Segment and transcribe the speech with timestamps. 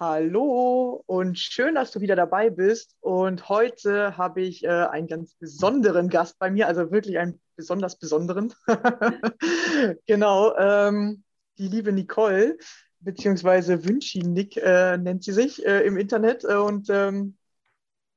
[0.00, 2.94] Hallo und schön, dass du wieder dabei bist.
[3.00, 7.98] Und heute habe ich äh, einen ganz besonderen Gast bei mir, also wirklich einen besonders
[7.98, 8.54] besonderen.
[10.06, 10.56] genau.
[10.56, 11.24] Ähm,
[11.58, 12.58] die liebe Nicole,
[13.00, 16.44] beziehungsweise Wünschi Nick äh, nennt sie sich äh, im Internet.
[16.44, 17.36] Äh, und ähm,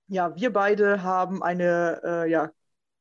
[0.07, 2.51] ja, wir beide haben eine äh, ja,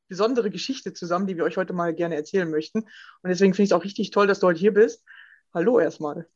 [0.09, 2.79] besondere Geschichte zusammen, die wir euch heute mal gerne erzählen möchten.
[2.79, 5.05] Und deswegen finde ich es auch richtig toll, dass du heute hier bist.
[5.53, 6.27] Hallo erstmal.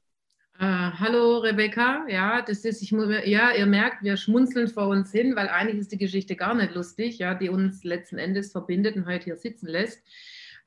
[0.60, 5.34] Uh, hallo Rebecca, ja, das ist, ich ja, ihr merkt, wir schmunzeln vor uns hin,
[5.34, 9.06] weil eigentlich ist die Geschichte gar nicht lustig, ja, die uns letzten Endes verbindet und
[9.06, 10.00] heute hier sitzen lässt.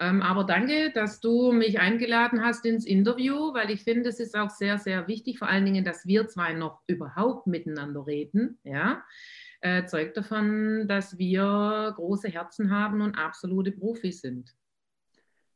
[0.01, 4.35] Ähm, aber danke, dass du mich eingeladen hast ins Interview, weil ich finde, es ist
[4.35, 8.59] auch sehr, sehr wichtig, vor allen Dingen, dass wir zwei noch überhaupt miteinander reden.
[8.63, 9.05] Ja,
[9.61, 14.53] äh, zeugt davon, dass wir große Herzen haben und absolute Profis sind.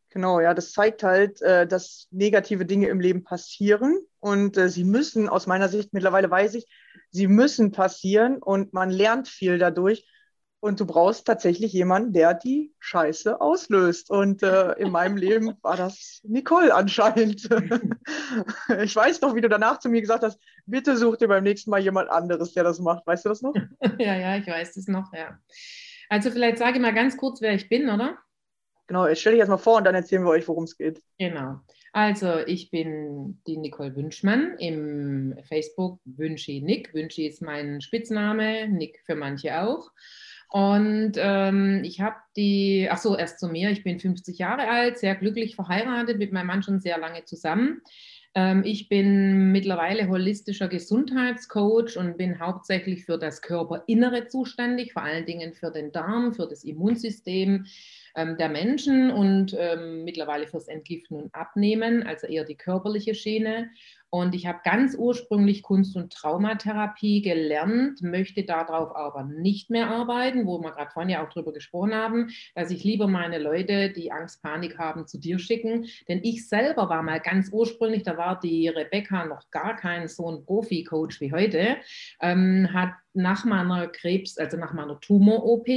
[0.10, 4.86] Genau, ja, das zeigt halt, äh, dass negative Dinge im Leben passieren und äh, sie
[4.86, 6.68] müssen, aus meiner Sicht mittlerweile weiß ich,
[7.10, 10.08] sie müssen passieren und man lernt viel dadurch.
[10.64, 14.12] Und du brauchst tatsächlich jemanden, der die Scheiße auslöst.
[14.12, 17.50] Und äh, in meinem Leben war das Nicole anscheinend.
[18.84, 21.72] ich weiß noch, wie du danach zu mir gesagt hast, bitte such dir beim nächsten
[21.72, 23.08] Mal jemand anderes, der das macht.
[23.08, 23.56] Weißt du das noch?
[23.98, 25.40] ja, ja, ich weiß das noch, ja.
[26.10, 28.20] Also vielleicht sage ich mal ganz kurz, wer ich bin, oder?
[28.92, 31.02] Genau, jetzt stelle ich erstmal vor und dann erzählen wir euch, worum es geht.
[31.18, 31.62] Genau.
[31.94, 36.94] Also ich bin die Nicole Wünschmann im Facebook Wünschi Nick.
[36.94, 39.92] Wünschi ist mein Spitzname, Nick für manche auch.
[40.50, 44.98] Und ähm, ich habe die, ach so, erst zu mir, ich bin 50 Jahre alt,
[44.98, 47.82] sehr glücklich verheiratet, mit meinem Mann schon sehr lange zusammen.
[48.36, 55.26] Ähm, ich bin mittlerweile holistischer Gesundheitscoach und bin hauptsächlich für das Körperinnere zuständig, vor allen
[55.26, 57.68] Dingen für den Darm, für das Immunsystem
[58.16, 63.70] ähm, der Menschen und ähm, mittlerweile fürs Entgiften und Abnehmen, also eher die körperliche Schiene.
[64.12, 70.46] Und ich habe ganz ursprünglich Kunst- und Traumatherapie gelernt, möchte darauf aber nicht mehr arbeiten,
[70.46, 74.12] wo wir gerade vorhin ja auch drüber gesprochen haben, dass ich lieber meine Leute, die
[74.12, 75.86] Angst, Panik haben, zu dir schicken.
[76.10, 80.30] Denn ich selber war mal ganz ursprünglich, da war die Rebecca noch gar kein so
[80.30, 81.78] ein Profi-Coach wie heute,
[82.20, 85.68] ähm, hat nach meiner Krebs, also nach meiner Tumor-OP,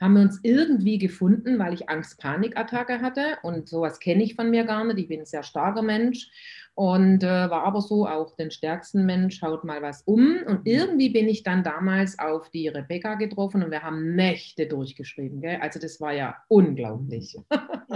[0.00, 3.38] haben wir uns irgendwie gefunden, weil ich Angst-Panik-Attacke hatte.
[3.42, 4.98] Und sowas kenne ich von mir gar nicht.
[4.98, 6.28] Ich bin ein sehr starker Mensch
[6.76, 10.36] und äh, war aber so auch den stärksten Mensch, haut mal was um.
[10.46, 10.66] Und mhm.
[10.66, 15.40] irgendwie bin ich dann damals auf die Rebecca getroffen und wir haben Nächte durchgeschrieben.
[15.40, 15.58] Gell?
[15.62, 17.36] Also das war ja unglaublich.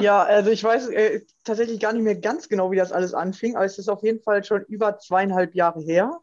[0.00, 3.56] Ja, also ich weiß äh, tatsächlich gar nicht mehr ganz genau, wie das alles anfing,
[3.56, 6.20] aber es ist auf jeden Fall schon über zweieinhalb Jahre her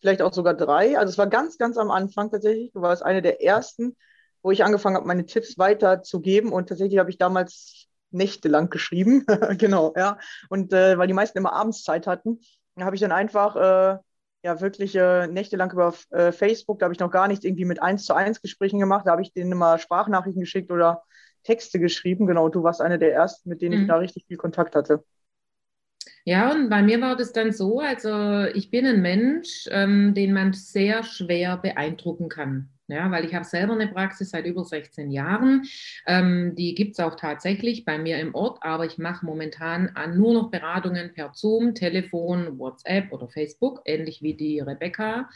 [0.00, 0.98] vielleicht auch sogar drei.
[0.98, 2.72] Also es war ganz, ganz am Anfang tatsächlich.
[2.72, 3.96] Du warst eine der ersten,
[4.42, 6.52] wo ich angefangen habe, meine Tipps weiterzugeben.
[6.52, 9.24] Und tatsächlich habe ich damals nächtelang geschrieben.
[9.58, 10.18] genau, ja.
[10.48, 12.40] Und äh, weil die meisten immer abends Zeit hatten,
[12.78, 13.98] habe ich dann einfach äh,
[14.42, 17.82] ja wirklich äh, nächtelang über äh, Facebook, da habe ich noch gar nichts irgendwie mit
[17.82, 19.06] eins zu eins Gesprächen gemacht.
[19.06, 21.02] Da habe ich denen immer Sprachnachrichten geschickt oder
[21.42, 22.26] Texte geschrieben.
[22.26, 23.82] Genau, du warst eine der ersten, mit denen mhm.
[23.82, 25.04] ich da richtig viel Kontakt hatte.
[26.24, 30.32] Ja, und bei mir war das dann so, also ich bin ein Mensch, ähm, den
[30.32, 32.68] man sehr schwer beeindrucken kann.
[32.88, 35.64] Ja, weil ich habe selber eine Praxis seit über 16 Jahren.
[36.06, 40.34] Ähm, die gibt es auch tatsächlich bei mir im Ort, aber ich mache momentan nur
[40.34, 45.28] noch Beratungen per Zoom, Telefon, WhatsApp oder Facebook, ähnlich wie die Rebecca.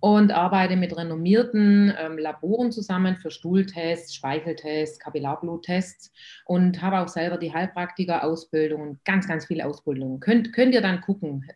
[0.00, 6.10] Und arbeite mit renommierten ähm, Laboren zusammen für Stuhltests, Speicheltests, Kapillarbbluttests
[6.44, 10.18] und habe auch selber die Heilpraktiker-Ausbildung und ganz, ganz viele Ausbildungen.
[10.18, 11.46] Könnt, könnt ihr dann gucken.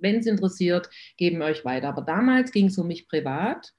[0.00, 1.88] Wenn es interessiert, geben wir euch weiter.
[1.88, 3.72] Aber damals ging es um mich privat.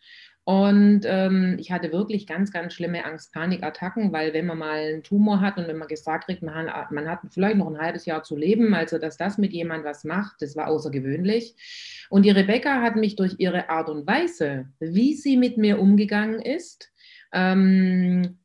[0.45, 5.42] Und ähm, ich hatte wirklich ganz, ganz schlimme Angst-Panik-Attacken, weil wenn man mal einen Tumor
[5.42, 8.21] hat und wenn man gesagt kriegt, man hat, man hat vielleicht noch ein halbes Jahr
[8.21, 11.56] zu leben, also dass das mit jemand was macht, das war außergewöhnlich.
[12.12, 16.39] Und die Rebecca hat mich durch ihre Art und Weise, wie sie mit mir umgegangen
[16.39, 16.92] ist,
[17.33, 18.38] ähm,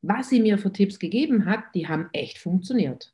[0.00, 3.12] was sie mir für Tipps gegeben hat, die haben echt funktioniert.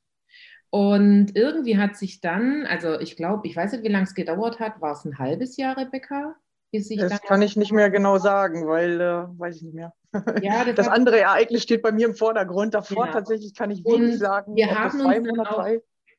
[0.69, 4.61] Und irgendwie hat sich dann, also ich glaube, ich weiß nicht, wie lange es gedauert
[4.61, 6.37] hat, war es ein halbes Jahr, Rebecca?
[6.97, 9.93] Das kann ich nicht mehr genau sagen, weil äh, weiß ich nicht mehr.
[10.43, 12.75] Ja, das, das andere Ereignis steht bei mir im Vordergrund.
[12.75, 13.13] Davor genau.
[13.19, 14.55] tatsächlich kann ich wenig sagen.
[14.55, 15.67] Wir haben uns Monate auch,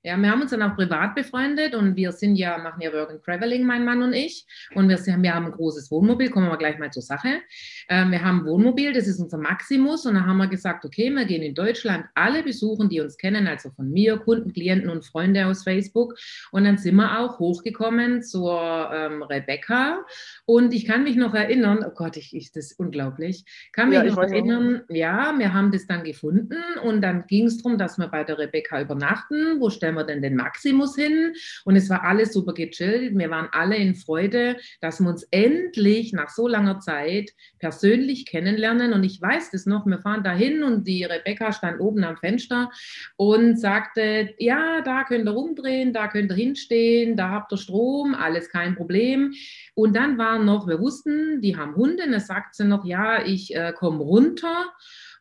[0.06, 3.10] ja, wir haben uns dann auch privat befreundet und wir sind ja, machen ja Work
[3.10, 4.46] and Traveling, mein Mann und ich.
[4.75, 7.42] Und wir, sind, wir haben ein großes Wohnmobil, kommen wir gleich mal zur Sache.
[7.90, 10.06] Ähm, wir haben ein Wohnmobil, das ist unser Maximus.
[10.06, 13.48] Und da haben wir gesagt, okay, wir gehen in Deutschland alle besuchen, die uns kennen,
[13.48, 16.13] also von mir, Kunden, Klienten und Freunde aus Facebook.
[16.51, 20.06] Und dann sind wir auch hochgekommen zur ähm, Rebecca.
[20.46, 23.44] Und ich kann mich noch erinnern, oh Gott, ich, ich das ist unglaublich,
[23.74, 24.96] kann mich ja, noch erinnern, auch.
[24.96, 28.38] ja, wir haben das dann gefunden und dann ging es darum, dass wir bei der
[28.38, 29.60] Rebecca übernachten.
[29.60, 31.33] Wo stellen stellen wir denn den Maximus hin?
[31.63, 33.18] Und es war alles super gechillt.
[33.18, 38.94] Wir waren alle in Freude, dass wir uns endlich nach so langer Zeit persönlich kennenlernen.
[38.94, 42.69] Und ich weiß das noch, wir fahren dahin und die Rebecca stand oben am Fenster
[43.18, 48.15] und sagte, ja, da könnt ihr rumdrehen, da könnt ihr hinstehen, da habt ihr Strom,
[48.15, 49.33] alles kein Problem.
[49.74, 53.24] Und dann war noch, wir wussten, die haben Hunde, und dann sagt sie noch, ja,
[53.25, 54.65] ich äh, komme runter.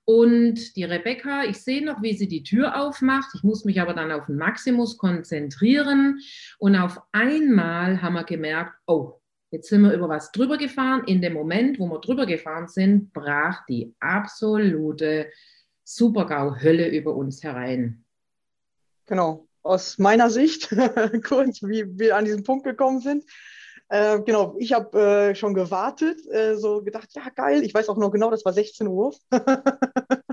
[0.07, 3.31] Und die Rebecca, ich sehe noch, wie sie die Tür aufmacht.
[3.35, 6.21] Ich muss mich aber dann auf den Maximus konzentrieren.
[6.59, 9.21] Und auf einmal haben wir gemerkt, oh,
[9.51, 11.05] jetzt sind wir über was drüber gefahren.
[11.07, 15.31] In dem Moment, wo wir drüber gefahren sind, brach die absolute
[15.85, 18.05] Supergau-Hölle über uns herein.
[19.07, 20.69] Genau, aus meiner Sicht,
[21.25, 23.25] kurz, wie wir an diesen Punkt gekommen sind.
[23.89, 24.99] Äh, genau, ich habe
[25.31, 28.53] äh, schon gewartet, äh, so gedacht, ja geil, ich weiß auch noch genau, das war
[28.53, 29.15] 16 Uhr.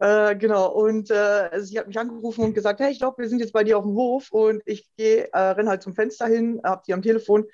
[0.00, 3.38] Äh, genau, und äh, sie hat mich angerufen und gesagt, hey, ich glaube, wir sind
[3.38, 6.60] jetzt bei dir auf dem Hof und ich gehe, äh, renne halt zum Fenster hin,
[6.64, 7.46] habe die am Telefon,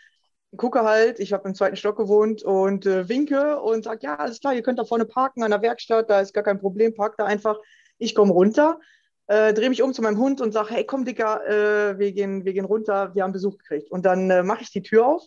[0.57, 4.55] gucke halt, ich habe im zweiten Stock gewohnt und winke und sage, ja, alles klar,
[4.55, 7.25] ihr könnt da vorne parken an der Werkstatt, da ist gar kein Problem, parkt da
[7.25, 7.59] einfach,
[7.99, 8.81] ich komme runter
[9.27, 12.45] äh, drehe mich um zu meinem Hund und sage, hey, komm, Dicker, äh, wir, gehen,
[12.45, 13.91] wir gehen runter, wir haben Besuch gekriegt.
[13.91, 15.25] Und dann äh, mache ich die Tür auf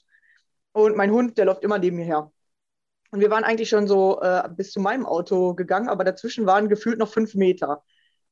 [0.74, 2.32] und mein Hund, der läuft immer neben mir her.
[3.12, 6.70] Und wir waren eigentlich schon so äh, bis zu meinem Auto gegangen, aber dazwischen waren
[6.70, 7.84] gefühlt noch fünf Meter.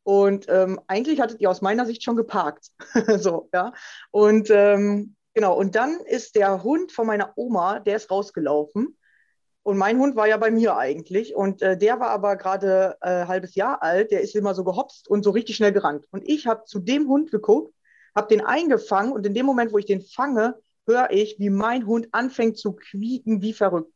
[0.03, 2.71] Und ähm, eigentlich hattet ihr aus meiner Sicht schon geparkt.
[3.17, 3.73] so, ja.
[4.11, 8.97] Und ähm, genau, und dann ist der Hund von meiner Oma, der ist rausgelaufen
[9.65, 11.35] und mein Hund war ja bei mir eigentlich.
[11.35, 14.11] Und äh, der war aber gerade äh, halbes Jahr alt.
[14.11, 16.05] Der ist immer so gehopst und so richtig schnell gerannt.
[16.11, 17.73] Und ich habe zu dem Hund geguckt,
[18.15, 19.11] habe den eingefangen.
[19.11, 20.53] Und in dem Moment, wo ich den fange,
[20.85, 23.91] höre ich, wie mein Hund anfängt zu quieken wie verrückt.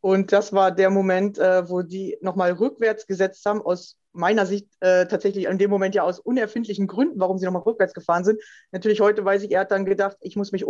[0.00, 4.66] Und das war der Moment, äh, wo die nochmal rückwärts gesetzt haben, aus meiner Sicht
[4.80, 8.40] äh, tatsächlich in dem Moment ja aus unerfindlichen Gründen, warum sie nochmal rückwärts gefahren sind.
[8.72, 10.64] Natürlich heute weiß ich, er hat dann gedacht, ich muss mich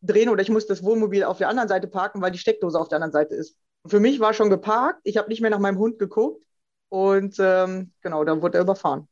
[0.00, 2.88] umdrehen oder ich muss das Wohnmobil auf der anderen Seite parken, weil die Steckdose auf
[2.88, 3.56] der anderen Seite ist.
[3.86, 6.44] Für mich war schon geparkt, ich habe nicht mehr nach meinem Hund geguckt
[6.88, 9.08] und ähm, genau, dann wurde er überfahren.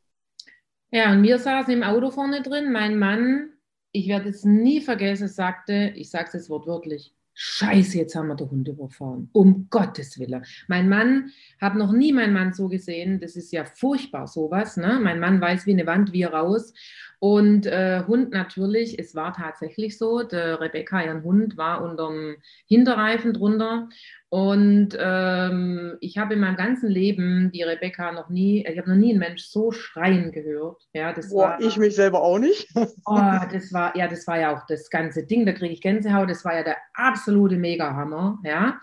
[0.90, 2.73] Ja, und wir saßen im Auto vorne drin.
[2.73, 3.52] Mein Mann,
[3.92, 8.35] ich werde es nie vergessen, sagte, ich sage es jetzt wortwörtlich, Scheiße, jetzt haben wir
[8.35, 9.30] den Hund überfahren.
[9.33, 10.45] Um Gottes Willen.
[10.66, 11.30] Mein Mann,
[11.61, 13.21] habe noch nie meinen Mann so gesehen.
[13.21, 14.76] Das ist ja furchtbar, sowas.
[14.76, 14.99] Ne?
[15.00, 16.75] Mein Mann weiß wie eine Wand, wie raus.
[17.21, 20.25] Und äh, Hund natürlich, es war tatsächlich so.
[20.25, 22.35] Der Rebecca, ihren Hund, war unterm
[22.66, 23.88] Hinterreifen drunter.
[24.30, 28.97] Und ähm, ich habe in meinem ganzen Leben die Rebecca noch nie, ich habe noch
[28.97, 30.82] nie einen Mensch so schreien gehört.
[30.92, 32.68] Ja, das Boah, war, ich mich selber auch nicht.
[32.76, 33.20] oh,
[33.50, 36.44] das war, ja, das war ja auch das ganze Ding, da kriege ich Gänsehaut, das
[36.44, 38.38] war ja der absolute Megahammer.
[38.44, 38.78] Ja.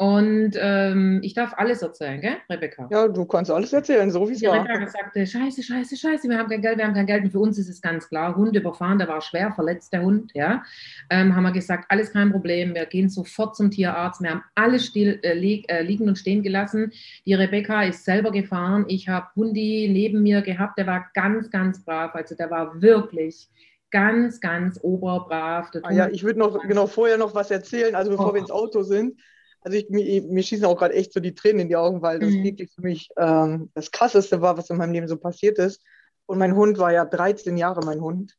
[0.00, 2.88] Und ähm, ich darf alles erzählen, gell, Rebecca?
[2.90, 4.64] Ja, du kannst alles erzählen, so wie es war.
[4.64, 7.24] Rebecca sagte, scheiße, scheiße, scheiße, wir haben kein Geld, wir haben kein Geld.
[7.24, 10.30] Und für uns ist es ganz klar, Hund überfahren, der war schwer verletzt, der Hund,
[10.32, 10.62] ja.
[11.10, 14.22] Ähm, haben wir gesagt, alles kein Problem, wir gehen sofort zum Tierarzt.
[14.22, 16.92] Wir haben alles still, äh, li äh, liegen und stehen gelassen.
[17.26, 18.86] Die Rebecca ist selber gefahren.
[18.88, 22.14] Ich habe Hundi neben mir gehabt, der war ganz, ganz brav.
[22.14, 23.50] Also der war wirklich
[23.90, 25.70] ganz, ganz oberbrav.
[25.82, 28.34] Ah, ja, ich würde noch genau vorher noch was erzählen, also bevor oh.
[28.34, 29.20] wir ins Auto sind
[29.62, 32.18] also ich, mir, mir, schießen auch gerade echt so die Tränen in die Augen, weil
[32.18, 32.44] das mhm.
[32.44, 35.82] wirklich für mich ähm, das Krasseste war, was in meinem Leben so passiert ist.
[36.26, 38.36] Und mein Hund war ja 13 Jahre mein Hund.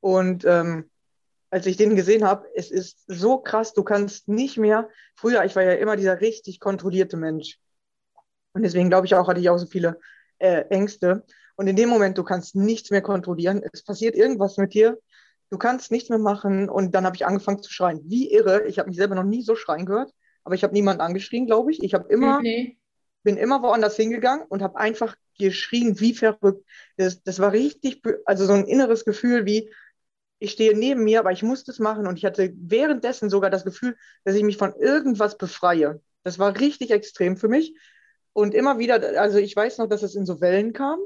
[0.00, 0.88] Und ähm,
[1.50, 5.56] als ich den gesehen habe, es ist so krass, du kannst nicht mehr, früher, ich
[5.56, 7.58] war ja immer dieser richtig kontrollierte Mensch.
[8.52, 9.98] Und deswegen glaube ich auch, hatte ich auch so viele
[10.38, 11.24] äh, Ängste.
[11.56, 13.62] Und in dem Moment, du kannst nichts mehr kontrollieren.
[13.72, 14.98] Es passiert irgendwas mit dir.
[15.50, 16.68] Du kannst nichts mehr machen.
[16.68, 18.00] Und dann habe ich angefangen zu schreien.
[18.04, 18.66] Wie irre.
[18.66, 20.12] Ich habe mich selber noch nie so schreien gehört
[20.44, 21.82] aber ich habe niemanden angeschrien, glaube ich.
[21.82, 22.78] Ich habe immer, nee.
[23.22, 26.64] bin immer woanders hingegangen und habe einfach geschrien, wie verrückt.
[26.96, 29.70] Das, das war richtig, also so ein inneres Gefühl wie,
[30.38, 33.64] ich stehe neben mir, aber ich muss das machen und ich hatte währenddessen sogar das
[33.64, 36.00] Gefühl, dass ich mich von irgendwas befreie.
[36.22, 37.76] Das war richtig extrem für mich.
[38.32, 40.98] Und immer wieder, also ich weiß noch, dass es in so Wellen kam,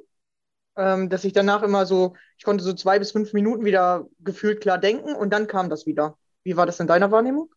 [0.77, 4.61] ähm, dass ich danach immer so, ich konnte so zwei bis fünf Minuten wieder gefühlt
[4.61, 6.19] klar denken und dann kam das wieder.
[6.43, 7.53] Wie war das in deiner Wahrnehmung?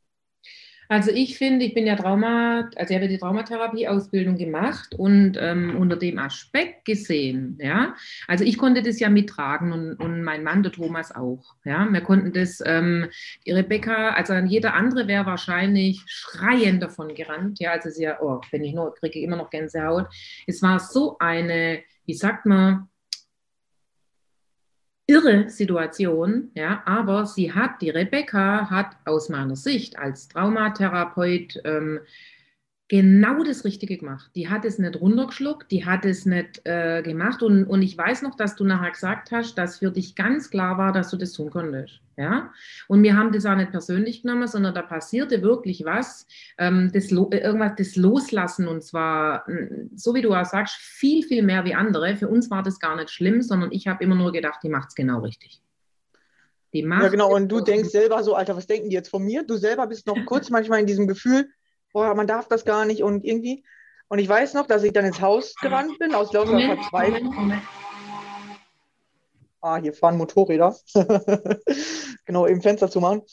[0.90, 5.76] Also ich finde, ich bin ja Trauma, also ich habe die Traumatherapie-Ausbildung gemacht und ähm,
[5.78, 7.96] unter dem Aspekt gesehen, ja,
[8.28, 12.02] also ich konnte das ja mittragen und, und mein Mann, der Thomas auch, ja, wir
[12.02, 13.08] konnten das, ähm,
[13.46, 18.64] die Rebecca, also jeder andere wäre wahrscheinlich schreiend davon gerannt, ja, also sie oh, wenn
[18.64, 20.08] ich nur, kriege ich immer noch Gänsehaut.
[20.46, 22.88] Es war so eine, wie sagt man,
[25.08, 32.02] irre Situation, ja, aber sie hat, die Rebecca hat aus meiner Sicht als Traumatherapeut ähm,
[32.88, 34.32] genau das Richtige gemacht.
[34.36, 37.44] Die hat es nicht runtergeschluckt, die hat es nicht äh, gemacht.
[37.44, 40.78] Und, und ich weiß noch, dass du nachher gesagt hast, dass für dich ganz klar
[40.78, 42.00] war, dass du das tun konntest.
[42.16, 42.52] Ja?
[42.88, 46.28] Und wir haben das auch nicht persönlich genommen, sondern da passierte wirklich was,
[46.58, 48.68] ähm, das, irgendwas, das Loslassen.
[48.68, 49.46] Und zwar,
[49.96, 52.16] so wie du auch sagst, viel, viel mehr wie andere.
[52.16, 54.90] Für uns war das gar nicht schlimm, sondern ich habe immer nur gedacht, die macht
[54.90, 55.62] es genau richtig.
[56.74, 57.34] Die macht ja, genau.
[57.36, 59.44] Und du denkst selber so, Alter, was denken die jetzt von mir?
[59.44, 61.50] Du selber bist noch kurz manchmal in diesem Gefühl,
[61.94, 63.64] boah, man darf das gar nicht und irgendwie.
[64.10, 67.62] Und ich weiß noch, dass ich dann ins Haus gerannt bin, aus lauter Verzweiflung.
[69.62, 70.76] Ah, hier fahren Motorräder.
[72.26, 73.24] genau, eben Fenster zu machen.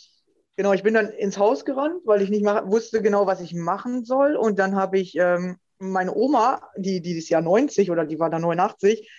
[0.57, 4.05] Genau, ich bin dann ins Haus gerannt, weil ich nicht wusste genau, was ich machen
[4.05, 4.37] soll.
[4.37, 8.31] Und dann habe ich ähm, meine Oma, die, die ist ja 90 oder die war
[8.31, 9.11] da 89,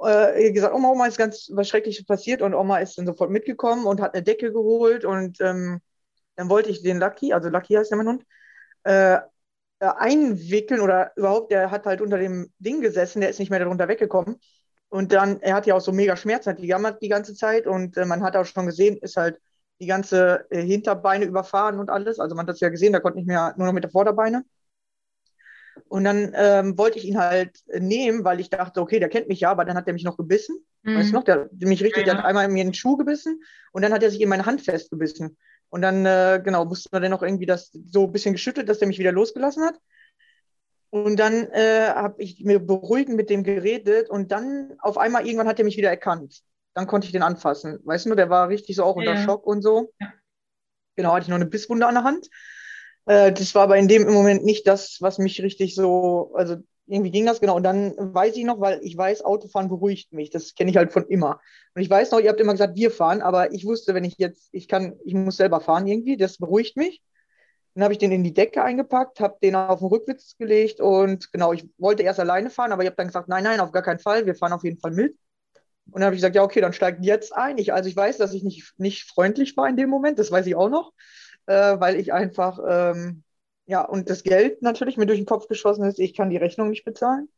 [0.00, 2.42] äh, gesagt, Oma, Oma ist ganz was Schreckliches passiert.
[2.42, 5.04] Und Oma ist dann sofort mitgekommen und hat eine Decke geholt.
[5.04, 5.80] Und ähm,
[6.36, 8.24] dann wollte ich den Lucky, also Lucky heißt ja mein Hund,
[8.84, 9.18] äh,
[9.80, 13.88] einwickeln oder überhaupt, der hat halt unter dem Ding gesessen, der ist nicht mehr darunter
[13.88, 14.36] weggekommen.
[14.88, 17.66] Und dann, er hat ja auch so mega Schmerzen, hat die gejammert die ganze Zeit
[17.66, 19.40] und äh, man hat auch schon gesehen, ist halt
[19.80, 22.20] die ganze äh, Hinterbeine überfahren und alles.
[22.20, 24.44] Also man hat das ja gesehen, da konnte nicht mehr nur noch mit der Vorderbeine.
[25.88, 29.40] Und dann ähm, wollte ich ihn halt nehmen, weil ich dachte, okay, der kennt mich
[29.40, 30.64] ja, aber dann hat er mich noch gebissen.
[30.82, 30.96] Mhm.
[30.96, 32.74] Weißt du noch, der hat mich richtig, ja, der hat einmal in mir in den
[32.74, 35.36] Schuh gebissen und dann hat er sich in meine Hand festgebissen.
[35.74, 38.78] Und dann, äh, genau, musste man dann noch irgendwie das so ein bisschen geschüttelt, dass
[38.78, 39.74] der mich wieder losgelassen hat.
[40.90, 45.48] Und dann äh, habe ich mir beruhigend mit dem geredet und dann auf einmal irgendwann
[45.48, 46.42] hat er mich wieder erkannt.
[46.74, 47.80] Dann konnte ich den anfassen.
[47.82, 49.24] Weißt du, der war richtig so auch unter ja.
[49.24, 49.92] Schock und so.
[49.98, 50.12] Ja.
[50.94, 52.28] Genau, hatte ich noch eine Bisswunde an der Hand.
[53.06, 57.10] Äh, das war aber in dem Moment nicht das, was mich richtig so, also irgendwie
[57.10, 57.56] ging das genau.
[57.56, 60.30] Und dann weiß ich noch, weil ich weiß, Autofahren beruhigt mich.
[60.30, 61.40] Das kenne ich halt von immer.
[61.74, 64.18] Und ich weiß noch, ihr habt immer gesagt, wir fahren, aber ich wusste, wenn ich
[64.18, 67.02] jetzt, ich kann, ich muss selber fahren irgendwie, das beruhigt mich.
[67.74, 71.32] Dann habe ich den in die Decke eingepackt, habe den auf den Rückwitz gelegt und
[71.32, 73.82] genau, ich wollte erst alleine fahren, aber ich habe dann gesagt, nein, nein, auf gar
[73.82, 75.16] keinen Fall, wir fahren auf jeden Fall mit.
[75.86, 77.58] Und dann habe ich gesagt, ja, okay, dann steigt jetzt ein.
[77.58, 80.46] Ich, also ich weiß, dass ich nicht, nicht freundlich war in dem Moment, das weiß
[80.46, 80.92] ich auch noch,
[81.46, 83.24] äh, weil ich einfach, ähm,
[83.66, 86.70] ja, und das Geld natürlich mir durch den Kopf geschossen ist, ich kann die Rechnung
[86.70, 87.28] nicht bezahlen.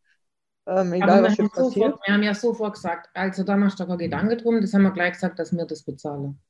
[0.66, 1.74] Ähm, egal, was jetzt passiert.
[1.74, 4.82] Sofort, wir haben ja sofort gesagt, also da machst du aber Gedanken drum, das haben
[4.82, 6.40] wir gleich gesagt, dass wir das bezahlen.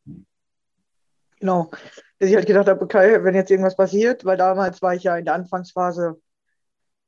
[1.38, 1.71] Genau,
[2.18, 5.18] dass ich halt gedacht habe, okay, wenn jetzt irgendwas passiert, weil damals war ich ja
[5.18, 6.18] in der Anfangsphase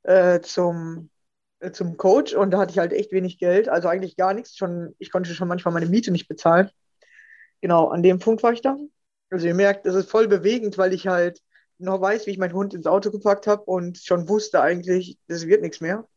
[0.03, 1.09] äh, zum,
[1.61, 4.55] äh, zum Coach und da hatte ich halt echt wenig Geld, also eigentlich gar nichts.
[4.55, 6.69] Schon, ich konnte schon manchmal meine Miete nicht bezahlen.
[7.61, 8.77] Genau, an dem Punkt war ich da.
[9.31, 11.41] Also ihr merkt, das ist voll bewegend, weil ich halt
[11.79, 15.47] noch weiß, wie ich meinen Hund ins Auto gepackt habe und schon wusste eigentlich, das
[15.47, 16.07] wird nichts mehr.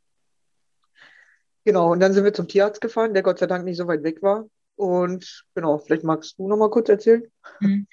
[1.64, 4.02] Genau, und dann sind wir zum Tierarzt gefahren, der Gott sei Dank nicht so weit
[4.02, 4.48] weg war.
[4.74, 7.22] Und genau, vielleicht magst du noch mal kurz erzählen.
[7.60, 7.86] Mhm.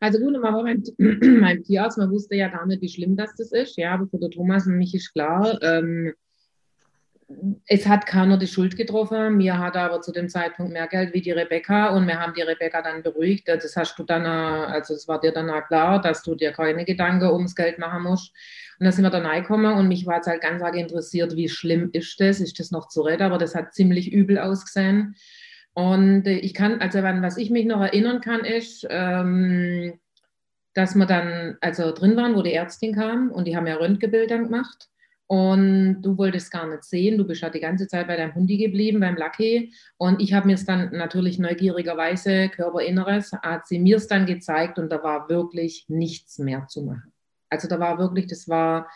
[0.00, 3.50] Also gut, war beim, beim Tierarzt, man wusste ja gar nicht, wie schlimm das, das
[3.50, 3.76] ist.
[3.76, 6.14] Ja, aber für den Thomas und mich ist klar, ähm,
[7.66, 9.36] es hat keiner die Schuld getroffen.
[9.36, 12.42] Mir hat aber zu dem Zeitpunkt mehr Geld wie die Rebecca und wir haben die
[12.42, 13.48] Rebecca dann beruhigt.
[13.48, 17.30] Das hast du dann, also es war dir dann klar, dass du dir keine Gedanken
[17.30, 18.32] ums Geld machen musst.
[18.78, 21.48] Und dann sind wir dann reingekommen und mich war es halt ganz arg interessiert, wie
[21.48, 22.40] schlimm ist das?
[22.40, 23.24] Ist das noch zu retten?
[23.24, 25.14] Aber das hat ziemlich übel ausgesehen.
[25.74, 29.98] Und ich kann, also was ich mich noch erinnern kann, ist, ähm,
[30.74, 34.38] dass wir dann also drin waren, wo die Ärztin kam und die haben ja Röntgenbilder
[34.38, 34.88] gemacht.
[35.28, 37.18] Und du wolltest gar nicht sehen.
[37.18, 39.74] Du bist ja die ganze Zeit bei deinem Hundi geblieben, beim Lucky.
[39.98, 44.78] Und ich habe mir es dann natürlich neugierigerweise, Körperinneres, hat sie mir es dann gezeigt
[44.78, 47.12] und da war wirklich nichts mehr zu machen.
[47.50, 48.88] Also da war wirklich, das war,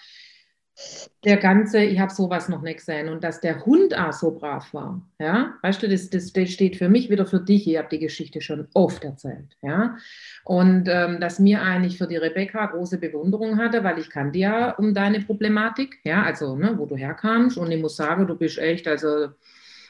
[1.25, 3.09] der ganze, ich habe sowas noch nicht gesehen.
[3.09, 6.77] Und dass der Hund auch so brav war, ja, weißt du, das, das, das steht
[6.77, 9.97] für mich wieder für dich, ich habe die Geschichte schon oft erzählt, ja,
[10.45, 14.71] und ähm, dass mir eigentlich für die Rebecca große Bewunderung hatte, weil ich kannte ja
[14.73, 17.57] um deine Problematik, ja, also, ne, wo du herkamst.
[17.59, 19.29] Und ich muss sagen, du bist echt, also,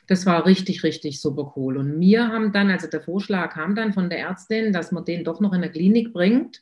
[0.08, 1.76] das war richtig, richtig super cool.
[1.76, 5.24] Und wir haben dann, also der Vorschlag kam dann von der Ärztin, dass man den
[5.24, 6.60] doch noch in der Klinik bringt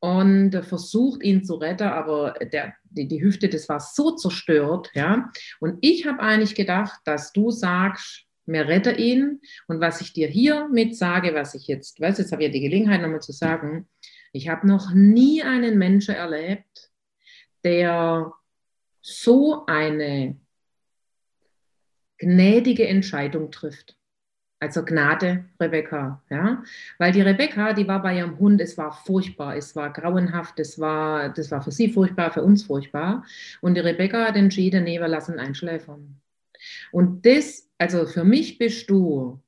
[0.00, 5.30] und versucht, ihn zu retten, aber der, die, die Hüfte, das war so zerstört, ja.
[5.60, 9.40] Und ich habe eigentlich gedacht, dass du sagst, mir rette ihn.
[9.66, 12.60] Und was ich dir hiermit sage, was ich jetzt, weißt jetzt habe ich ja die
[12.60, 13.88] Gelegenheit nochmal zu sagen,
[14.32, 16.90] ich habe noch nie einen Menschen erlebt,
[17.64, 18.32] der
[19.00, 20.38] so eine
[22.18, 23.95] gnädige Entscheidung trifft.
[24.58, 26.62] Also Gnade, Rebecca, ja.
[26.98, 30.78] Weil die Rebecca, die war bei ihrem Hund, es war furchtbar, es war grauenhaft, es
[30.78, 33.24] war, das war für sie furchtbar, für uns furchtbar.
[33.60, 36.20] Und die Rebecca hat entschieden, nee, wir lassen einschläfern.
[36.90, 39.42] Und das, also für mich bist du,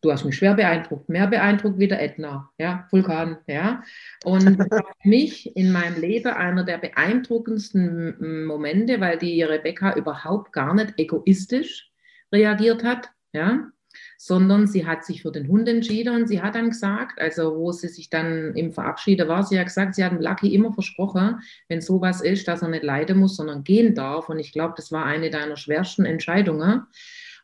[0.00, 3.84] du hast mich schwer beeindruckt, mehr beeindruckt wie der Ätna, ja, Vulkan, ja.
[4.24, 10.74] Und für mich in meinem Leben einer der beeindruckendsten Momente, weil die Rebecca überhaupt gar
[10.74, 11.92] nicht egoistisch
[12.32, 13.70] reagiert hat, ja,
[14.18, 17.72] sondern sie hat sich für den Hund entschieden und sie hat dann gesagt, also wo
[17.72, 21.40] sie sich dann im Verabschieden war, sie hat gesagt, sie hat dem Lucky immer versprochen,
[21.68, 24.28] wenn sowas ist, dass er nicht leiden muss, sondern gehen darf.
[24.28, 26.84] Und ich glaube, das war eine deiner schwersten Entscheidungen.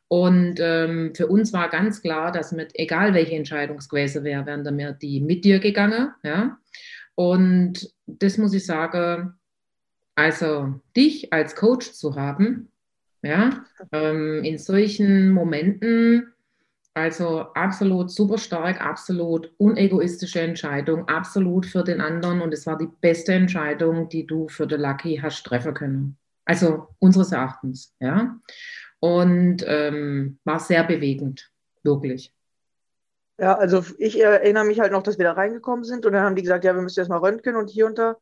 [0.09, 4.47] Und ähm, für uns war ganz klar, dass mit egal welche Entscheidung es gewesen wäre,
[4.47, 6.13] wären wir die mit dir gegangen.
[6.23, 6.59] Ja?
[7.15, 9.35] Und das muss ich sagen,
[10.15, 12.71] also dich als Coach zu haben,
[13.23, 16.33] ja, ähm, in solchen Momenten,
[16.95, 22.89] also absolut super stark, absolut unegoistische Entscheidung, absolut für den anderen und es war die
[23.01, 26.17] beste Entscheidung, die du für den Lucky hast treffen können.
[26.45, 28.39] Also unseres Erachtens, ja.
[29.01, 31.53] Und ähm, war sehr bewegend,
[31.85, 32.33] wirklich.
[33.39, 36.35] Ja, also ich erinnere mich halt noch, dass wir da reingekommen sind und dann haben
[36.35, 38.17] die gesagt, ja, wir müssen erstmal röntgen und hier und da.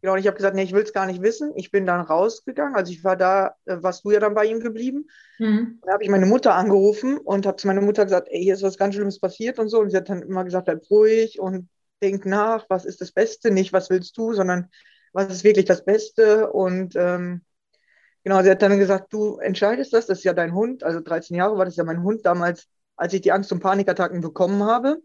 [0.00, 1.52] Genau, und ich habe gesagt, nee, ich will es gar nicht wissen.
[1.56, 2.76] Ich bin dann rausgegangen.
[2.76, 5.08] Also ich war da, äh, warst du ja dann bei ihm geblieben.
[5.38, 5.80] Mhm.
[5.84, 8.62] Da habe ich meine Mutter angerufen und habe zu meiner Mutter gesagt, ey, hier ist
[8.62, 9.80] was ganz Schlimmes passiert und so.
[9.80, 11.68] Und sie hat dann immer gesagt, bleib ruhig und
[12.00, 14.68] denk nach, was ist das Beste, nicht was willst du, sondern
[15.12, 16.52] was ist wirklich das Beste.
[16.52, 17.42] Und ähm,
[18.22, 20.84] genau, sie hat dann gesagt, du entscheidest das, das ist ja dein Hund.
[20.84, 24.20] Also 13 Jahre war das ja mein Hund damals, als ich die Angst- und Panikattacken
[24.20, 24.98] bekommen habe.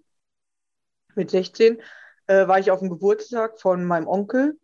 [1.16, 1.82] Mit 16
[2.28, 4.60] äh, war ich auf dem Geburtstag von meinem Onkel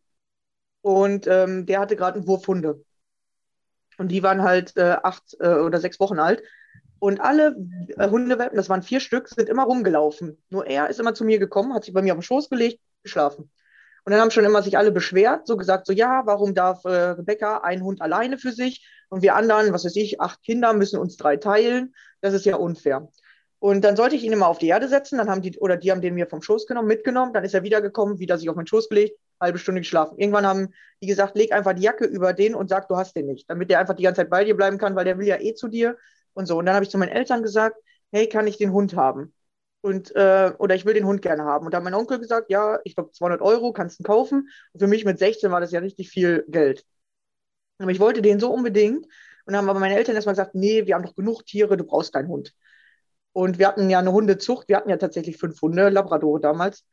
[0.82, 2.84] und ähm, der hatte gerade einen Wurfhunde.
[3.98, 6.42] Und die waren halt äh, acht äh, oder sechs Wochen alt.
[7.00, 7.56] Und alle
[7.98, 10.42] äh, Hundewelpen, das waren vier Stück, sind immer rumgelaufen.
[10.50, 12.80] Nur er ist immer zu mir gekommen, hat sich bei mir auf den Schoß gelegt,
[13.04, 13.52] geschlafen.
[14.06, 16.90] Und dann haben schon immer sich alle beschwert, so gesagt, so ja, warum darf äh,
[16.90, 21.00] Rebecca ein Hund alleine für sich und wir anderen, was weiß ich, acht Kinder müssen
[21.00, 21.94] uns drei teilen.
[22.22, 23.10] Das ist ja unfair.
[23.60, 25.92] Und dann sollte ich ihn immer auf die Erde setzen, dann haben die, oder die
[25.92, 28.68] haben den mir vom Schoß genommen, mitgenommen, dann ist er wiedergekommen, wieder sich auf meinen
[28.68, 30.18] Schoß gelegt, halbe Stunde geschlafen.
[30.18, 33.28] Irgendwann haben die gesagt, leg einfach die Jacke über den und sag, du hast den
[33.28, 35.40] nicht, damit der einfach die ganze Zeit bei dir bleiben kann, weil der will ja
[35.40, 35.98] eh zu dir
[36.34, 36.58] und so.
[36.58, 37.78] Und dann habe ich zu meinen Eltern gesagt,
[38.12, 39.34] hey, kann ich den Hund haben?
[39.82, 41.66] Und, äh, oder ich will den Hund gerne haben.
[41.66, 44.50] Und da hat mein Onkel gesagt, ja, ich glaube 200 Euro kannst du kaufen.
[44.74, 46.86] Und für mich mit 16 war das ja richtig viel Geld.
[47.78, 49.06] Aber ich wollte den so unbedingt.
[49.06, 51.86] Und dann haben aber meine Eltern erstmal gesagt, nee, wir haben doch genug Tiere, du
[51.86, 52.54] brauchst keinen Hund.
[53.32, 56.86] Und wir hatten ja eine Hundezucht, wir hatten ja tatsächlich fünf Hunde, Labradore damals.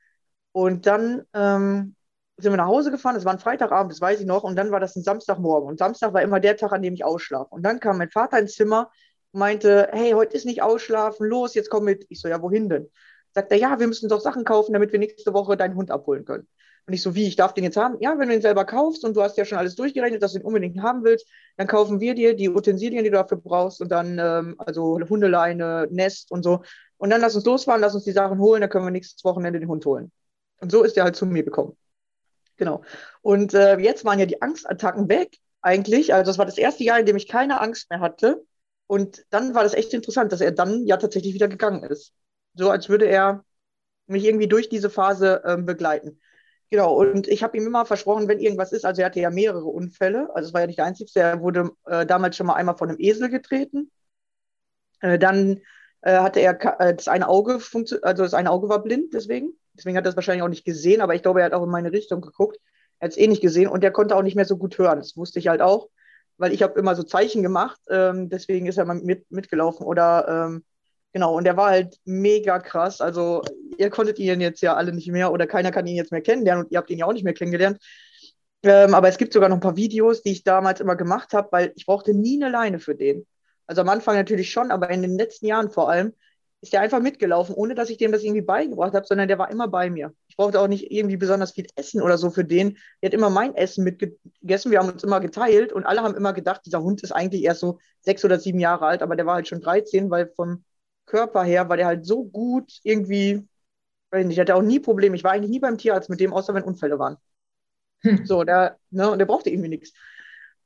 [0.52, 1.95] Und dann ähm,
[2.38, 4.70] sind wir nach Hause gefahren, es war ein Freitagabend, das weiß ich noch, und dann
[4.70, 5.68] war das ein Samstagmorgen.
[5.68, 7.48] Und Samstag war immer der Tag, an dem ich ausschlafe.
[7.50, 8.90] Und dann kam mein Vater ins Zimmer
[9.36, 12.06] meinte, hey, heute ist nicht ausschlafen, los, jetzt komm mit.
[12.08, 12.90] Ich so, ja, wohin denn?
[13.34, 16.24] Sagt er, ja, wir müssen doch Sachen kaufen, damit wir nächste Woche deinen Hund abholen
[16.24, 16.48] können.
[16.86, 17.96] Und ich so, wie, ich darf den jetzt haben?
[18.00, 20.38] Ja, wenn du ihn selber kaufst und du hast ja schon alles durchgerechnet, dass du
[20.38, 23.90] ihn unbedingt haben willst, dann kaufen wir dir die Utensilien, die du dafür brauchst und
[23.90, 26.62] dann, ähm, also Hundeleine, Nest und so.
[26.96, 29.58] Und dann lass uns losfahren, lass uns die Sachen holen, dann können wir nächstes Wochenende
[29.58, 30.12] den Hund holen.
[30.60, 31.76] Und so ist er halt zu mir gekommen.
[32.56, 32.82] Genau.
[33.22, 36.14] Und äh, jetzt waren ja die Angstattacken weg, eigentlich.
[36.14, 38.44] Also das war das erste Jahr, in dem ich keine Angst mehr hatte.
[38.86, 42.12] Und dann war das echt interessant, dass er dann ja tatsächlich wieder gegangen ist.
[42.54, 43.44] So als würde er
[44.06, 46.20] mich irgendwie durch diese Phase ähm, begleiten.
[46.70, 49.64] Genau, und ich habe ihm immer versprochen, wenn irgendwas ist, also er hatte ja mehrere
[49.66, 52.76] Unfälle, also es war ja nicht der einzige, er wurde äh, damals schon mal einmal
[52.76, 53.90] von einem Esel getreten.
[55.00, 55.60] Äh, dann
[56.06, 57.58] äh, hatte er äh, das eine Auge,
[58.02, 59.52] also das eine Auge war blind, deswegen.
[59.74, 61.70] Deswegen hat er es wahrscheinlich auch nicht gesehen, aber ich glaube, er hat auch in
[61.70, 62.58] meine Richtung geguckt.
[62.98, 64.98] Er hat es eh nicht gesehen und er konnte auch nicht mehr so gut hören.
[64.98, 65.88] Das wusste ich halt auch,
[66.38, 70.48] weil ich habe immer so Zeichen gemacht, ähm, deswegen ist er mal mit, mitgelaufen oder
[70.48, 70.64] ähm,
[71.12, 73.00] Genau, und der war halt mega krass.
[73.00, 73.40] Also,
[73.78, 76.64] ihr konntet ihn jetzt ja alle nicht mehr oder keiner kann ihn jetzt mehr kennenlernen
[76.64, 77.78] und ihr habt ihn ja auch nicht mehr kennengelernt.
[78.62, 81.48] Ähm, aber es gibt sogar noch ein paar Videos, die ich damals immer gemacht habe,
[81.52, 83.26] weil ich brauchte nie eine Leine für den.
[83.66, 86.12] Also am Anfang natürlich schon, aber in den letzten Jahren vor allem
[86.60, 89.50] ist der einfach mitgelaufen, ohne dass ich dem das irgendwie beigebracht habe, sondern der war
[89.50, 90.14] immer bei mir.
[90.28, 92.78] Ich brauchte auch nicht irgendwie besonders viel Essen oder so für den.
[93.02, 94.70] Der hat immer mein Essen mitgegessen.
[94.70, 97.60] Wir haben uns immer geteilt und alle haben immer gedacht, dieser Hund ist eigentlich erst
[97.60, 100.64] so sechs oder sieben Jahre alt, aber der war halt schon 13, weil vom
[101.04, 103.46] Körper her war der halt so gut irgendwie,
[104.10, 105.16] weiß nicht, ich hatte auch nie Probleme.
[105.16, 107.16] Ich war eigentlich nie beim Tierarzt mit dem, außer wenn Unfälle waren.
[108.00, 108.26] Hm.
[108.26, 109.92] So, der, ne, und der brauchte irgendwie nichts.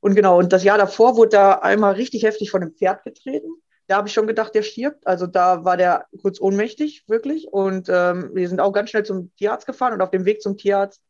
[0.01, 3.49] Und genau, und das Jahr davor wurde da einmal richtig heftig von einem Pferd getreten.
[3.87, 5.07] Da habe ich schon gedacht, der stirbt.
[5.07, 7.49] Also da war der kurz ohnmächtig, wirklich.
[7.49, 10.57] Und ähm, wir sind auch ganz schnell zum Tierarzt gefahren und auf dem Weg zum
[10.57, 11.03] Tierarzt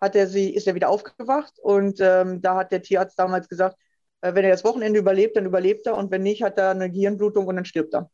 [0.00, 1.54] hat er sie, ist er wieder aufgewacht.
[1.60, 3.76] Und ähm, da hat der Tierarzt damals gesagt,
[4.20, 5.96] äh, wenn er das Wochenende überlebt, dann überlebt er.
[5.96, 8.10] Und wenn nicht, hat er eine Gehirnblutung und dann stirbt er.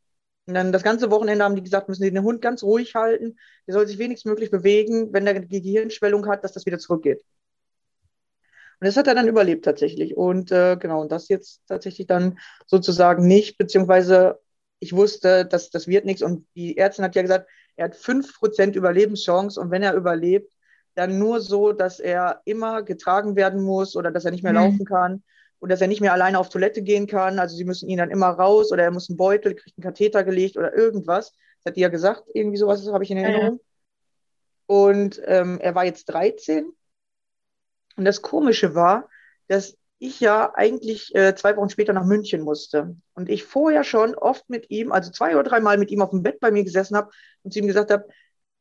[0.47, 3.37] Und dann das ganze Wochenende haben die gesagt, müssen sie den Hund ganz ruhig halten.
[3.67, 7.23] Der soll sich wenigstens möglich bewegen, wenn er die Gehirnschwellung hat, dass das wieder zurückgeht.
[8.79, 10.15] Und das hat er dann überlebt tatsächlich.
[10.15, 14.39] Und äh, genau, und das jetzt tatsächlich dann sozusagen nicht, beziehungsweise
[14.79, 16.21] ich wusste, dass das wird nichts.
[16.21, 19.59] Und die Ärztin hat ja gesagt, er hat 5% Überlebenschance.
[19.59, 20.53] Und wenn er überlebt,
[20.95, 24.59] dann nur so, dass er immer getragen werden muss oder dass er nicht mehr mhm.
[24.59, 25.23] laufen kann
[25.59, 27.39] und dass er nicht mehr alleine auf Toilette gehen kann.
[27.39, 30.23] Also sie müssen ihn dann immer raus oder er muss einen Beutel, kriegt einen Katheter
[30.23, 31.33] gelegt oder irgendwas.
[31.63, 33.59] Das hat die ja gesagt, irgendwie sowas habe ich in Erinnerung.
[33.59, 33.65] Ja.
[34.67, 36.71] Und ähm, er war jetzt 13.
[37.99, 39.09] Und das Komische war,
[39.49, 42.95] dass ich ja eigentlich äh, zwei Wochen später nach München musste.
[43.13, 46.23] Und ich vorher schon oft mit ihm, also zwei oder dreimal mit ihm auf dem
[46.23, 47.11] Bett bei mir gesessen habe
[47.43, 48.07] und zu ihm gesagt habe,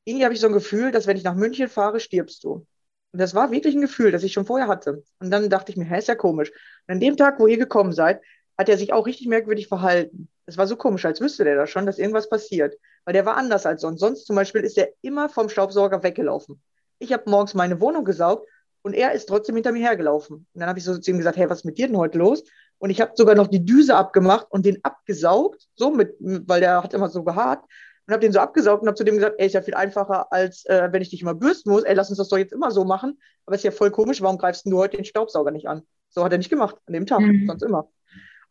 [0.05, 2.67] irgendwie habe ich so ein Gefühl, dass wenn ich nach München fahre, stirbst du.
[3.13, 5.05] Und das war wirklich ein Gefühl, das ich schon vorher hatte.
[5.21, 6.51] Und dann dachte ich mir, hä, ist ja komisch.
[6.89, 8.21] Und an dem Tag, wo ihr gekommen seid,
[8.59, 10.29] hat er sich auch richtig merkwürdig verhalten.
[10.47, 12.75] Es war so komisch, als wüsste der da schon, dass irgendwas passiert.
[13.05, 14.01] Weil der war anders als sonst.
[14.01, 16.61] Sonst zum Beispiel ist er immer vom Staubsauger weggelaufen.
[16.99, 18.49] Ich habe morgens meine Wohnung gesaugt
[18.83, 20.37] und er ist trotzdem hinter mir hergelaufen.
[20.37, 22.19] Und dann habe ich so zu ihm gesagt, hey, was ist mit dir denn heute
[22.19, 22.45] los?
[22.79, 26.83] Und ich habe sogar noch die Düse abgemacht und den abgesaugt, so mit, weil der
[26.83, 27.65] hat immer so gehaart
[28.07, 30.33] und habe den so abgesaugt und habe zu dem gesagt, ey, ist ja viel einfacher,
[30.33, 31.83] als äh, wenn ich dich immer bürsten muss.
[31.83, 33.21] Ey, lass uns das doch jetzt immer so machen.
[33.45, 35.83] Aber ist ja voll komisch, warum greifst du heute den Staubsauger nicht an?
[36.09, 37.47] So hat er nicht gemacht, an dem Tag, mhm.
[37.47, 37.91] sonst immer.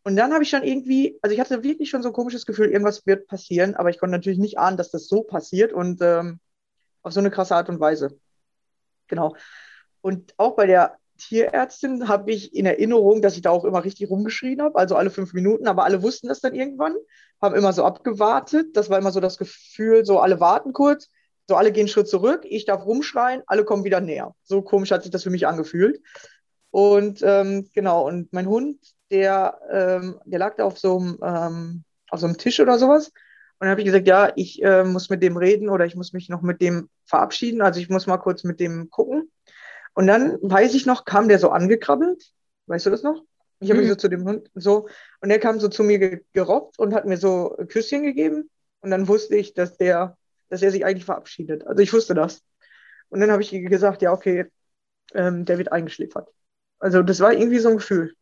[0.04, 2.70] Und dann habe ich schon irgendwie, also ich hatte wirklich schon so ein komisches Gefühl,
[2.70, 6.38] irgendwas wird passieren, aber ich konnte natürlich nicht ahnen, dass das so passiert und ähm,
[7.02, 8.16] auf so eine krasse Art und Weise.
[9.08, 9.34] Genau.
[10.00, 14.08] Und auch bei der Tierärztin habe ich in Erinnerung, dass ich da auch immer richtig
[14.08, 16.94] rumgeschrien habe, also alle fünf Minuten, aber alle wussten das dann irgendwann,
[17.42, 18.76] haben immer so abgewartet.
[18.76, 21.08] Das war immer so das Gefühl, so alle warten kurz,
[21.48, 24.34] so alle gehen einen Schritt zurück, ich darf rumschreien, alle kommen wieder näher.
[24.44, 26.00] So komisch hat sich das für mich angefühlt.
[26.70, 28.78] Und ähm, genau, und mein Hund,
[29.10, 33.08] der, ähm, der lag da auf so, einem, ähm, auf so einem Tisch oder sowas.
[33.08, 36.12] Und dann habe ich gesagt, ja, ich äh, muss mit dem reden oder ich muss
[36.12, 37.62] mich noch mit dem verabschieden.
[37.62, 39.30] Also ich muss mal kurz mit dem gucken.
[39.98, 42.30] Und dann, weiß ich noch, kam der so angekrabbelt.
[42.66, 43.24] Weißt du das noch?
[43.58, 43.86] Ich habe mhm.
[43.86, 44.88] mich so zu dem Hund so,
[45.20, 48.48] und er kam so zu mir gerobbt und hat mir so Küsschen gegeben.
[48.78, 50.16] Und dann wusste ich, dass der,
[50.50, 51.66] dass er sich eigentlich verabschiedet.
[51.66, 52.44] Also ich wusste das.
[53.08, 54.46] Und dann habe ich gesagt, ja, okay,
[55.14, 56.28] ähm, der wird eingeschläfert.
[56.78, 58.14] Also das war irgendwie so ein Gefühl.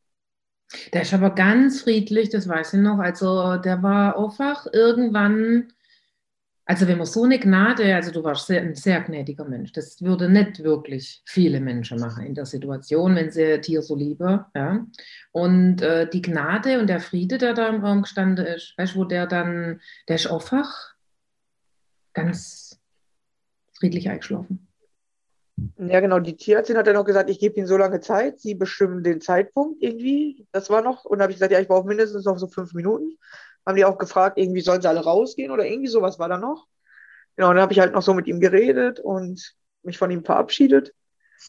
[0.94, 3.00] Der ist aber ganz friedlich, das weiß ich noch.
[3.00, 5.74] Also der war einfach irgendwann,
[6.68, 9.70] also wenn man so eine Gnade, also du warst sehr, ein sehr gnädiger Mensch.
[9.70, 14.44] Das würde nicht wirklich viele Menschen machen in der Situation, wenn sie Tier so lieben.
[14.52, 14.84] Ja.
[15.30, 18.98] Und äh, die Gnade und der Friede, der da im Raum gestanden ist, weißt du,
[18.98, 20.94] wo der dann, der ist einfach
[22.14, 22.80] ganz
[23.78, 24.66] friedlich eingeschlafen.
[25.78, 26.18] Ja, genau.
[26.18, 29.20] Die Tierärztin hat dann noch gesagt, ich gebe ihnen so lange Zeit, sie bestimmen den
[29.20, 30.46] Zeitpunkt irgendwie.
[30.52, 31.04] Das war noch.
[31.04, 33.16] Und dann habe ich gesagt, ja, ich brauche mindestens noch so fünf Minuten.
[33.66, 36.66] Haben die auch gefragt, irgendwie sollen sie alle rausgehen oder irgendwie sowas war da noch.
[37.36, 40.24] Genau, und dann habe ich halt noch so mit ihm geredet und mich von ihm
[40.24, 40.94] verabschiedet.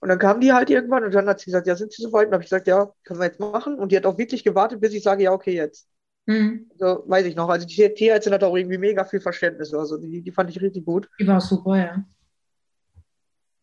[0.02, 2.26] Und dann kamen die halt irgendwann und dann hat sie gesagt, ja, sind Sie soweit?
[2.26, 3.80] Und dann habe ich gesagt, ja, können wir jetzt machen.
[3.80, 5.88] Und die hat auch wirklich gewartet, bis ich sage, ja, okay, jetzt.
[6.26, 6.70] Mhm.
[6.78, 7.48] So, weiß ich noch.
[7.48, 9.74] Also die Tierärztin hat auch irgendwie mega viel Verständnis.
[9.74, 11.10] Also die, die fand ich richtig gut.
[11.20, 12.06] Die war super, ja.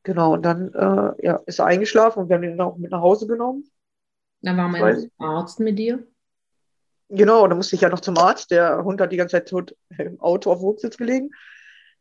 [0.03, 2.91] Genau, und dann äh, ja, ist er eingeschlafen und wir haben ihn dann auch mit
[2.91, 3.65] nach Hause genommen.
[4.43, 6.07] Da war mein Arzt mit dir.
[7.09, 8.51] Genau, da musste ich ja noch zum Arzt.
[8.51, 11.31] Der Hund hat die ganze Zeit tot im Auto auf dem Hochsitz gelegen.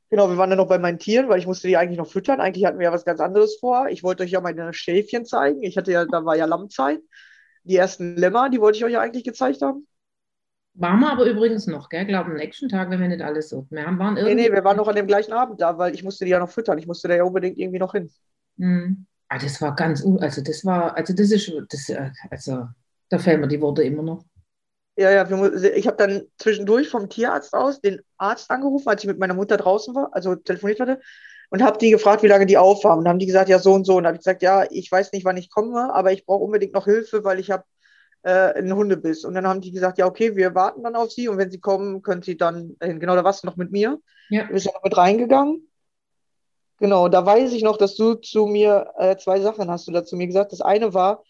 [0.09, 2.39] Genau, wir waren dann noch bei meinen Tieren, weil ich musste die eigentlich noch füttern.
[2.39, 3.87] Eigentlich hatten wir ja was ganz anderes vor.
[3.89, 5.63] Ich wollte euch ja meine Schäfchen zeigen.
[5.63, 7.01] Ich hatte ja, da war ja Lammzeit.
[7.63, 9.87] Die ersten Lämmer, die wollte ich euch ja eigentlich gezeigt haben.
[10.75, 12.01] Waren wir aber übrigens noch, gell?
[12.01, 13.67] Ich glaube, am nächsten Tag, wenn wir nicht alles so.
[13.69, 14.35] Wir waren irgendwie...
[14.35, 16.39] Nee, nee, wir waren noch an dem gleichen Abend da, weil ich musste die ja
[16.39, 16.77] noch füttern.
[16.77, 18.09] Ich musste da ja unbedingt irgendwie noch hin.
[18.57, 19.05] Mhm.
[19.29, 22.67] Ah, das war ganz, also das war, also das ist, das, äh, also
[23.09, 24.23] da fällt mir die Worte immer noch.
[24.95, 25.23] Ja, ja,
[25.75, 29.57] ich habe dann zwischendurch vom Tierarzt aus den Arzt angerufen, als ich mit meiner Mutter
[29.57, 30.99] draußen war, also telefoniert hatte,
[31.49, 32.99] und habe die gefragt, wie lange die aufhaben.
[32.99, 33.95] Und dann haben die gesagt, ja, so und so.
[33.95, 36.43] Und dann habe ich gesagt, ja, ich weiß nicht, wann ich komme, aber ich brauche
[36.43, 37.63] unbedingt noch Hilfe, weil ich habe
[38.23, 39.23] äh, einen Hundebiss.
[39.25, 41.59] Und dann haben die gesagt, ja, okay, wir warten dann auf sie und wenn sie
[41.59, 42.99] kommen, können sie dann hin.
[42.99, 43.99] Genau, da warst du noch mit mir.
[44.29, 44.45] Ja.
[44.45, 45.69] Du bist ja noch mit reingegangen.
[46.79, 50.03] Genau, da weiß ich noch, dass du zu mir äh, zwei Sachen hast du da
[50.03, 50.51] zu mir gesagt.
[50.51, 51.23] Das eine war,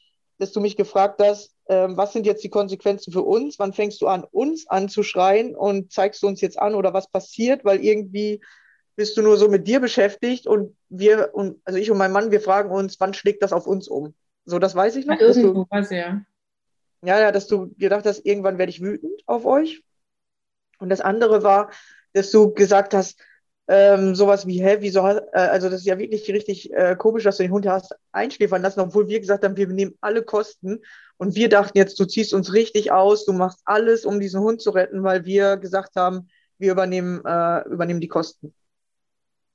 [0.44, 3.58] dass du mich gefragt hast, äh, was sind jetzt die Konsequenzen für uns?
[3.60, 7.64] Wann fängst du an, uns anzuschreien und zeigst du uns jetzt an oder was passiert?
[7.64, 8.42] Weil irgendwie
[8.98, 12.32] bist du nur so mit dir beschäftigt und wir, und, also ich und mein Mann,
[12.32, 14.14] wir fragen uns, wann schlägt das auf uns um?
[14.44, 15.18] So, das weiß ich noch.
[15.18, 16.22] Ja, irgendwo was, ja.
[17.06, 19.82] Ja, ja, dass du gedacht hast, irgendwann werde ich wütend auf euch.
[20.80, 21.72] Und das andere war,
[22.12, 23.18] dass du gesagt hast,
[23.68, 27.38] ähm, sowas wie, hä, wieso, äh, also das ist ja wirklich richtig äh, komisch, dass
[27.38, 30.80] du den Hund hast einschläfern lassen, obwohl wir gesagt haben, wir nehmen alle Kosten
[31.18, 34.62] und wir dachten jetzt, du ziehst uns richtig aus, du machst alles, um diesen Hund
[34.62, 38.54] zu retten, weil wir gesagt haben, wir übernehmen, äh, übernehmen die Kosten.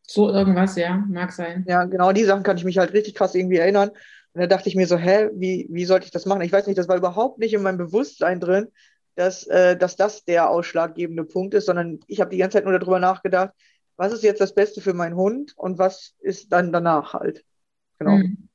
[0.03, 1.67] So irgendwas, ja, mag sein.
[1.69, 3.91] Ja, genau, die Sachen kann ich mich halt richtig krass irgendwie erinnern.
[4.33, 6.41] Und da dachte ich mir so, hä, wie, wie sollte ich das machen?
[6.41, 8.69] Ich weiß nicht, das war überhaupt nicht in meinem Bewusstsein drin,
[9.17, 12.79] dass, äh, dass das der ausschlaggebende Punkt ist, sondern ich habe die ganze Zeit nur
[12.79, 13.53] darüber nachgedacht,
[13.99, 17.45] was ist jetzt das Beste für meinen Hund und was ist dann danach halt.
[17.99, 18.17] Genau.
[18.17, 18.49] Mhm.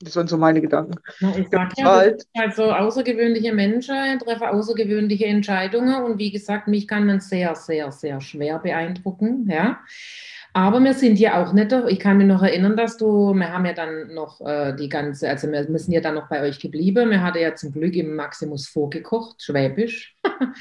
[0.00, 0.96] Das waren so meine Gedanken.
[1.38, 7.06] Ich sag ja, halt, also außergewöhnliche Menschen treffen außergewöhnliche Entscheidungen und wie gesagt, mich kann
[7.06, 9.48] man sehr, sehr, sehr schwer beeindrucken.
[9.48, 9.80] Ja.
[10.56, 13.66] Aber wir sind ja auch nicht, ich kann mich noch erinnern, dass du, wir haben
[13.66, 16.60] ja dann noch äh, die ganze, also wir, wir sind ja dann noch bei euch
[16.60, 17.10] geblieben.
[17.10, 20.14] Wir hatten ja zum Glück im Maximus vorgekocht, Schwäbisch.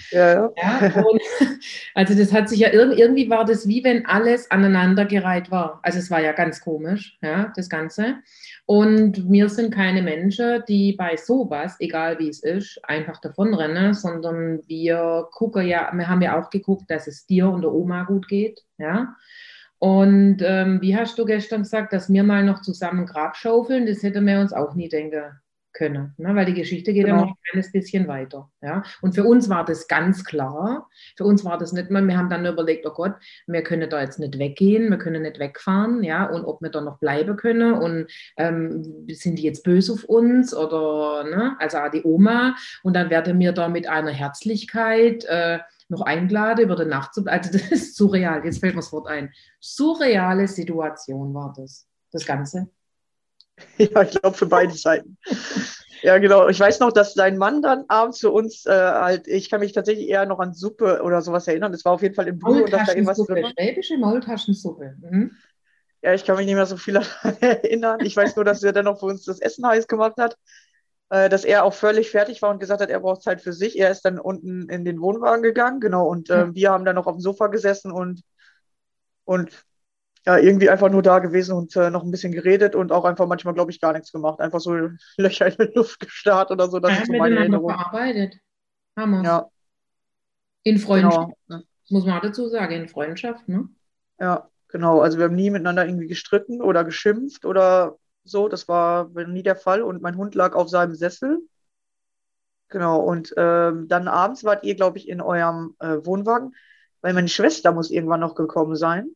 [0.09, 0.53] Ja, ja.
[0.57, 1.21] ja und,
[1.93, 5.79] also das hat sich ja irgendwie, war das wie wenn alles aneinandergereiht war.
[5.83, 8.15] Also es war ja ganz komisch, ja, das Ganze.
[8.65, 14.61] Und wir sind keine Menschen, die bei sowas, egal wie es ist, einfach davonrennen, sondern
[14.65, 18.27] wir gucken ja, wir haben ja auch geguckt, dass es dir und der Oma gut
[18.27, 19.15] geht, ja.
[19.83, 23.85] Und ähm, wie hast du gestern gesagt, dass wir mal noch zusammen Grab schaufeln?
[23.85, 25.23] Das hätten wir uns auch nie denken
[25.73, 26.33] können, ne?
[26.35, 27.17] weil die Geschichte geht genau.
[27.17, 28.49] ja noch ein kleines bisschen weiter.
[28.61, 28.83] Ja?
[29.01, 30.87] Und für uns war das ganz klar.
[31.17, 33.15] Für uns war das nicht mal, wir haben dann überlegt, oh Gott,
[33.45, 36.79] wir können da jetzt nicht weggehen, wir können nicht wegfahren, ja, und ob wir da
[36.79, 41.57] noch bleiben können und ähm, sind die jetzt böse auf uns oder, ne?
[41.59, 42.55] also auch die Oma.
[42.83, 46.05] Und dann werden wir da mit einer Herzlichkeit, äh, noch
[46.59, 49.31] über die Nacht zu Also das ist surreal, jetzt fällt mir das Wort ein.
[49.59, 52.69] Surreale Situation war das, das Ganze.
[53.77, 55.17] Ja, ich glaube für beide Seiten.
[56.01, 56.49] Ja, genau.
[56.49, 59.71] Ich weiß noch, dass sein Mann dann abends zu uns äh, halt, ich kann mich
[59.71, 61.71] tatsächlich eher noch an Suppe oder sowas erinnern.
[61.71, 63.51] Das war auf jeden Fall im und dass da irgendwas drin war.
[63.51, 64.95] Schwäbische Maultaschensuppe.
[64.99, 65.31] Mhm.
[66.01, 66.99] Ja, ich kann mich nicht mehr so viel
[67.39, 67.99] erinnern.
[68.03, 70.37] Ich weiß nur, dass er dann noch für uns das Essen heiß gemacht hat.
[71.13, 73.77] Äh, dass er auch völlig fertig war und gesagt hat, er braucht Zeit für sich.
[73.77, 77.05] Er ist dann unten in den Wohnwagen gegangen, genau, und äh, wir haben dann noch
[77.05, 78.23] auf dem Sofa gesessen und,
[79.23, 79.51] und
[80.25, 83.27] ja, irgendwie einfach nur da gewesen und äh, noch ein bisschen geredet und auch einfach
[83.27, 84.39] manchmal, glaube ich, gar nichts gemacht.
[84.39, 84.71] Einfach so
[85.17, 86.79] Löcher in die Luft gestarrt oder so.
[86.79, 87.67] Das ja, ist so meine Erinnerung.
[87.67, 88.39] gearbeitet.
[88.97, 89.23] Haben wir.
[89.23, 89.49] Ja.
[90.63, 91.31] In Freundschaft.
[91.47, 91.61] Genau.
[91.91, 93.69] muss man dazu sagen, in Freundschaft, ne?
[94.19, 95.01] Ja, genau.
[95.01, 98.47] Also wir haben nie miteinander irgendwie gestritten oder geschimpft oder so.
[98.47, 99.81] Das war nie der Fall.
[99.81, 101.39] Und mein Hund lag auf seinem Sessel.
[102.69, 102.99] Genau.
[103.01, 106.55] Und ähm, dann abends wart ihr, glaube ich, in eurem äh, Wohnwagen,
[107.01, 109.15] weil meine Schwester muss irgendwann noch gekommen sein.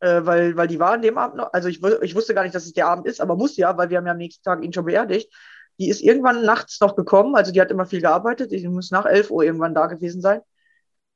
[0.00, 2.54] Äh, weil, weil die war an dem Abend noch, also ich, ich wusste gar nicht,
[2.54, 4.62] dass es der Abend ist, aber muss ja, weil wir haben ja am nächsten Tag
[4.62, 5.32] ihn schon beerdigt.
[5.78, 9.06] Die ist irgendwann nachts noch gekommen, also die hat immer viel gearbeitet, die muss nach
[9.06, 10.40] 11 Uhr irgendwann da gewesen sein.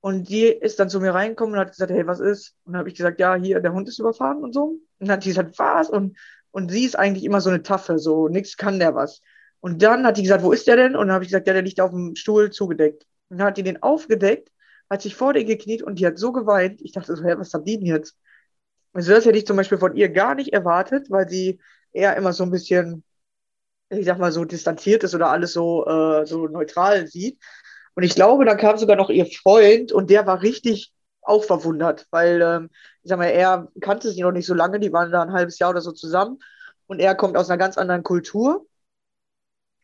[0.00, 2.54] Und die ist dann zu mir reingekommen und hat gesagt, hey, was ist?
[2.64, 4.64] Und dann habe ich gesagt, ja, hier, der Hund ist überfahren und so.
[4.64, 5.90] Und dann hat sie gesagt, was?
[5.90, 6.16] Und,
[6.56, 9.20] und sie ist eigentlich immer so eine Taffe, so nichts kann der was.
[9.60, 10.96] Und dann hat die gesagt, wo ist der denn?
[10.96, 13.06] Und dann habe ich gesagt, ja, der liegt auf dem Stuhl zugedeckt.
[13.28, 14.50] Und dann hat die den aufgedeckt,
[14.88, 16.80] hat sich vor den gekniet und die hat so geweint.
[16.80, 18.16] Ich dachte so, hey, was hat die denn jetzt?
[18.94, 21.60] Also das hätte ich zum Beispiel von ihr gar nicht erwartet, weil sie
[21.92, 23.04] eher immer so ein bisschen,
[23.90, 27.38] ich sag mal, so distanziert ist oder alles so, äh, so neutral sieht.
[27.96, 30.94] Und ich glaube, dann kam sogar noch ihr Freund und der war richtig
[31.26, 32.70] auch verwundert, weil, ähm,
[33.02, 35.58] ich sag mal, er kannte sie noch nicht so lange, die waren da ein halbes
[35.58, 36.38] Jahr oder so zusammen
[36.86, 38.66] und er kommt aus einer ganz anderen Kultur.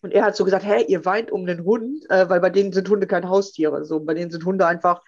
[0.03, 2.73] Und er hat so gesagt, hey, ihr weint um den Hund, äh, weil bei denen
[2.73, 3.85] sind Hunde keine Haustiere.
[3.85, 5.01] So, bei denen sind Hunde einfach,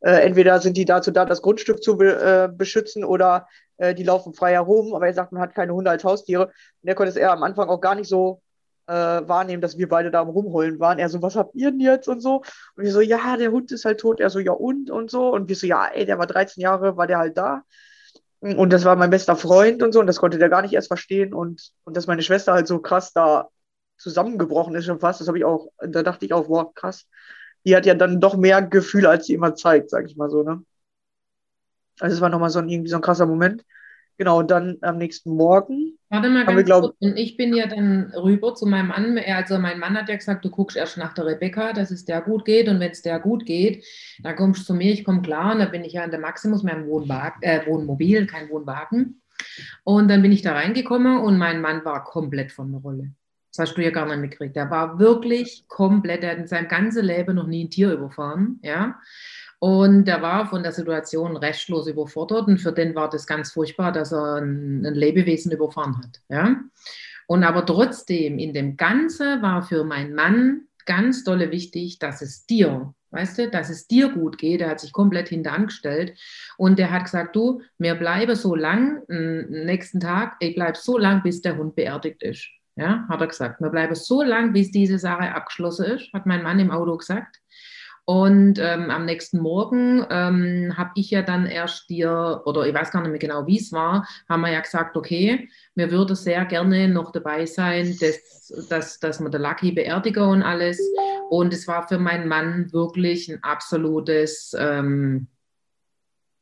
[0.00, 4.02] äh, entweder sind die dazu da, das Grundstück zu be äh, beschützen oder äh, die
[4.02, 4.94] laufen frei herum.
[4.94, 6.46] Aber er sagt, man hat keine Hunde als Haustiere.
[6.46, 8.42] Und er konnte es eher am Anfang auch gar nicht so
[8.90, 10.98] äh, wahrnehmen, dass wir beide da am Rumheulen waren.
[10.98, 12.42] Er so, was habt ihr denn jetzt und so?
[12.74, 14.18] Und wir so, ja, der Hund ist halt tot.
[14.20, 15.32] Er so, ja und und so.
[15.32, 17.62] Und wir so, ja, ey, der war 13 Jahre, war der halt da.
[18.40, 20.00] Und das war mein bester Freund und so.
[20.00, 21.32] Und das konnte der gar nicht erst verstehen.
[21.34, 23.48] Und, und dass meine Schwester halt so krass da
[23.98, 27.06] zusammengebrochen ist schon fast, das habe ich auch, da dachte ich auch, wow, krass.
[27.66, 30.42] Die hat ja dann doch mehr Gefühle, als sie immer zeigt, sag ich mal so,
[30.42, 30.64] ne?
[32.00, 33.64] Also es war nochmal so ein, irgendwie so ein krasser Moment.
[34.20, 35.98] Genau, und dann am nächsten Morgen.
[36.10, 36.94] Warte mal ganz wir, kurz.
[37.00, 39.18] Und ich bin ja dann rüber zu meinem Mann.
[39.18, 42.20] Also mein Mann hat ja gesagt, du guckst erst nach der Rebecca, dass es der
[42.20, 42.68] gut geht.
[42.68, 43.82] Und wenn es der gut geht,
[44.22, 45.54] dann kommst du zu mir, ich komme klar.
[45.54, 49.22] Und dann bin ich ja in der Maximus, meinem Wohnwagen, äh, Wohnmobil, kein Wohnwagen.
[49.84, 53.12] Und dann bin ich da reingekommen und mein Mann war komplett von der Rolle.
[53.52, 54.54] Das hast du ja gar nicht mitgekriegt.
[54.54, 58.60] Der war wirklich komplett, er hat in seinem ganzen Leben noch nie ein Tier überfahren.
[58.62, 59.00] Ja?
[59.60, 63.92] Und er war von der Situation restlos überfordert und für den war das ganz furchtbar,
[63.92, 66.20] dass er ein, ein Lebewesen überfahren hat.
[66.30, 66.56] Ja?
[67.26, 72.46] Und aber trotzdem, in dem Ganzen war für meinen Mann ganz dolle wichtig, dass es
[72.46, 74.62] dir, weißt du, dass es dir gut geht.
[74.62, 76.18] Er hat sich komplett hinterangestellt
[76.56, 81.22] und er hat gesagt, du, mir bleibe so lang, nächsten Tag, ich bleibe so lang,
[81.22, 82.48] bis der Hund beerdigt ist.
[82.76, 83.60] Ja, hat er gesagt.
[83.60, 87.39] Mir bleibe so lang, bis diese Sache abgeschlossen ist, hat mein Mann im Auto gesagt.
[88.04, 92.90] Und ähm, am nächsten Morgen ähm, habe ich ja dann erst dir, oder ich weiß
[92.90, 96.44] gar nicht mehr genau, wie es war, haben wir ja gesagt, okay, mir würde sehr
[96.44, 100.80] gerne noch dabei sein, dass, dass, dass wir der Lucky beerdigen und alles.
[101.28, 105.28] Und es war für meinen Mann wirklich ein absolutes ähm,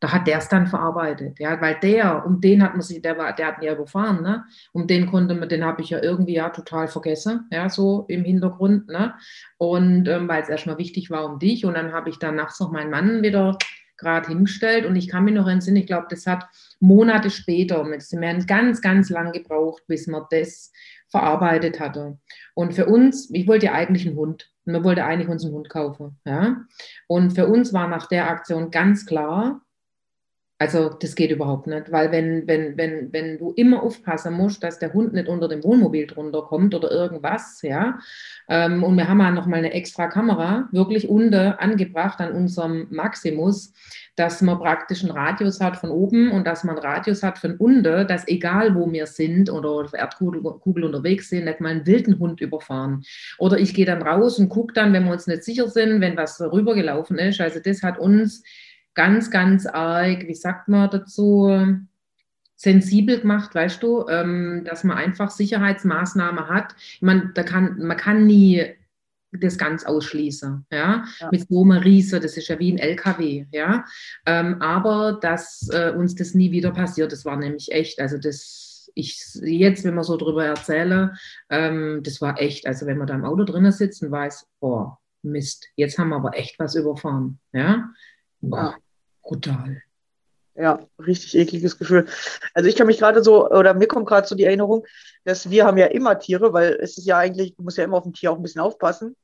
[0.00, 3.18] da hat der es dann verarbeitet, ja, weil der, um den hat man sich, der
[3.18, 4.44] war, der hat ihn ja überfahren, ne?
[4.72, 8.24] Um den konnte man, den habe ich ja irgendwie ja total vergessen, ja, so im
[8.24, 9.14] Hintergrund, ne?
[9.56, 12.60] Und ähm, weil es erstmal wichtig war um dich und dann habe ich dann nachts
[12.60, 13.58] noch meinen Mann wieder
[13.96, 16.46] gerade hingestellt und ich kann mich noch entsinnen, ich glaube, das hat
[16.78, 20.70] Monate später, wir haben ganz, ganz lang gebraucht, bis man das
[21.08, 22.18] verarbeitet hatte.
[22.54, 24.50] Und für uns, ich wollte ja eigentlich einen Hund.
[24.64, 26.20] Und wir wollten eigentlich uns einen Hund kaufen.
[26.26, 26.58] Ja?
[27.06, 29.62] Und für uns war nach der Aktion ganz klar,
[30.60, 34.80] also das geht überhaupt nicht, weil wenn, wenn, wenn, wenn du immer aufpassen musst, dass
[34.80, 38.00] der Hund nicht unter dem Wohnmobil drunter kommt oder irgendwas, ja.
[38.48, 43.72] Ähm, und wir haben ja nochmal eine extra Kamera wirklich unten angebracht an unserem Maximus,
[44.16, 47.56] dass man praktisch einen Radius hat von oben und dass man einen Radius hat von
[47.56, 51.86] unten, dass egal wo wir sind oder auf Erdkugel Kugel unterwegs sind, nicht mal einen
[51.86, 53.04] wilden Hund überfahren.
[53.38, 56.16] Oder ich gehe dann raus und gucke dann, wenn wir uns nicht sicher sind, wenn
[56.16, 57.40] was rübergelaufen ist.
[57.40, 58.42] Also das hat uns
[58.98, 61.48] ganz, ganz arg, wie sagt man dazu,
[62.56, 66.74] sensibel gemacht, weißt du, ähm, dass man einfach Sicherheitsmaßnahmen hat.
[67.00, 68.66] Man, da kann, man kann nie
[69.30, 71.04] das ganz ausschließen, ja?
[71.20, 71.28] ja.
[71.30, 73.84] mit so einem Riese, das ist ja wie ein LKW, ja,
[74.26, 78.90] ähm, aber dass äh, uns das nie wieder passiert, das war nämlich echt, also das,
[78.94, 81.12] ich jetzt, wenn man so drüber erzähle,
[81.50, 84.88] ähm, das war echt, also wenn man da im Auto drinnen sitzt und weiß, oh,
[85.22, 87.90] Mist, jetzt haben wir aber echt was überfahren, ja,
[88.40, 88.74] ja
[89.28, 89.82] brutal.
[90.54, 92.06] Ja, richtig ekliges Gefühl.
[92.52, 94.84] Also ich kann mich gerade so, oder mir kommt gerade so die Erinnerung,
[95.24, 97.98] dass wir haben ja immer Tiere, weil es ist ja eigentlich, du musst ja immer
[97.98, 99.14] auf dem Tier auch ein bisschen aufpassen.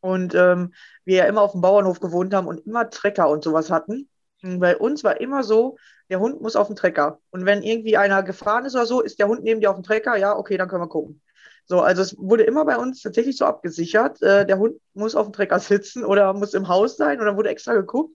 [0.00, 0.74] Und ähm,
[1.04, 4.08] wir ja immer auf dem Bauernhof gewohnt haben und immer Trecker und sowas hatten.
[4.42, 5.76] Und bei uns war immer so,
[6.10, 7.20] der Hund muss auf den Trecker.
[7.30, 9.84] Und wenn irgendwie einer gefahren ist oder so, ist der Hund neben dir auf dem
[9.84, 11.22] Trecker, ja, okay, dann können wir gucken.
[11.64, 15.28] So, also es wurde immer bei uns tatsächlich so abgesichert, äh, der Hund muss auf
[15.28, 18.14] dem Trecker sitzen oder muss im Haus sein dann wurde extra geguckt.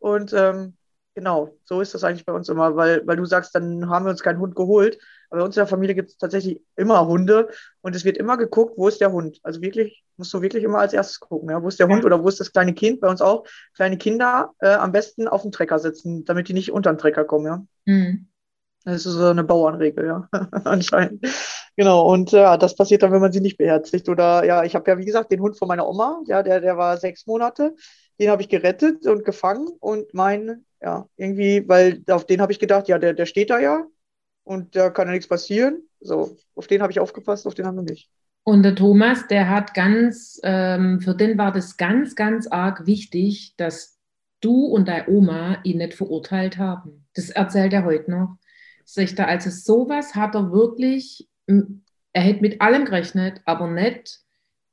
[0.00, 0.76] Und ähm,
[1.18, 4.10] genau, so ist das eigentlich bei uns immer, weil, weil du sagst, dann haben wir
[4.10, 5.00] uns keinen Hund geholt.
[5.30, 7.48] Aber bei uns in der Familie gibt es tatsächlich immer Hunde
[7.80, 9.40] und es wird immer geguckt, wo ist der Hund.
[9.42, 11.60] Also wirklich, musst du wirklich immer als erstes gucken, ja?
[11.60, 13.00] wo ist der Hund oder wo ist das kleine Kind?
[13.00, 13.46] Bei uns auch.
[13.74, 17.24] Kleine Kinder äh, am besten auf dem Trecker sitzen, damit die nicht unter den Trecker
[17.24, 17.66] kommen, ja.
[17.84, 18.28] Mhm.
[18.84, 20.28] Das ist so eine Bauernregel, ja,
[20.64, 21.26] anscheinend.
[21.76, 24.08] Genau, und ja, das passiert dann, wenn man sie nicht beherzigt.
[24.08, 26.78] Oder ja, ich habe ja, wie gesagt, den Hund von meiner Oma, ja, der, der
[26.78, 27.74] war sechs Monate,
[28.20, 32.58] den habe ich gerettet und gefangen und mein, ja, irgendwie, weil auf den habe ich
[32.58, 33.86] gedacht, ja, der, der steht da ja,
[34.44, 35.82] und da kann ja nichts passieren.
[36.00, 38.10] So, auf den habe ich aufgepasst, auf den haben wir nicht.
[38.44, 43.54] Und der Thomas, der hat ganz, ähm, für den war das ganz, ganz arg wichtig,
[43.56, 43.98] dass
[44.40, 47.06] du und deine Oma ihn nicht verurteilt haben.
[47.14, 48.38] Das erzählt er heute noch.
[48.84, 54.20] Sagt er, also sowas hat er wirklich, er hätte mit allem gerechnet, aber nicht,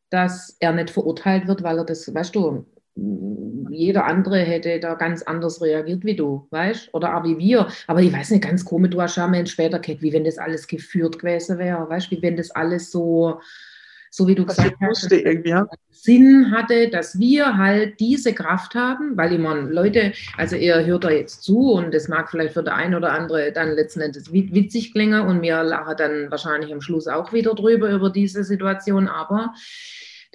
[0.10, 2.66] dass er nicht verurteilt wird, weil er das, weißt du,
[2.96, 7.68] jeder andere hätte da ganz anders reagiert wie du, weißt Oder auch wie wir.
[7.88, 10.38] Aber ich weiß nicht, ganz komisch, du hast ja mal später gehört, wie wenn das
[10.38, 13.42] alles geführt gewesen wäre, weißt Wie wenn das alles so,
[14.10, 15.12] so wie du das gesagt hast,
[15.44, 15.68] ja.
[15.92, 21.04] Sinn hatte, dass wir halt diese Kraft haben, weil ich meine, Leute, also ihr hört
[21.04, 24.32] da jetzt zu und das mag vielleicht für der ein oder andere dann letzten Endes
[24.32, 29.08] witzig klingen und wir lachen dann wahrscheinlich am Schluss auch wieder drüber, über diese Situation,
[29.08, 29.54] aber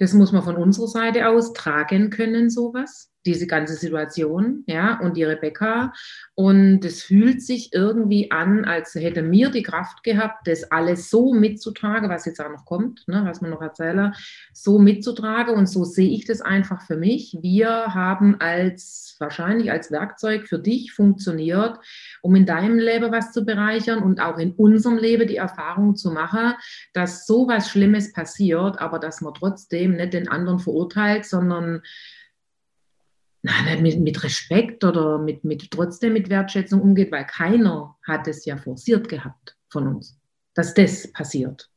[0.01, 5.15] das muss man von unserer Seite aus tragen können, sowas diese ganze Situation, ja, und
[5.17, 5.93] die Rebecca.
[6.33, 11.33] Und es fühlt sich irgendwie an, als hätte mir die Kraft gehabt, das alles so
[11.33, 14.13] mitzutragen, was jetzt auch noch kommt, ne, was man noch erzähle,
[14.53, 15.55] so mitzutragen.
[15.55, 17.37] Und so sehe ich das einfach für mich.
[17.41, 21.77] Wir haben als, wahrscheinlich als Werkzeug für dich funktioniert,
[22.21, 26.11] um in deinem Leben was zu bereichern und auch in unserem Leben die Erfahrung zu
[26.11, 26.53] machen,
[26.93, 31.81] dass so was Schlimmes passiert, aber dass man trotzdem nicht den anderen verurteilt, sondern
[33.41, 38.45] nein, mit, mit Respekt oder mit, mit trotzdem mit Wertschätzung umgeht, weil keiner hat es
[38.45, 40.19] ja forciert gehabt von uns,
[40.53, 41.69] dass das passiert.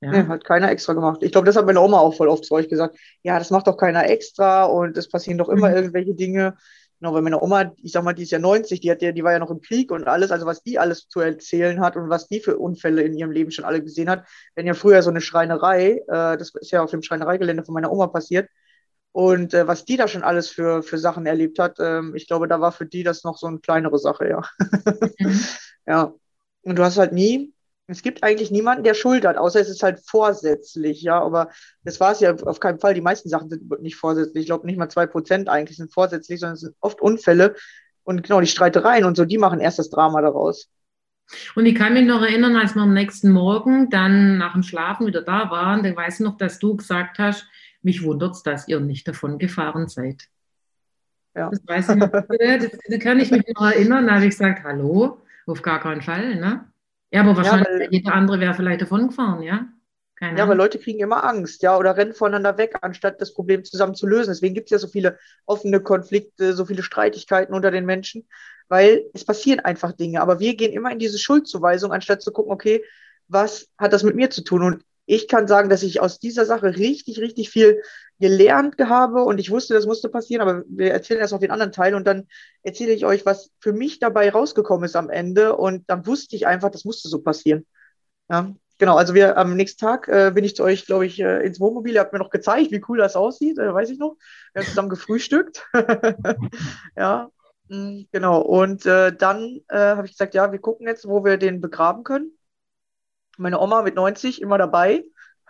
[0.00, 0.10] Ja.
[0.10, 1.22] Nee, hat keiner extra gemacht.
[1.22, 2.98] Ich glaube, das hat meine Oma auch voll oft zu euch gesagt.
[3.22, 5.76] Ja, das macht doch keiner extra und es passieren doch immer mhm.
[5.76, 6.56] irgendwelche Dinge.
[6.98, 9.24] Genau, weil meine Oma, ich sag mal, die ist ja 90, die, hat ja, die
[9.24, 12.10] war ja noch im Krieg und alles, also was die alles zu erzählen hat und
[12.10, 14.24] was die für Unfälle in ihrem Leben schon alle gesehen hat.
[14.54, 17.90] Wenn ja früher so eine Schreinerei, äh, das ist ja auf dem Schreinereigelände von meiner
[17.90, 18.48] Oma passiert,
[19.12, 22.48] und äh, was die da schon alles für, für Sachen erlebt hat, ähm, ich glaube,
[22.48, 24.42] da war für die das noch so eine kleinere Sache, ja.
[25.18, 25.40] Mhm.
[25.86, 26.14] ja.
[26.62, 27.52] Und du hast halt nie,
[27.88, 31.20] es gibt eigentlich niemanden, der Schuld hat, außer es ist halt vorsätzlich, ja.
[31.20, 31.50] Aber
[31.84, 32.94] das war es ja auf keinen Fall.
[32.94, 34.42] Die meisten Sachen sind nicht vorsätzlich.
[34.42, 37.54] Ich glaube, nicht mal zwei Prozent eigentlich sind vorsätzlich, sondern es sind oft Unfälle.
[38.04, 40.70] Und genau, die Streitereien und so, die machen erst das Drama daraus.
[41.54, 45.06] Und ich kann mich noch erinnern, als wir am nächsten Morgen dann nach dem Schlafen
[45.06, 47.46] wieder da waren, dann weiß ich noch, dass du gesagt hast,
[47.82, 50.28] mich wundert es, dass ihr nicht davon gefahren seid.
[51.34, 51.50] Ja.
[51.50, 52.10] Das weiß ich noch.
[52.88, 54.06] Das, kann ich mich noch erinnern.
[54.06, 56.36] Da habe ich gesagt, hallo, auf gar keinen Fall.
[56.36, 56.64] Ne?
[57.10, 59.66] Ja, aber wahrscheinlich ja, weil, jeder andere wäre vielleicht davon gefahren, ja?
[60.16, 63.64] Keine ja, aber Leute kriegen immer Angst, ja, oder rennen voneinander weg, anstatt das Problem
[63.64, 64.30] zusammen zu lösen.
[64.30, 68.26] Deswegen gibt es ja so viele offene Konflikte, so viele Streitigkeiten unter den Menschen,
[68.68, 70.20] weil es passieren einfach Dinge.
[70.20, 72.84] Aber wir gehen immer in diese Schuldzuweisung, anstatt zu gucken, okay,
[73.28, 74.62] was hat das mit mir zu tun?
[74.62, 77.82] Und ich kann sagen, dass ich aus dieser Sache richtig, richtig viel
[78.18, 81.72] gelernt habe und ich wusste, das musste passieren, aber wir erzählen erst auf den anderen
[81.72, 82.28] Teil und dann
[82.62, 86.46] erzähle ich euch, was für mich dabei rausgekommen ist am Ende und dann wusste ich
[86.46, 87.66] einfach, das musste so passieren.
[88.30, 91.44] Ja, genau, also wir am nächsten Tag äh, bin ich zu euch, glaube ich, äh,
[91.44, 94.16] ins Wohnmobil, ihr habt mir noch gezeigt, wie cool das aussieht, äh, weiß ich noch.
[94.54, 95.68] Wir haben zusammen gefrühstückt.
[96.96, 97.28] ja,
[97.68, 98.40] mh, mm, genau.
[98.40, 102.02] Und äh, dann äh, habe ich gesagt, ja, wir gucken jetzt, wo wir den begraben
[102.02, 102.32] können.
[103.38, 105.04] Meine Oma mit 90 immer dabei.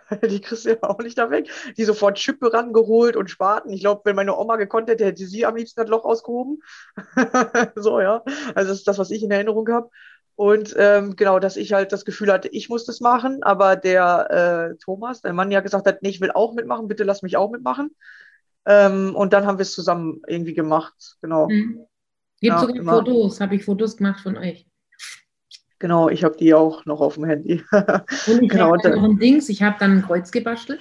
[0.29, 1.49] Die kriegst du ja auch nicht da weg.
[1.77, 3.71] Die sofort Schippe rangeholt und Spaten.
[3.71, 6.61] Ich glaube, wenn meine Oma gekonnt hätte, hätte sie am liebsten das Loch ausgehoben.
[7.75, 8.23] so, ja.
[8.55, 9.89] Also das ist das, was ich in Erinnerung habe.
[10.35, 14.71] Und ähm, genau, dass ich halt das Gefühl hatte, ich muss das machen, aber der
[14.73, 17.37] äh, Thomas, der Mann ja gesagt hat, nee, ich will auch mitmachen, bitte lass mich
[17.37, 17.95] auch mitmachen.
[18.65, 21.49] Ähm, und dann haben wir es zusammen irgendwie gemacht, genau.
[21.49, 21.85] Mhm.
[22.39, 22.93] Gibt ja, sogar immer.
[22.93, 24.65] Fotos, habe ich Fotos gemacht von euch.
[25.83, 27.61] Genau, ich habe die auch noch auf dem Handy.
[28.27, 30.79] Und ich genau, habe noch ein Dings, ich habe dann ein Kreuz gebastelt.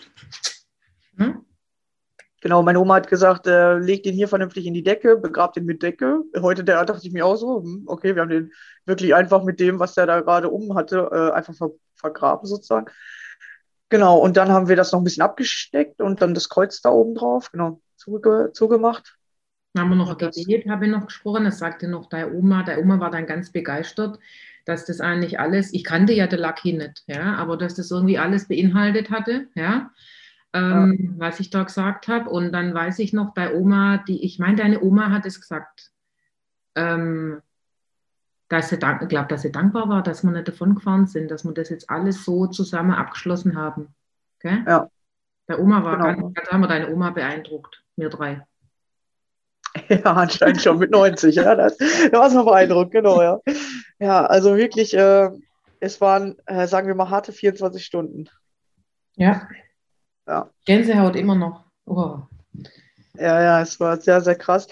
[1.16, 1.44] Hm?
[2.40, 5.64] Genau, meine Oma hat gesagt, äh, leg den hier vernünftig in die Decke, begrab den
[5.64, 6.22] mit Decke.
[6.40, 8.52] Heute der, dachte ich mir auch so, hm, okay, wir haben den
[8.86, 12.86] wirklich einfach mit dem, was der da gerade um hatte, äh, einfach ver vergraben sozusagen.
[13.88, 16.90] Genau, und dann haben wir das noch ein bisschen abgesteckt und dann das Kreuz da
[16.90, 19.16] oben drauf, genau, zuge zugemacht.
[19.74, 22.78] Dann haben wir noch geredet, habe ich noch gesprochen, das sagte noch der Oma, der
[22.78, 24.20] Oma war dann ganz begeistert,
[24.64, 28.18] dass das eigentlich alles, ich kannte ja der Lucky nicht, ja, aber dass das irgendwie
[28.18, 29.90] alles beinhaltet hatte, ja,
[30.52, 31.10] ähm, ja.
[31.18, 32.30] was ich da gesagt habe.
[32.30, 35.90] Und dann weiß ich noch, bei Oma, die, ich meine, deine Oma hat es gesagt,
[36.74, 37.40] ähm,
[38.48, 41.30] dass sie, dank, ich glaube, dass sie dankbar war, dass wir nicht davon gefahren sind,
[41.30, 43.94] dass wir das jetzt alles so zusammen abgeschlossen haben.
[44.38, 44.62] Okay?
[44.66, 44.88] Ja.
[45.48, 46.22] Der Oma war Genau.
[46.22, 48.46] ganz, ganz haben wir deine Oma beeindruckt, wir drei.
[50.04, 51.54] Ja, anscheinend schon mit 90, ja.
[51.54, 53.40] Das, da war es noch beeindruckt, genau, ja.
[53.98, 55.30] Ja, also wirklich, äh,
[55.80, 58.28] es waren, äh, sagen wir mal, harte 24 Stunden.
[59.16, 59.48] Ja.
[60.26, 60.50] Ja.
[60.64, 61.64] Gänsehaut immer noch.
[61.86, 62.18] Oh.
[63.14, 64.68] Ja, ja, es war sehr, sehr krass.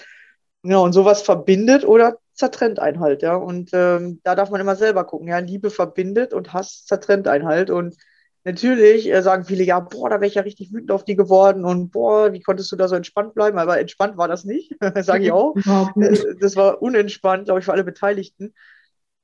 [0.63, 3.35] Ja, und sowas verbindet oder zertrennt einen halt, ja.
[3.35, 5.39] Und ähm, da darf man immer selber gucken, ja.
[5.39, 7.69] Liebe verbindet und Hass zertrennt einen halt.
[7.69, 7.95] Und
[8.43, 11.65] natürlich äh, sagen viele, ja, boah, da wäre ich ja richtig wütend auf die geworden
[11.65, 13.57] und boah, wie konntest du da so entspannt bleiben?
[13.59, 15.59] Aber entspannt war das nicht, sage ich auch.
[15.99, 18.53] Äh, Das war unentspannt, glaube ich, für alle Beteiligten.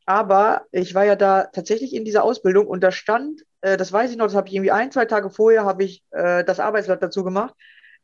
[0.06, 4.12] Aber ich war ja da tatsächlich in dieser Ausbildung und da stand, äh, das weiß
[4.12, 7.24] ich noch, das habe ich irgendwie ein, zwei Tage vorher, habe ich das Arbeitsblatt dazu
[7.24, 7.54] gemacht,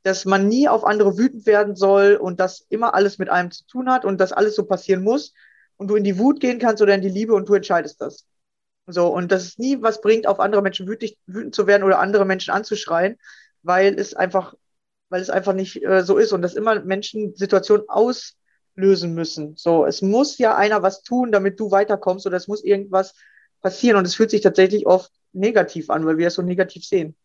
[0.03, 3.65] dass man nie auf andere wütend werden soll und das immer alles mit einem zu
[3.65, 5.33] tun hat und dass alles so passieren muss
[5.77, 8.25] und du in die Wut gehen kannst oder in die Liebe und du entscheidest das.
[8.87, 11.99] So, und dass es nie was bringt, auf andere Menschen wütend, wütend zu werden oder
[11.99, 13.17] andere Menschen anzuschreien,
[13.61, 14.55] weil es einfach,
[15.09, 19.55] weil es einfach nicht äh, so ist und dass immer Menschen Situationen auslösen müssen.
[19.55, 23.15] So, es muss ja einer was tun, damit du weiterkommst oder es muss irgendwas
[23.61, 27.15] passieren und es fühlt sich tatsächlich oft negativ an, weil wir es so negativ sehen.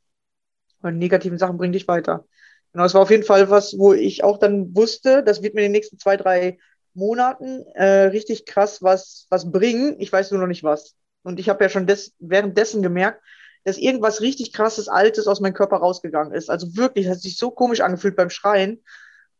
[0.82, 2.24] Und negativen Sachen bringen dich weiter.
[2.72, 5.62] Genau, es war auf jeden Fall was, wo ich auch dann wusste, das wird mir
[5.62, 6.58] in den nächsten zwei, drei
[6.94, 9.96] Monaten äh, richtig krass was, was bringen.
[9.98, 10.94] Ich weiß nur noch nicht was.
[11.28, 13.22] Und ich habe ja schon des, währenddessen gemerkt,
[13.64, 16.48] dass irgendwas richtig krasses, Altes aus meinem Körper rausgegangen ist.
[16.50, 18.82] Also wirklich, das hat sich so komisch angefühlt beim Schreien.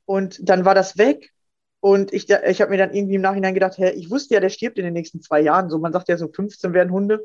[0.05, 1.33] Und dann war das weg.
[1.81, 4.51] Und ich, ich habe mir dann irgendwie im Nachhinein gedacht, hä, ich wusste ja, der
[4.51, 5.71] stirbt in den nächsten zwei Jahren.
[5.71, 7.25] So, man sagt ja so 15 werden Hunde.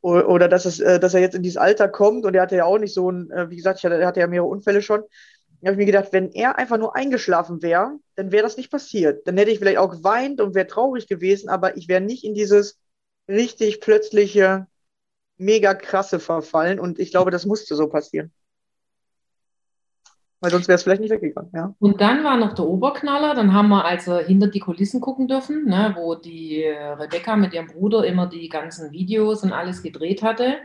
[0.00, 2.24] O- Oder dass, es, äh, dass er jetzt in dieses Alter kommt.
[2.24, 4.48] Und er hatte ja auch nicht so ein, äh, wie gesagt, er hatte ja mehrere
[4.48, 5.02] Unfälle schon.
[5.60, 8.70] Da habe ich mir gedacht, wenn er einfach nur eingeschlafen wäre, dann wäre das nicht
[8.70, 9.26] passiert.
[9.26, 12.34] Dann hätte ich vielleicht auch geweint und wäre traurig gewesen, aber ich wäre nicht in
[12.34, 12.78] dieses
[13.28, 14.66] richtig plötzliche,
[15.36, 16.80] mega krasse verfallen.
[16.80, 18.32] Und ich glaube, das musste so passieren.
[20.40, 21.74] Weil sonst wäre es vielleicht nicht weggegangen, ja.
[21.80, 25.64] Und dann war noch der Oberknaller, dann haben wir also hinter die Kulissen gucken dürfen,
[25.64, 30.22] ne, wo die äh, Rebecca mit ihrem Bruder immer die ganzen Videos und alles gedreht
[30.22, 30.58] hatte.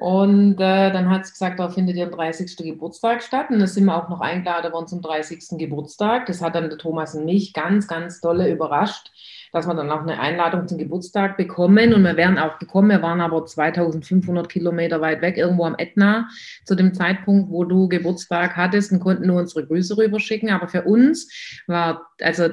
[0.00, 2.56] Und äh, dann hat sie gesagt, da findet ihr 30.
[2.56, 3.50] Geburtstag statt.
[3.50, 5.58] Und da sind wir auch noch eingeladen worden zum 30.
[5.58, 6.24] Geburtstag.
[6.24, 9.10] Das hat dann der Thomas und mich ganz, ganz dolle überrascht,
[9.52, 11.92] dass wir dann auch eine Einladung zum Geburtstag bekommen.
[11.92, 12.88] Und wir wären auch gekommen.
[12.88, 16.30] Wir waren aber 2500 Kilometer weit weg, irgendwo am Ätna,
[16.64, 20.48] zu dem Zeitpunkt, wo du Geburtstag hattest und konnten nur unsere Grüße rüberschicken.
[20.48, 22.48] Aber für uns war, also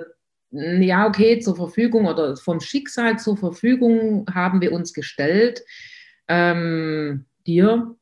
[0.51, 5.63] ja, okay, zur Verfügung oder vom Schicksal zur Verfügung haben wir uns gestellt,
[6.27, 7.95] ähm, dir,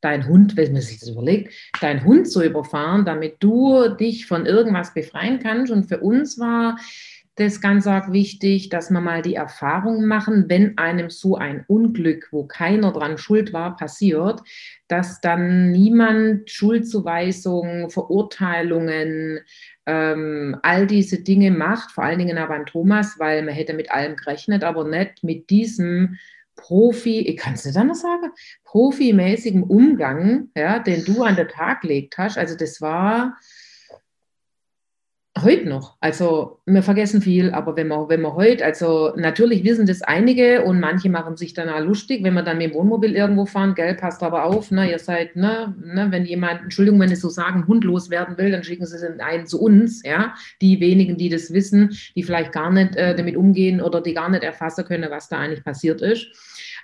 [0.00, 4.46] dein Hund, wenn man sich das überlegt, dein Hund zu überfahren, damit du dich von
[4.46, 5.72] irgendwas befreien kannst.
[5.72, 6.76] Und für uns war
[7.36, 12.28] das ganz arg wichtig, dass wir mal die Erfahrung machen, wenn einem so ein Unglück,
[12.30, 14.40] wo keiner dran schuld war, passiert,
[14.88, 19.40] dass dann niemand Schuldzuweisungen, Verurteilungen,
[19.84, 23.90] ähm, all diese Dinge macht, vor allen Dingen auch beim Thomas, weil man hätte mit
[23.90, 26.16] allem gerechnet, aber nicht mit diesem
[26.56, 28.30] Profi, ich kann es nicht anders sagen,
[28.64, 32.38] profimäßigen Umgang, ja, den du an den Tag gelegt hast.
[32.38, 33.36] Also das war
[35.42, 35.96] heute noch.
[36.00, 40.62] Also wir vergessen viel, aber wenn wir, wenn wir heute, also natürlich wissen das einige
[40.62, 43.74] und manche machen sich dann auch lustig, wenn wir dann mit dem Wohnmobil irgendwo fahren,
[43.74, 47.28] gell, passt aber auf, ne, ihr seid, ne, ne, wenn jemand, Entschuldigung, wenn ich so
[47.28, 51.28] sagen, Hund loswerden will, dann schicken sie es einen zu uns, ja, die wenigen, die
[51.28, 55.10] das wissen, die vielleicht gar nicht äh, damit umgehen oder die gar nicht erfassen können,
[55.10, 56.26] was da eigentlich passiert ist.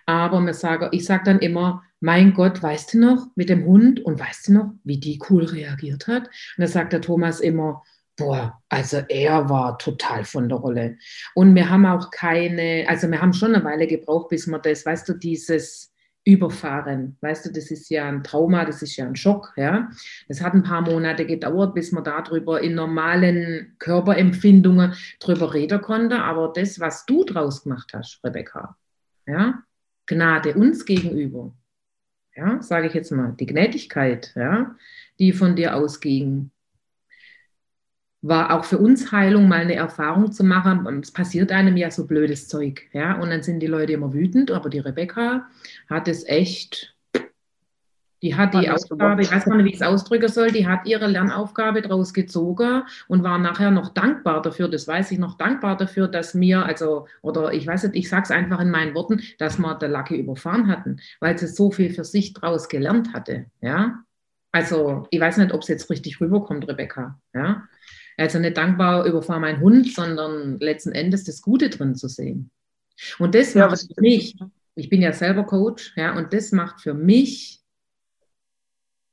[0.06, 4.00] Aber mir sage, ich sage dann immer, mein Gott, weißt du noch, mit dem Hund
[4.00, 6.24] und weißt du noch, wie die cool reagiert hat?
[6.24, 7.82] Und da sagt der Thomas immer,
[8.16, 10.98] Boah, also er war total von der Rolle.
[11.34, 14.84] Und wir haben auch keine, also wir haben schon eine Weile gebraucht, bis wir das,
[14.84, 15.92] weißt du, dieses
[16.24, 19.90] Überfahren, weißt du, das ist ja ein Trauma, das ist ja ein Schock, ja.
[20.28, 26.18] Das hat ein paar Monate gedauert, bis man darüber in normalen Körperempfindungen drüber reden konnte.
[26.22, 28.76] Aber das, was du draus gemacht hast, Rebecca,
[29.26, 29.62] ja,
[30.06, 31.54] Gnade uns gegenüber,
[32.36, 34.76] ja, sage ich jetzt mal, die Gnädigkeit, ja,
[35.18, 36.50] die von dir ausging,
[38.22, 40.86] war auch für uns Heilung, mal eine Erfahrung zu machen.
[40.86, 42.82] Und es passiert einem ja so blödes Zeug.
[42.92, 43.20] Ja?
[43.20, 45.48] Und dann sind die Leute immer wütend, aber die Rebecca
[45.90, 46.94] hat es echt,
[48.22, 50.86] die hat die Aufgabe, ich weiß gar nicht, wie ich es ausdrücken soll, die hat
[50.86, 55.76] ihre Lernaufgabe draus gezogen und war nachher noch dankbar dafür, das weiß ich noch, dankbar
[55.76, 59.20] dafür, dass mir, also, oder ich weiß nicht, ich sage es einfach in meinen Worten,
[59.38, 63.46] dass wir der Lucky überfahren hatten, weil sie so viel für sich draus gelernt hatte.
[63.60, 64.04] Ja?
[64.52, 67.18] Also, ich weiß nicht, ob es jetzt richtig rüberkommt, Rebecca.
[67.34, 67.64] Ja?
[68.16, 72.50] Also nicht dankbar überfahr meinen Hund, sondern letzten Endes das Gute drin zu sehen.
[73.18, 74.36] Und das ja, macht für mich,
[74.74, 77.60] ich bin ja selber Coach, ja, und das macht für mich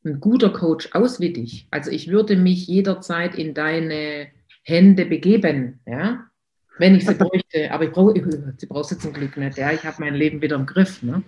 [0.05, 1.67] ein guter Coach aus wie dich.
[1.71, 4.27] Also ich würde mich jederzeit in deine
[4.63, 6.25] Hände begeben, ja,
[6.77, 7.71] wenn ich sie bräuchte.
[7.71, 8.13] Aber ich brauche,
[8.57, 9.71] sie brauchst du zum Glück nicht, ja.
[9.71, 11.23] Ich habe mein Leben wieder im Griff, ne?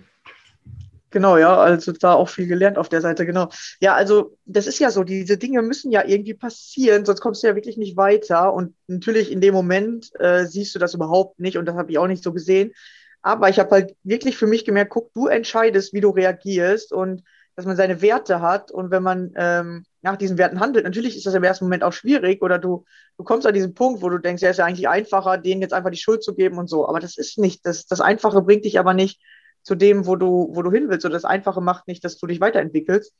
[1.12, 3.50] Genau, ja, also da auch viel gelernt auf der Seite, genau.
[3.80, 7.48] Ja, also das ist ja so, diese Dinge müssen ja irgendwie passieren, sonst kommst du
[7.48, 8.54] ja wirklich nicht weiter.
[8.54, 11.98] Und natürlich in dem Moment äh, siehst du das überhaupt nicht und das habe ich
[11.98, 12.72] auch nicht so gesehen.
[13.20, 17.22] Aber ich habe halt wirklich für mich gemerkt, guck, du entscheidest, wie du reagierst und
[17.56, 18.70] dass man seine Werte hat.
[18.70, 21.92] Und wenn man ähm, nach diesen Werten handelt, natürlich ist das im ersten Moment auch
[21.92, 22.86] schwierig oder du,
[23.18, 25.74] du kommst an diesen Punkt, wo du denkst, ja, ist ja eigentlich einfacher, denen jetzt
[25.74, 26.88] einfach die Schuld zu geben und so.
[26.88, 29.20] Aber das ist nicht, das, das Einfache bringt dich aber nicht
[29.62, 31.04] zu dem, wo du, wo du hin willst.
[31.04, 33.14] Oder das Einfache macht nicht, dass du dich weiterentwickelst.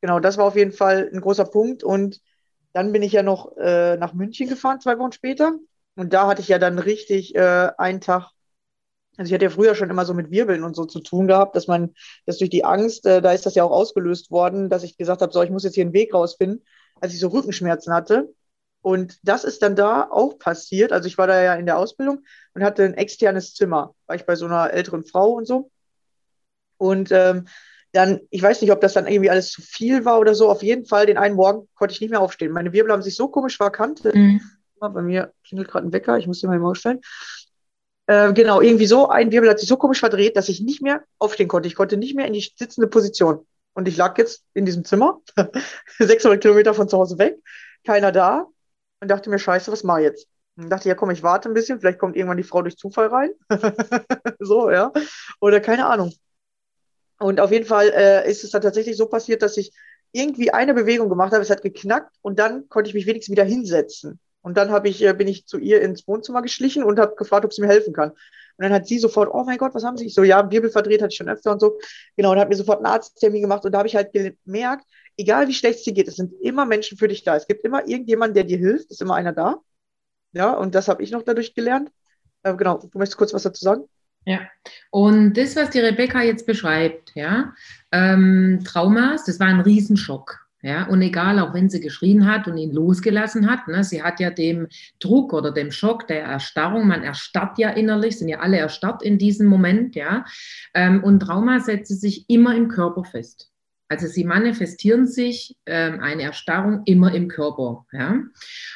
[0.00, 1.84] Genau, das war auf jeden Fall ein großer Punkt.
[1.84, 2.20] Und
[2.72, 5.54] dann bin ich ja noch äh, nach München gefahren, zwei Wochen später.
[5.96, 8.30] Und da hatte ich ja dann richtig äh, einen Tag,
[9.16, 11.56] also ich hatte ja früher schon immer so mit Wirbeln und so zu tun gehabt,
[11.56, 11.94] dass man,
[12.26, 15.20] dass durch die Angst, äh, da ist das ja auch ausgelöst worden, dass ich gesagt
[15.20, 16.64] habe, so, ich muss jetzt hier einen Weg rausfinden,
[17.00, 18.32] als ich so Rückenschmerzen hatte.
[18.82, 20.92] Und das ist dann da auch passiert.
[20.92, 22.22] Also ich war da ja in der Ausbildung
[22.54, 23.94] und hatte ein externes Zimmer.
[24.06, 25.70] War ich bei so einer älteren Frau und so.
[26.78, 27.46] Und ähm,
[27.92, 30.50] dann, ich weiß nicht, ob das dann irgendwie alles zu viel war oder so.
[30.50, 32.52] Auf jeden Fall, den einen Morgen konnte ich nicht mehr aufstehen.
[32.52, 34.02] Meine Wirbel haben sich so komisch verkannt.
[34.04, 34.40] Mhm.
[34.78, 37.00] Bei mir klingelt gerade ein Wecker, ich muss den mal aufstellen.
[38.06, 41.04] Äh, genau, irgendwie so, ein Wirbel hat sich so komisch verdreht, dass ich nicht mehr
[41.18, 41.66] aufstehen konnte.
[41.66, 43.46] Ich konnte nicht mehr in die sitzende Position.
[43.74, 45.20] Und ich lag jetzt in diesem Zimmer,
[45.98, 47.36] 600 Kilometer von zu Hause weg,
[47.84, 48.46] keiner da
[49.00, 50.28] und dachte mir, scheiße, was mache ich jetzt?
[50.56, 53.06] Und dachte, ja komm, ich warte ein bisschen, vielleicht kommt irgendwann die Frau durch Zufall
[53.08, 53.30] rein.
[54.38, 54.92] so, ja.
[55.40, 56.12] Oder keine Ahnung.
[57.18, 59.72] Und auf jeden Fall äh, ist es dann tatsächlich so passiert, dass ich
[60.12, 63.44] irgendwie eine Bewegung gemacht habe, es hat geknackt und dann konnte ich mich wenigstens wieder
[63.44, 64.18] hinsetzen.
[64.42, 67.44] Und dann habe ich, äh, bin ich zu ihr ins Wohnzimmer geschlichen und habe gefragt,
[67.44, 68.10] ob sie mir helfen kann.
[68.10, 70.06] Und dann hat sie sofort, oh mein Gott, was haben Sie?
[70.06, 71.78] Ich so, ja, Wirbel verdreht hatte ich schon öfter und so.
[72.16, 73.64] Genau, und hat mir sofort einen Arzttermin gemacht.
[73.64, 74.84] Und da habe ich halt gemerkt,
[75.16, 77.36] egal wie schlecht es dir geht, es sind immer Menschen für dich da.
[77.36, 79.56] Es gibt immer irgendjemand, der dir hilft, ist immer einer da.
[80.32, 81.90] Ja, und das habe ich noch dadurch gelernt.
[82.42, 83.84] Äh, genau, du möchtest kurz was dazu sagen?
[84.26, 84.40] Ja,
[84.90, 87.54] und das, was die Rebecca jetzt beschreibt, ja,
[87.90, 90.46] ähm, Traumas, das war ein Riesenschock.
[90.62, 94.20] Ja, und egal, auch wenn sie geschrien hat und ihn losgelassen hat, ne, sie hat
[94.20, 98.58] ja dem Druck oder dem Schock der Erstarrung, man erstarrt ja innerlich, sind ja alle
[98.58, 100.24] erstarrt in diesem Moment, ja.
[100.74, 103.50] Ähm, und Trauma setzt sich immer im Körper fest.
[103.90, 107.86] Also sie manifestieren sich ähm, eine Erstarrung immer im Körper.
[107.92, 108.22] Ja?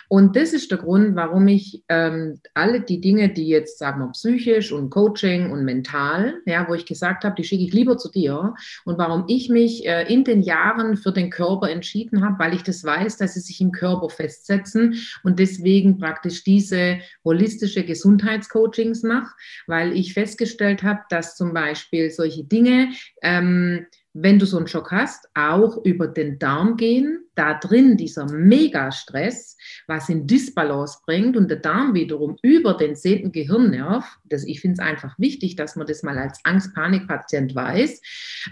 [0.08, 4.10] Und das ist der Grund, warum ich ähm, alle die Dinge, die jetzt, sagen wir,
[4.10, 8.10] psychisch und Coaching und mental, ja, wo ich gesagt habe, die schicke ich lieber zu
[8.10, 8.54] dir.
[8.84, 12.64] Und warum ich mich äh, in den Jahren für den Körper entschieden habe, weil ich
[12.64, 19.32] das weiß, dass sie sich im Körper festsetzen und deswegen praktisch diese holistische Gesundheitscoachings mache,
[19.68, 22.88] weil ich festgestellt habe, dass zum Beispiel solche Dinge,
[23.22, 28.30] ähm, wenn du so einen Schock hast, auch über den Darm gehen, da drin dieser
[28.30, 29.56] Megastress,
[29.88, 34.74] was in Disbalance bringt und der Darm wiederum über den zehnten Gehirnnerv, das, ich finde
[34.74, 38.00] es einfach wichtig, dass man das mal als Angst-Panik-Patient weiß,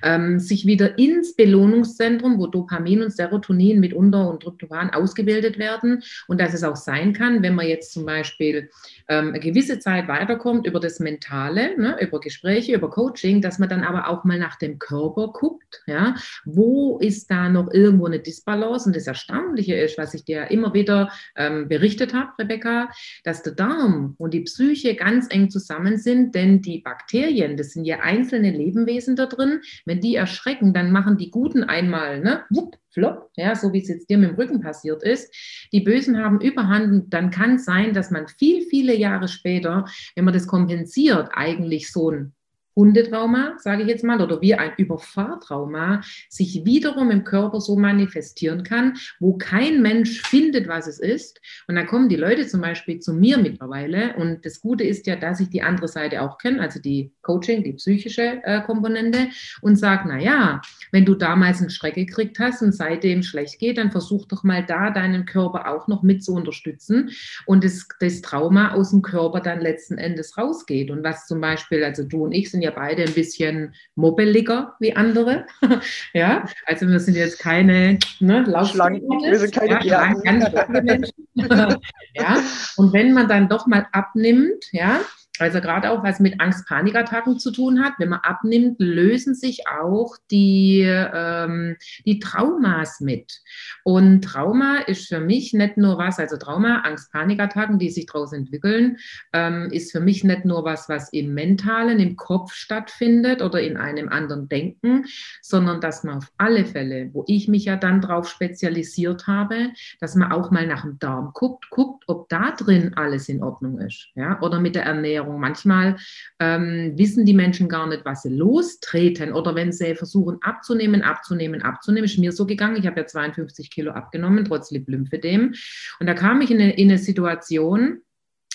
[0.02, 6.02] ähm, sich wieder ins Belohnungszentrum, wo Dopamin und Serotonin mitunter und Tryptophan ausgebildet werden.
[6.26, 8.68] Und dass es auch sein kann, wenn man jetzt zum Beispiel
[9.08, 13.68] ähm, eine gewisse Zeit weiterkommt über das Mentale, ne, über Gespräche, über Coaching, dass man
[13.68, 15.51] dann aber auch mal nach dem Körper guckt,
[15.86, 18.86] ja, wo ist da noch irgendwo eine Disbalance.
[18.88, 22.90] Und das Erstaunliche ist, was ich dir immer wieder ähm, berichtet habe, Rebecca,
[23.24, 27.84] dass der Darm und die Psyche ganz eng zusammen sind, denn die Bakterien, das sind
[27.84, 32.76] ja einzelne Lebewesen da drin, wenn die erschrecken, dann machen die Guten einmal, ne, wupp,
[32.90, 35.34] flop, ja, so wie es jetzt dir mit dem Rücken passiert ist.
[35.72, 40.24] Die Bösen haben Überhand dann kann es sein, dass man viel, viele Jahre später, wenn
[40.24, 42.34] man das kompensiert, eigentlich so ein
[42.76, 48.62] Hundetrauma, sage ich jetzt mal, oder wie ein Überfahrtrauma sich wiederum im Körper so manifestieren
[48.62, 51.40] kann, wo kein Mensch findet, was es ist.
[51.68, 54.14] Und dann kommen die Leute zum Beispiel zu mir mittlerweile.
[54.16, 57.62] Und das Gute ist ja, dass ich die andere Seite auch kenne, also die Coaching,
[57.62, 59.28] die psychische äh, Komponente,
[59.60, 60.60] und sage, na ja,
[60.90, 64.64] wenn du damals einen Schreck gekriegt hast und seitdem schlecht geht, dann versuch doch mal
[64.64, 67.10] da deinen Körper auch noch mit zu unterstützen
[67.46, 70.90] und das, das Trauma aus dem Körper dann letzten Endes rausgeht.
[70.90, 74.94] Und was zum Beispiel, also du und ich sind ja beide ein bisschen mobbeliger wie
[74.94, 75.46] andere.
[76.14, 80.46] ja, also wir sind jetzt keine ne, Laufschlangen, wir sind keine ja, ganz
[80.82, 81.28] Menschen.
[82.14, 82.42] ja,
[82.76, 85.00] und wenn man dann doch mal abnimmt, ja,
[85.38, 87.94] Also gerade auch was mit Angst-Panikattacken zu tun hat.
[87.98, 93.40] Wenn man abnimmt, lösen sich auch die, ähm, die Traumas mit.
[93.82, 98.98] Und Trauma ist für mich nicht nur was, also Trauma, Angst-Panikattacken, die sich daraus entwickeln,
[99.32, 103.78] ähm, ist für mich nicht nur was, was im Mentalen, im Kopf stattfindet oder in
[103.78, 105.06] einem anderen Denken,
[105.40, 110.14] sondern dass man auf alle Fälle, wo ich mich ja dann drauf spezialisiert habe, dass
[110.14, 114.10] man auch mal nach dem Darm guckt, guckt, ob da drin alles in Ordnung ist.
[114.14, 114.40] Ja?
[114.42, 115.40] Oder mit der Ernährung Ernährung.
[115.40, 115.96] Manchmal
[116.38, 121.62] ähm, wissen die Menschen gar nicht, was sie lostreten oder wenn sie versuchen abzunehmen, abzunehmen,
[121.62, 122.04] abzunehmen.
[122.04, 122.76] Ist mir so gegangen.
[122.76, 125.54] Ich habe ja 52 Kilo abgenommen, trotz Lymphedem.
[126.00, 128.02] Und da kam ich in eine, in eine Situation,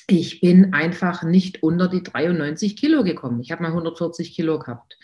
[0.10, 3.42] ich bin einfach nicht unter die 93 Kilo gekommen.
[3.42, 4.98] Ich habe mal 140 Kilo gehabt.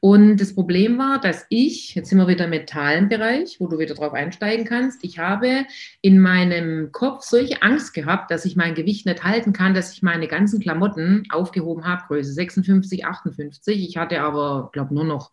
[0.00, 3.78] Und das Problem war, dass ich, jetzt sind wir wieder im mentalen Bereich, wo du
[3.78, 5.64] wieder drauf einsteigen kannst, ich habe
[6.00, 10.02] in meinem Kopf solche Angst gehabt, dass ich mein Gewicht nicht halten kann, dass ich
[10.02, 13.88] meine ganzen Klamotten aufgehoben habe, Größe 56, 58.
[13.88, 15.30] Ich hatte aber, glaube nur noch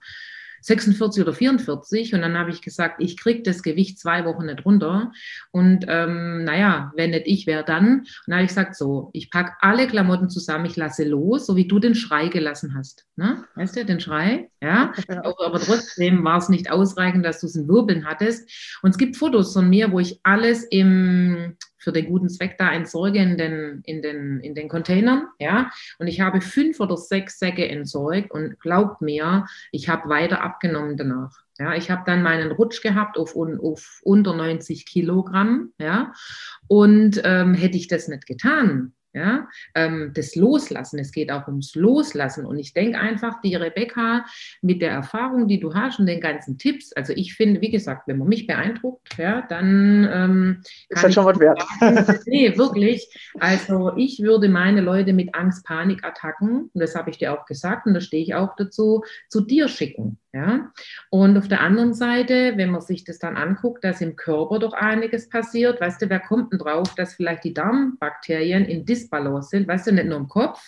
[0.63, 4.65] 46 oder 44 und dann habe ich gesagt, ich kriege das Gewicht zwei Wochen nicht
[4.65, 5.11] runter
[5.51, 7.99] und ähm, naja, wenn nicht ich, wer dann?
[7.99, 11.55] Und dann habe ich gesagt, so, ich packe alle Klamotten zusammen, ich lasse los, so
[11.55, 13.05] wie du den Schrei gelassen hast.
[13.15, 13.43] Ne?
[13.55, 14.49] Weißt du, den Schrei?
[14.61, 18.49] Ja, aber trotzdem war es nicht ausreichend, dass du es in Wirbeln hattest.
[18.81, 22.71] Und es gibt Fotos von mir, wo ich alles im für den guten Zweck da
[22.71, 25.27] entsorge in den, in den, in den Containern.
[25.39, 25.69] Ja?
[25.99, 30.97] Und ich habe fünf oder sechs Säcke entsorgt und glaubt mir, ich habe weiter abgenommen
[30.97, 31.43] danach.
[31.59, 35.71] Ja, ich habe dann meinen Rutsch gehabt auf, auf unter 90 Kilogramm.
[35.77, 36.13] Ja,
[36.67, 40.99] und ähm, hätte ich das nicht getan, ja, ähm, das Loslassen.
[40.99, 42.45] Es geht auch ums Loslassen.
[42.45, 44.25] Und ich denke einfach, die Rebecca,
[44.61, 48.07] mit der Erfahrung, die du hast und den ganzen Tipps, also ich finde, wie gesagt,
[48.07, 51.61] wenn man mich beeindruckt, ja, dann ähm, ist das schon was wert.
[51.79, 53.07] Sagen, nee, wirklich.
[53.39, 57.93] Also ich würde meine Leute mit Angst-Panik-Attacken, und das habe ich dir auch gesagt, und
[57.93, 60.17] da stehe ich auch dazu, zu dir schicken.
[60.33, 60.71] Ja?
[61.11, 64.73] Und auf der anderen Seite, wenn man sich das dann anguckt, dass im Körper doch
[64.73, 69.67] einiges passiert, weißt du, wer kommt denn drauf, dass vielleicht die Darmbakterien in Disbalance sind,
[69.67, 70.59] weißt du, nicht nur im Kopf,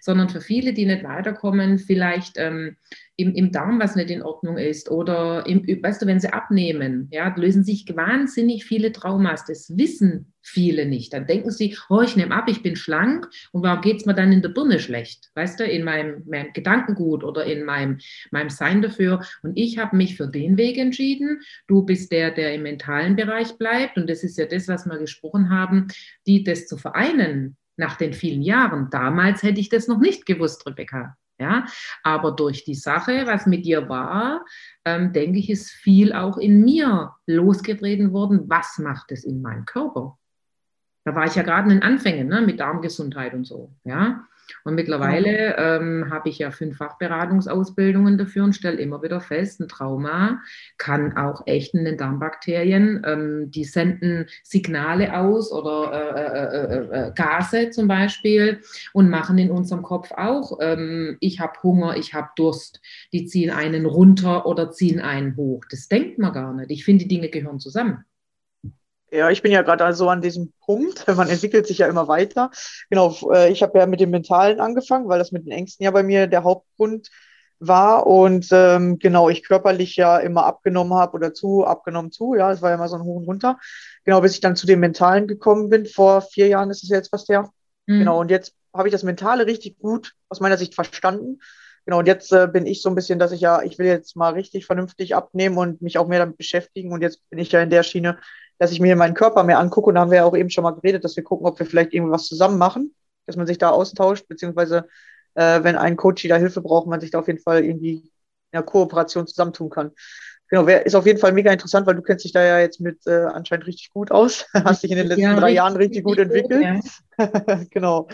[0.00, 2.76] sondern für viele, die nicht weiterkommen, vielleicht ähm,
[3.16, 7.08] im, im Darm was nicht in Ordnung ist oder im, weißt du, wenn sie abnehmen,
[7.10, 9.44] ja, lösen sich wahnsinnig viele Traumas.
[9.44, 11.12] Das wissen viele nicht.
[11.12, 14.14] Dann denken sie, oh, ich nehme ab, ich bin schlank und warum geht es mir
[14.14, 15.30] dann in der Birne schlecht?
[15.34, 17.98] Weißt du, in meinem, meinem Gedankengut oder in meinem,
[18.30, 19.22] meinem Sein dafür.
[19.42, 21.40] Und ich habe mich für den Weg entschieden.
[21.68, 23.96] Du bist der, der im mentalen Bereich bleibt.
[23.98, 25.88] Und das ist ja das, was wir gesprochen haben,
[26.26, 28.88] die das zu vereinen nach den vielen Jahren.
[28.90, 31.16] Damals hätte ich das noch nicht gewusst, Rebecca.
[31.42, 31.66] Ja,
[32.04, 34.44] aber durch die Sache, was mit dir war,
[34.84, 38.44] ähm, denke ich, ist viel auch in mir losgetreten worden.
[38.48, 40.16] Was macht es in meinem Körper?
[41.04, 43.72] Da war ich ja gerade in den Anfängen ne, mit Darmgesundheit und so.
[43.84, 44.26] Ja,
[44.64, 49.68] und mittlerweile ähm, habe ich ja fünf Fachberatungsausbildungen dafür und stelle immer wieder fest, ein
[49.68, 50.40] Trauma
[50.78, 57.08] kann auch echt in den Darmbakterien, ähm, die senden Signale aus oder äh, äh, äh,
[57.08, 58.60] äh Gase zum Beispiel
[58.92, 62.80] und machen in unserem Kopf auch, ähm, ich habe Hunger, ich habe Durst.
[63.12, 65.64] Die ziehen einen runter oder ziehen einen hoch.
[65.70, 66.70] Das denkt man gar nicht.
[66.70, 68.04] Ich finde, die Dinge gehören zusammen.
[69.12, 71.06] Ja, ich bin ja gerade so an diesem Punkt.
[71.16, 72.50] Man entwickelt sich ja immer weiter.
[72.88, 75.90] Genau, äh, ich habe ja mit dem Mentalen angefangen, weil das mit den Ängsten ja
[75.90, 77.10] bei mir der Hauptgrund
[77.58, 78.06] war.
[78.06, 82.34] Und ähm, genau, ich körperlich ja immer abgenommen habe oder zu, abgenommen zu.
[82.34, 83.58] Ja, es war ja immer so ein Hoch und Runter.
[84.04, 85.84] Genau, bis ich dann zu dem Mentalen gekommen bin.
[85.84, 87.50] Vor vier Jahren ist es jetzt fast her.
[87.86, 87.98] Mhm.
[87.98, 91.38] Genau, und jetzt habe ich das Mentale richtig gut aus meiner Sicht verstanden.
[91.84, 94.16] Genau, und jetzt äh, bin ich so ein bisschen, dass ich ja, ich will jetzt
[94.16, 96.92] mal richtig vernünftig abnehmen und mich auch mehr damit beschäftigen.
[96.92, 98.18] Und jetzt bin ich ja in der Schiene,
[98.62, 99.88] dass ich mir meinen Körper mehr angucke.
[99.88, 101.66] Und da haben wir ja auch eben schon mal geredet, dass wir gucken, ob wir
[101.66, 102.94] vielleicht irgendwas zusammen machen,
[103.26, 104.86] dass man sich da austauscht, beziehungsweise
[105.34, 108.10] äh, wenn ein Coach da Hilfe braucht, man sich da auf jeden Fall irgendwie in
[108.52, 109.90] einer Kooperation zusammentun kann.
[110.46, 113.04] Genau, ist auf jeden Fall mega interessant, weil du kennst dich da ja jetzt mit
[113.08, 114.46] äh, anscheinend richtig gut aus.
[114.54, 116.82] Hast dich in den letzten ja, drei richtig, Jahren richtig gut entwickelt.
[116.84, 117.64] Gut, ja.
[117.70, 118.06] genau.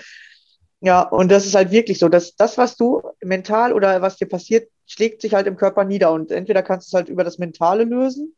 [0.80, 4.28] Ja, und das ist halt wirklich so, dass das, was du mental oder was dir
[4.28, 6.10] passiert, schlägt sich halt im Körper nieder.
[6.10, 8.34] Und entweder kannst du es halt über das Mentale lösen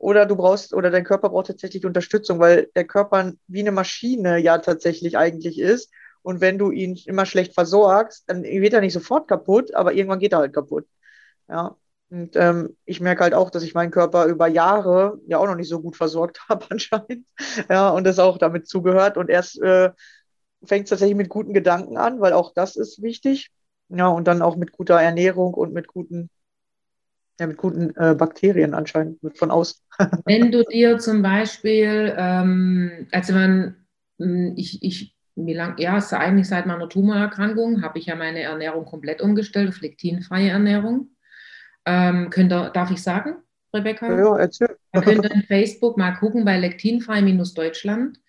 [0.00, 4.38] oder du brauchst, oder dein Körper braucht tatsächlich Unterstützung, weil der Körper wie eine Maschine
[4.38, 5.92] ja tatsächlich eigentlich ist.
[6.22, 10.18] Und wenn du ihn immer schlecht versorgst, dann wird er nicht sofort kaputt, aber irgendwann
[10.18, 10.86] geht er halt kaputt.
[11.48, 11.76] Ja.
[12.10, 15.54] Und ähm, ich merke halt auch, dass ich meinen Körper über Jahre ja auch noch
[15.54, 17.26] nicht so gut versorgt habe anscheinend.
[17.68, 19.18] Ja, und das auch damit zugehört.
[19.18, 19.90] Und erst äh,
[20.64, 23.50] fängt es tatsächlich mit guten Gedanken an, weil auch das ist wichtig.
[23.90, 26.30] Ja, und dann auch mit guter Ernährung und mit guten
[27.40, 29.80] ja, mit guten äh, Bakterien anscheinend von außen.
[30.24, 33.76] Wenn du dir zum Beispiel, ähm, also man,
[34.18, 38.42] hm, ich, ich wie lange, ja, ist eigentlich seit meiner Tumorerkrankung habe ich ja meine
[38.42, 41.10] Ernährung komplett umgestellt auf lektinfreie Ernährung.
[41.86, 43.36] Ähm, könnt ihr, darf ich sagen,
[43.74, 44.16] Rebecca?
[44.16, 44.76] Ja, erzähl.
[44.92, 48.20] Da könnt ihr in Facebook mal gucken bei lektinfrei-deutschland.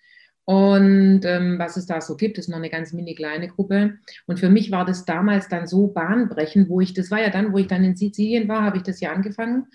[0.44, 3.98] Und ähm, was es da so gibt, ist noch eine ganz mini kleine Gruppe.
[4.26, 7.52] Und für mich war das damals dann so bahnbrechend, wo ich, das war ja dann,
[7.52, 9.66] wo ich dann in Sizilien war, habe ich das ja angefangen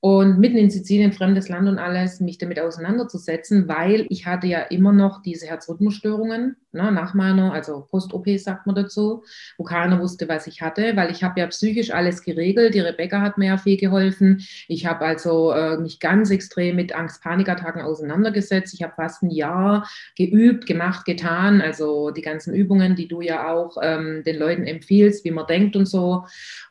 [0.00, 4.60] und mitten in Sizilien, fremdes Land und alles, mich damit auseinanderzusetzen, weil ich hatte ja
[4.60, 9.24] immer noch diese Herzrhythmusstörungen ne, nach meiner, also Post-OP sagt man dazu,
[9.56, 12.74] wo keiner wusste, was ich hatte, weil ich habe ja psychisch alles geregelt.
[12.74, 14.44] Die Rebecca hat mir ja viel geholfen.
[14.68, 18.74] Ich habe also äh, mich ganz extrem mit Angst-Panikattacken auseinandergesetzt.
[18.74, 23.52] Ich habe fast ein Jahr geübt, gemacht, getan, also die ganzen Übungen, die du ja
[23.52, 26.24] auch ähm, den Leuten empfiehlst, wie man denkt und so.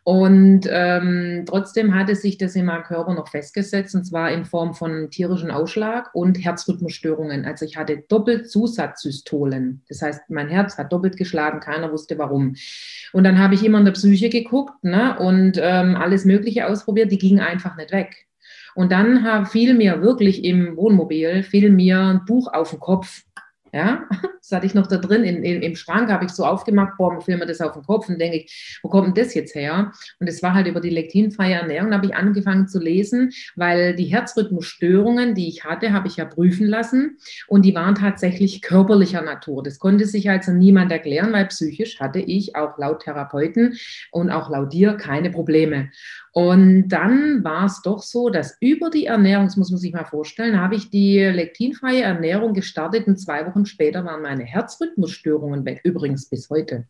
[0.03, 4.73] Und ähm, trotzdem hatte sich das in meinem Körper noch festgesetzt, und zwar in Form
[4.73, 7.45] von tierischen Ausschlag und Herzrhythmusstörungen.
[7.45, 9.81] Also ich hatte doppelt Zusatzsystolen.
[9.89, 12.55] Das heißt, mein Herz hat doppelt geschlagen, keiner wusste warum.
[13.11, 17.11] Und dann habe ich immer in der Psyche geguckt ne, und ähm, alles Mögliche ausprobiert,
[17.11, 18.27] die gingen einfach nicht weg.
[18.75, 23.23] Und dann fiel mir wirklich im Wohnmobil, fiel mir ein Buch auf den Kopf
[23.73, 24.03] ja,
[24.41, 27.19] das hatte ich noch da drin in, in, im Schrank, habe ich so aufgemacht, boah,
[27.21, 29.91] filme das auf den Kopf und denke ich, wo kommt denn das jetzt her?
[30.19, 34.05] Und es war halt über die lektinfreie Ernährung, habe ich angefangen zu lesen, weil die
[34.05, 39.63] Herzrhythmusstörungen, die ich hatte, habe ich ja prüfen lassen und die waren tatsächlich körperlicher Natur.
[39.63, 43.77] Das konnte sich also niemand erklären, weil psychisch hatte ich auch laut Therapeuten
[44.11, 45.89] und auch laut dir keine Probleme.
[46.37, 50.05] Und dann war es doch so, dass über die Ernährung, das muss man sich mal
[50.05, 55.81] vorstellen, habe ich die lektinfreie Ernährung gestartet und zwei Wochen später waren meine Herzrhythmusstörungen weg,
[55.83, 56.85] übrigens bis heute.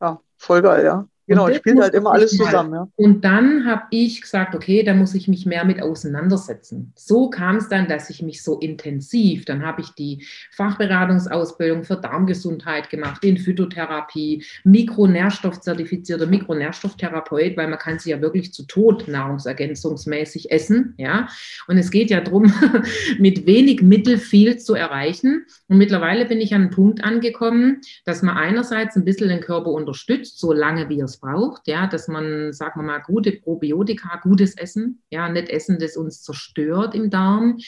[0.00, 1.06] Ja, voll geil, ja.
[1.26, 2.74] Genau, ich spielt halt immer alles zusammen.
[2.74, 2.88] Ja.
[2.96, 6.92] Und dann habe ich gesagt, okay, da muss ich mich mehr mit auseinandersetzen.
[6.96, 11.96] So kam es dann, dass ich mich so intensiv, dann habe ich die Fachberatungsausbildung für
[11.96, 20.50] Darmgesundheit gemacht, in Phytotherapie, Mikronährstoffzertifizierter Mikronährstofftherapeut, weil man kann sie ja wirklich zu Tod nahrungsergänzungsmäßig
[20.50, 20.94] essen.
[20.98, 21.28] Ja?
[21.68, 22.52] Und es geht ja darum,
[23.18, 25.46] mit wenig Mittel viel zu erreichen.
[25.68, 29.70] Und mittlerweile bin ich an einen Punkt angekommen, dass man einerseits ein bisschen den Körper
[29.70, 34.20] unterstützt, so lange wie es es braucht, ja, dass man, sagen wir mal, gute Probiotika,
[34.22, 37.58] gutes Essen, ja, nicht Essen, das uns zerstört im Darm.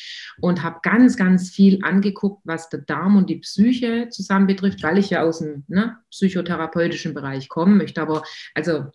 [0.40, 4.98] Und habe ganz, ganz viel angeguckt, was der Darm und die Psyche zusammen betrifft, weil
[4.98, 8.22] ich ja aus dem ne, psychotherapeutischen Bereich komme, möchte aber,
[8.54, 8.86] also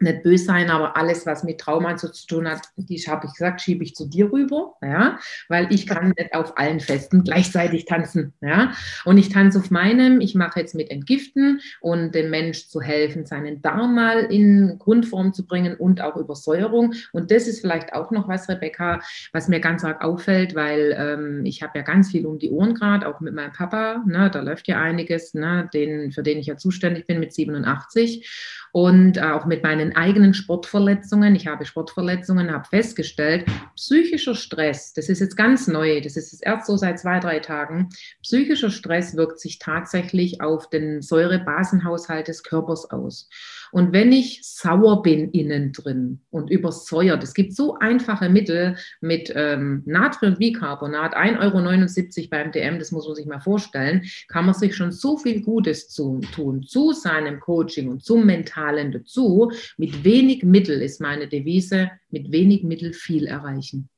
[0.00, 3.60] nicht böse sein, aber alles, was mit Trauma zu tun hat, die habe ich gesagt,
[3.60, 5.18] schiebe ich zu dir rüber, ja,
[5.48, 8.72] weil ich kann nicht auf allen Festen gleichzeitig tanzen, ja.
[9.04, 13.26] Und ich tanze auf meinem, ich mache jetzt mit Entgiften und dem Mensch zu helfen,
[13.26, 16.94] seinen Darm mal in Grundform zu bringen und auch Übersäuerung.
[17.12, 19.00] Und das ist vielleicht auch noch was, Rebecca,
[19.32, 22.74] was mir ganz arg auffällt, weil ähm, ich habe ja ganz viel um die Ohren
[22.74, 26.46] gerade, auch mit meinem Papa, ne, da läuft ja einiges, ne, den, für den ich
[26.46, 31.34] ja zuständig bin mit 87 und äh, auch mit meinen eigenen Sportverletzungen.
[31.34, 36.66] Ich habe Sportverletzungen, habe festgestellt, psychischer Stress, das ist jetzt ganz neu, das ist erst
[36.66, 37.88] so seit zwei, drei Tagen,
[38.22, 43.30] psychischer Stress wirkt sich tatsächlich auf den Säurebasenhaushalt des Körpers aus.
[43.72, 49.32] Und wenn ich sauer bin innen drin und übersäuert, es gibt so einfache Mittel mit
[49.34, 54.74] ähm, Natriumbicarbonat, 1,79 Euro beim DM, das muss man sich mal vorstellen, kann man sich
[54.74, 59.52] schon so viel Gutes zu, tun zu seinem Coaching und zum Mentalen dazu.
[59.76, 63.88] Mit wenig Mittel ist meine Devise, mit wenig Mittel viel erreichen.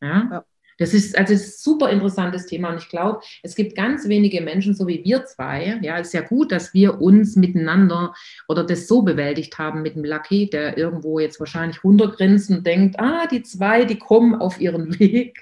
[0.00, 0.28] Ja?
[0.30, 0.44] ja.
[0.80, 4.74] Das ist also ein super interessantes Thema und ich glaube, es gibt ganz wenige Menschen,
[4.74, 5.78] so wie wir zwei.
[5.82, 8.14] Ja, es ist ja gut, dass wir uns miteinander
[8.48, 12.98] oder das so bewältigt haben mit dem Lucky, der irgendwo jetzt wahrscheinlich runtergrinst und denkt,
[12.98, 15.38] ah, die zwei, die kommen auf ihren Weg.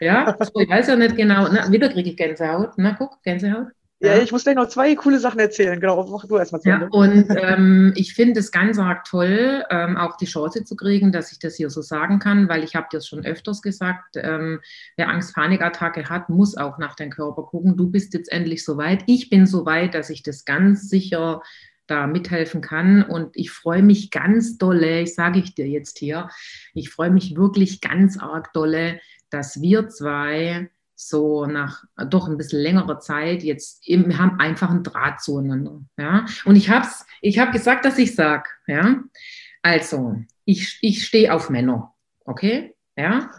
[0.00, 1.48] ja, so, ich weiß ja nicht genau.
[1.52, 2.70] Na, wieder kriege ich Gänsehaut.
[2.78, 3.68] Na, guck, Gänsehaut.
[4.02, 5.78] Ja, ich muss gleich noch zwei coole Sachen erzählen.
[5.78, 9.96] Genau, mach du erstmal zu Ja, und ähm, ich finde es ganz arg toll, ähm,
[9.96, 12.88] auch die Chance zu kriegen, dass ich das hier so sagen kann, weil ich habe
[12.92, 14.60] dir schon öfters gesagt, ähm,
[14.96, 17.76] wer Angst-Panikattacke hat, muss auch nach deinem Körper gucken.
[17.76, 19.04] Du bist jetzt endlich so weit.
[19.06, 21.40] Ich bin so weit, dass ich das ganz sicher
[21.86, 23.04] da mithelfen kann.
[23.04, 26.28] Und ich freue mich ganz dolle, ich sage ich dir jetzt hier,
[26.74, 29.00] ich freue mich wirklich ganz arg dolle,
[29.30, 30.70] dass wir zwei
[31.08, 35.80] so nach doch ein bisschen längerer Zeit jetzt eben, wir haben einfach einen Draht zueinander.
[35.98, 36.26] Ja?
[36.44, 36.86] Und ich habe
[37.20, 39.00] ich hab gesagt, dass ich sage, ja,
[39.62, 41.94] also ich, ich stehe auf Männer,
[42.24, 42.74] okay?
[42.94, 43.30] Ja,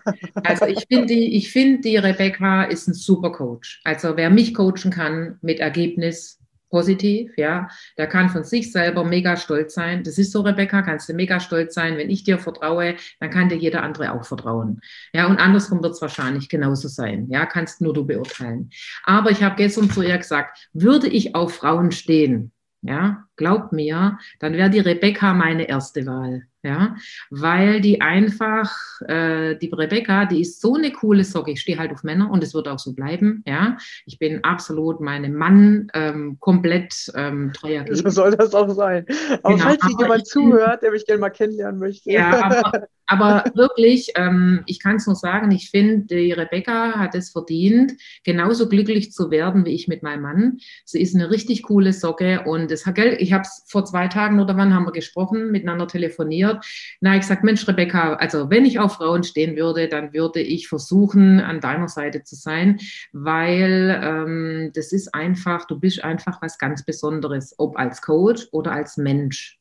[0.44, 3.82] also ich finde die, ich die Rebecca ist ein super Coach.
[3.84, 6.40] Also wer mich coachen kann mit Ergebnis
[6.74, 7.68] positiv, ja.
[8.00, 10.04] Der kann von sich selber mega stolz sein.
[10.04, 11.98] Das ist so, Rebecca, kannst du mega stolz sein.
[11.98, 14.82] Wenn ich dir vertraue, dann kann dir jeder andere auch vertrauen.
[15.14, 17.28] Ja, und andersrum wird es wahrscheinlich genauso sein.
[17.30, 18.72] Ja, kannst nur du beurteilen.
[19.04, 22.52] Aber ich habe gestern zu ihr gesagt, würde ich auf Frauen stehen,
[22.82, 26.96] ja, glaub mir, dann wäre die Rebecca meine erste Wahl ja,
[27.30, 31.52] weil die einfach, äh, die Rebecca, die ist so eine coole Socke.
[31.52, 33.78] Ich stehe halt auf Männer und es wird auch so bleiben, ja.
[34.06, 37.86] Ich bin absolut meinem Mann ähm, komplett ähm, treuer.
[37.92, 39.06] So soll das auch sein.
[39.44, 42.10] Aber genau, falls hier jemand zuhört, der mich gerne mal kennenlernen möchte.
[42.10, 47.16] Ja, aber, aber wirklich, ähm, ich kann es nur sagen, ich finde, die Rebecca hat
[47.16, 47.94] es verdient,
[48.24, 50.58] genauso glücklich zu werden wie ich mit meinem Mann.
[50.86, 52.86] Sie ist eine richtig coole Socke und das,
[53.18, 56.66] ich habe es vor zwei Tagen oder wann haben wir gesprochen, miteinander telefoniert.
[57.02, 60.68] Na, ich sage, Mensch, Rebecca, also wenn ich auf Frauen stehen würde, dann würde ich
[60.68, 62.80] versuchen, an deiner Seite zu sein,
[63.12, 68.72] weil ähm, das ist einfach, du bist einfach was ganz Besonderes, ob als Coach oder
[68.72, 69.60] als Mensch.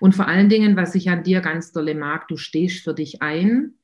[0.00, 3.22] Und vor allen Dingen, was ich an dir ganz dolle mag, du stehst für dich
[3.22, 3.74] ein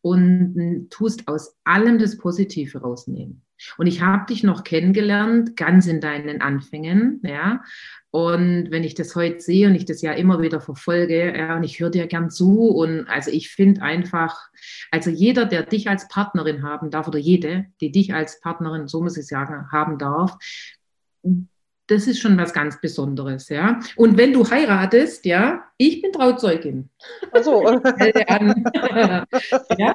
[0.00, 3.42] und tust aus allem das Positive rausnehmen.
[3.78, 7.62] Und ich habe dich noch kennengelernt, ganz in deinen Anfängen, ja.
[8.10, 11.64] Und wenn ich das heute sehe und ich das ja immer wieder verfolge, ja, und
[11.64, 14.38] ich höre dir gern zu und also ich finde einfach,
[14.90, 19.02] also jeder, der dich als Partnerin haben darf oder jede, die dich als Partnerin, so
[19.02, 20.36] muss ich sagen, haben darf,
[21.86, 23.78] das ist schon was ganz Besonderes, ja.
[23.96, 26.88] Und wenn du heiratest, ja, ich bin Trauzeugin.
[27.32, 27.62] Ach so.
[29.78, 29.94] ja?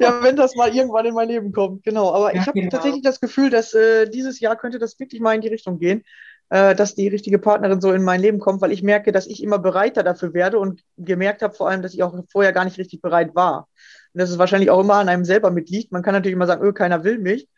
[0.00, 2.12] ja, wenn das mal irgendwann in mein Leben kommt, genau.
[2.12, 2.70] Aber ja, ich habe genau.
[2.70, 6.02] tatsächlich das Gefühl, dass äh, dieses Jahr könnte das wirklich mal in die Richtung gehen
[6.50, 9.42] äh, dass die richtige Partnerin so in mein Leben kommt, weil ich merke, dass ich
[9.42, 12.76] immer bereiter dafür werde und gemerkt habe vor allem, dass ich auch vorher gar nicht
[12.78, 13.68] richtig bereit war.
[14.12, 15.92] Und dass es wahrscheinlich auch immer an einem selber mitliegt.
[15.92, 17.48] Man kann natürlich immer sagen, öh, keiner will mich.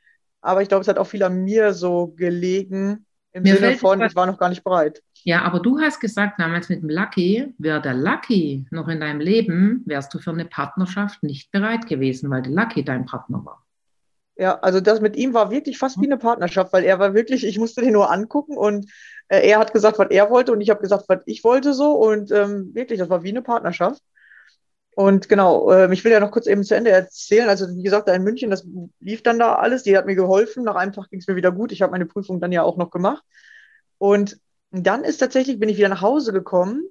[0.42, 4.02] Aber ich glaube, es hat auch viel an mir so gelegen, im mir Sinne von,
[4.02, 5.02] ich war noch gar nicht bereit.
[5.24, 9.20] Ja, aber du hast gesagt damals mit dem Lucky, wäre der Lucky noch in deinem
[9.20, 13.64] Leben, wärst du für eine Partnerschaft nicht bereit gewesen, weil der Lucky dein Partner war.
[14.36, 17.46] Ja, also das mit ihm war wirklich fast wie eine Partnerschaft, weil er war wirklich,
[17.46, 18.90] ich musste den nur angucken und
[19.28, 21.92] äh, er hat gesagt, was er wollte und ich habe gesagt, was ich wollte so
[21.92, 24.02] und ähm, wirklich, das war wie eine Partnerschaft.
[24.94, 27.48] Und genau, äh, ich will ja noch kurz eben zu Ende erzählen.
[27.48, 28.66] Also wie gesagt, da in München, das
[29.00, 29.82] lief dann da alles.
[29.82, 30.64] Die hat mir geholfen.
[30.64, 31.72] Nach einem Tag ging es mir wieder gut.
[31.72, 33.24] Ich habe meine Prüfung dann ja auch noch gemacht.
[33.98, 34.38] Und
[34.70, 36.82] dann ist tatsächlich, bin ich wieder nach Hause gekommen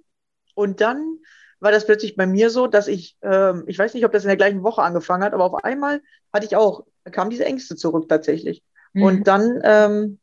[0.55, 1.19] und dann
[1.59, 4.29] war das plötzlich bei mir so, dass ich, ähm, ich weiß nicht, ob das in
[4.29, 6.01] der gleichen Woche angefangen hat, aber auf einmal
[6.33, 8.63] hatte ich auch, kamen diese Ängste zurück tatsächlich.
[8.93, 9.03] Mhm.
[9.03, 10.19] Und dann ähm,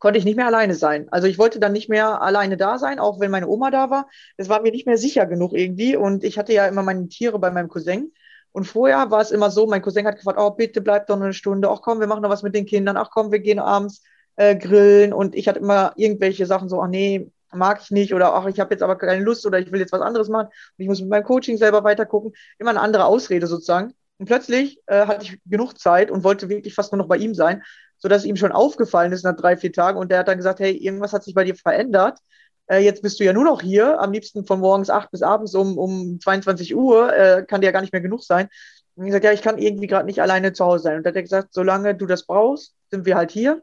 [0.00, 1.06] konnte ich nicht mehr alleine sein.
[1.10, 4.08] Also ich wollte dann nicht mehr alleine da sein, auch wenn meine Oma da war.
[4.36, 5.96] Das war mir nicht mehr sicher genug irgendwie.
[5.96, 8.12] Und ich hatte ja immer meine Tiere bei meinem Cousin.
[8.52, 11.24] Und vorher war es immer so, mein Cousin hat gefragt, oh, bitte bleib doch noch
[11.24, 11.70] eine Stunde.
[11.70, 12.96] Ach komm, wir machen noch was mit den Kindern.
[12.96, 14.02] Ach komm, wir gehen abends
[14.36, 15.12] äh, grillen.
[15.12, 18.60] Und ich hatte immer irgendwelche Sachen so, ach nee, mag ich nicht oder ach, ich
[18.60, 21.00] habe jetzt aber keine Lust oder ich will jetzt was anderes machen und ich muss
[21.00, 22.32] mit meinem Coaching selber weiter gucken.
[22.58, 23.92] Immer eine andere Ausrede sozusagen.
[24.18, 27.34] Und plötzlich äh, hatte ich genug Zeit und wollte wirklich fast nur noch bei ihm
[27.34, 27.62] sein,
[28.00, 30.72] sodass ihm schon aufgefallen ist nach drei, vier Tagen und der hat dann gesagt, hey,
[30.72, 32.18] irgendwas hat sich bei dir verändert.
[32.66, 35.54] Äh, jetzt bist du ja nur noch hier, am liebsten von morgens acht bis abends
[35.54, 38.48] um, um 22 Uhr, äh, kann dir ja gar nicht mehr genug sein.
[38.96, 40.96] Und ich gesagt, ja, ich kann irgendwie gerade nicht alleine zu Hause sein.
[40.98, 43.62] Und da hat er gesagt, solange du das brauchst, sind wir halt hier.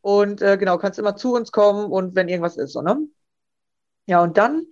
[0.00, 2.98] Und äh, genau, kannst immer zu uns kommen und wenn irgendwas ist, so, ne?
[4.06, 4.66] Ja, und dann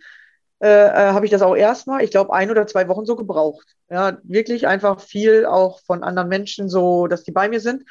[0.61, 3.77] äh, äh, habe ich das auch erstmal, ich glaube, ein oder zwei Wochen so gebraucht.
[3.91, 7.85] Ja, wirklich einfach viel auch von anderen Menschen, so, dass die bei mir sind.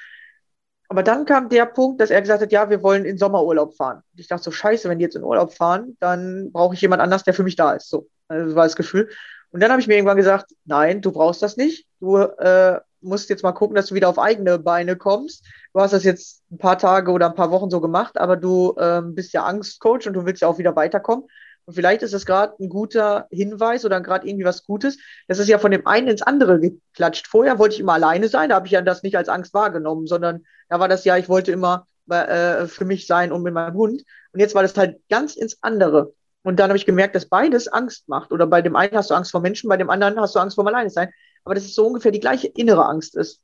[0.91, 4.03] Aber dann kam der Punkt, dass er gesagt hat, ja, wir wollen in Sommerurlaub fahren.
[4.11, 7.01] Und ich dachte so, scheiße, wenn die jetzt in Urlaub fahren, dann brauche ich jemand
[7.01, 7.87] anders, der für mich da ist.
[7.87, 9.07] So, also war das Gefühl.
[9.51, 11.87] Und dann habe ich mir irgendwann gesagt, nein, du brauchst das nicht.
[12.01, 15.45] Du äh, musst jetzt mal gucken, dass du wieder auf eigene Beine kommst.
[15.73, 18.75] Du hast das jetzt ein paar Tage oder ein paar Wochen so gemacht, aber du
[18.77, 21.23] ähm, bist ja Angstcoach und du willst ja auch wieder weiterkommen.
[21.71, 24.97] Und vielleicht ist das gerade ein guter Hinweis oder gerade irgendwie was Gutes.
[25.27, 27.27] Das ist ja von dem einen ins andere geklatscht.
[27.27, 30.07] Vorher wollte ich immer alleine sein, da habe ich ja das nicht als Angst wahrgenommen,
[30.07, 33.75] sondern da war das ja, ich wollte immer äh, für mich sein und mit meinem
[33.75, 34.03] Hund.
[34.33, 36.13] Und jetzt war das halt ganz ins andere.
[36.43, 38.31] Und dann habe ich gemerkt, dass beides Angst macht.
[38.31, 40.55] Oder bei dem einen hast du Angst vor Menschen, bei dem anderen hast du Angst
[40.55, 41.09] vor alleine sein
[41.43, 43.41] aber dass es so ungefähr die gleiche innere Angst ist.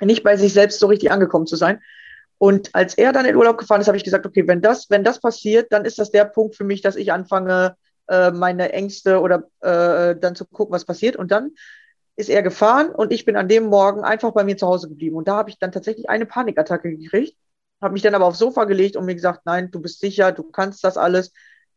[0.00, 1.80] Nicht bei sich selbst so richtig angekommen zu sein.
[2.38, 5.04] Und als er dann in Urlaub gefahren ist, habe ich gesagt, okay, wenn das, wenn
[5.04, 7.76] das passiert, dann ist das der Punkt für mich, dass ich anfange,
[8.08, 11.16] äh, meine Ängste oder äh, dann zu gucken, was passiert.
[11.16, 11.52] Und dann
[12.16, 15.16] ist er gefahren und ich bin an dem Morgen einfach bei mir zu Hause geblieben.
[15.16, 17.36] Und da habe ich dann tatsächlich eine Panikattacke gekriegt,
[17.80, 20.42] habe mich dann aber aufs Sofa gelegt und mir gesagt, nein, du bist sicher, du
[20.42, 21.32] kannst das alles,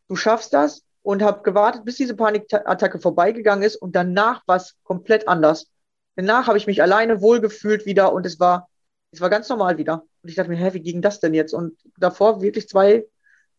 [0.07, 4.75] du schaffst das und habe gewartet, bis diese Panikattacke vorbeigegangen ist und danach war es
[4.83, 5.67] komplett anders.
[6.15, 8.69] Danach habe ich mich alleine wohlgefühlt wieder und es war,
[9.11, 10.03] es war ganz normal wieder.
[10.21, 11.53] Und ich dachte mir, hä, wie ging das denn jetzt?
[11.53, 13.05] Und davor wirklich zwei,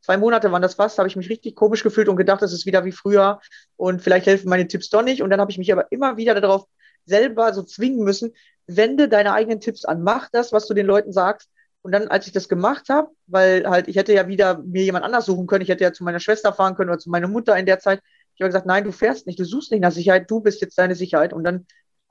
[0.00, 2.66] zwei Monate waren das fast, habe ich mich richtig komisch gefühlt und gedacht, das ist
[2.66, 3.40] wieder wie früher
[3.76, 5.22] und vielleicht helfen meine Tipps doch nicht.
[5.22, 6.66] Und dann habe ich mich aber immer wieder darauf
[7.06, 8.32] selber so zwingen müssen,
[8.66, 11.48] wende deine eigenen Tipps an, mach das, was du den Leuten sagst.
[11.82, 15.04] Und dann, als ich das gemacht habe, weil halt, ich hätte ja wieder mir jemand
[15.04, 17.56] anders suchen können, ich hätte ja zu meiner Schwester fahren können oder zu meiner Mutter
[17.56, 18.00] in der Zeit.
[18.34, 20.76] Ich habe gesagt, nein, du fährst nicht, du suchst nicht nach Sicherheit, du bist jetzt
[20.76, 21.32] deine Sicherheit.
[21.32, 21.66] Und dann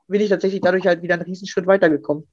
[0.07, 2.27] bin ich tatsächlich dadurch halt wieder einen Riesenschritt weitergekommen.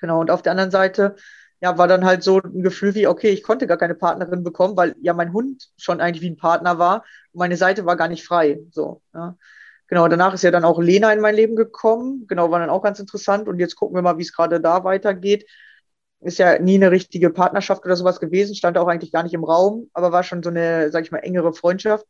[0.00, 1.16] Genau, und auf der anderen Seite,
[1.60, 4.76] ja, war dann halt so ein Gefühl wie, okay, ich konnte gar keine Partnerin bekommen,
[4.76, 8.24] weil ja mein Hund schon eigentlich wie ein Partner war meine Seite war gar nicht
[8.26, 8.60] frei.
[8.70, 9.36] So, ja.
[9.88, 12.26] Genau, danach ist ja dann auch Lena in mein Leben gekommen.
[12.28, 13.48] Genau, war dann auch ganz interessant.
[13.48, 15.46] Und jetzt gucken wir mal, wie es gerade da weitergeht.
[16.20, 19.44] Ist ja nie eine richtige Partnerschaft oder sowas gewesen, stand auch eigentlich gar nicht im
[19.44, 22.06] Raum, aber war schon so eine, sag ich mal, engere Freundschaft.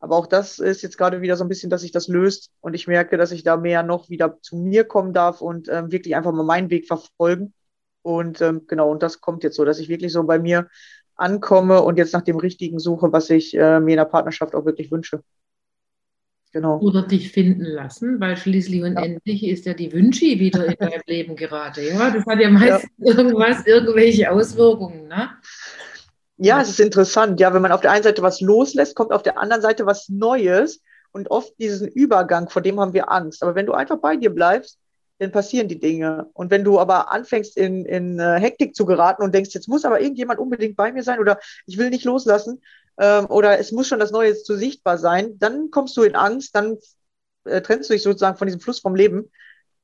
[0.00, 2.74] Aber auch das ist jetzt gerade wieder so ein bisschen, dass sich das löst und
[2.74, 6.14] ich merke, dass ich da mehr noch wieder zu mir kommen darf und ähm, wirklich
[6.14, 7.52] einfach mal meinen Weg verfolgen.
[8.02, 10.68] Und ähm, genau, und das kommt jetzt so, dass ich wirklich so bei mir
[11.16, 14.64] ankomme und jetzt nach dem Richtigen suche, was ich äh, mir in der Partnerschaft auch
[14.64, 15.22] wirklich wünsche.
[16.52, 16.78] Genau.
[16.80, 19.02] Oder dich finden lassen, weil schließlich und ja.
[19.02, 21.86] endlich ist ja die Wünsche wieder in deinem Leben gerade.
[21.86, 23.14] Ja, das hat ja meistens ja.
[23.14, 25.08] irgendwas, irgendwelche Auswirkungen.
[25.08, 25.28] Ne?
[26.38, 27.40] Ja, es ist interessant.
[27.40, 30.08] Ja, wenn man auf der einen Seite was loslässt, kommt auf der anderen Seite was
[30.08, 30.80] Neues
[31.10, 33.42] und oft diesen Übergang, vor dem haben wir Angst.
[33.42, 34.78] Aber wenn du einfach bei dir bleibst,
[35.18, 36.30] dann passieren die Dinge.
[36.34, 39.84] Und wenn du aber anfängst, in, in äh, Hektik zu geraten und denkst, jetzt muss
[39.84, 42.62] aber irgendjemand unbedingt bei mir sein oder ich will nicht loslassen
[42.98, 46.54] ähm, oder es muss schon das Neue zu sichtbar sein, dann kommst du in Angst,
[46.54, 46.78] dann
[47.44, 49.30] äh, trennst du dich sozusagen von diesem Fluss vom Leben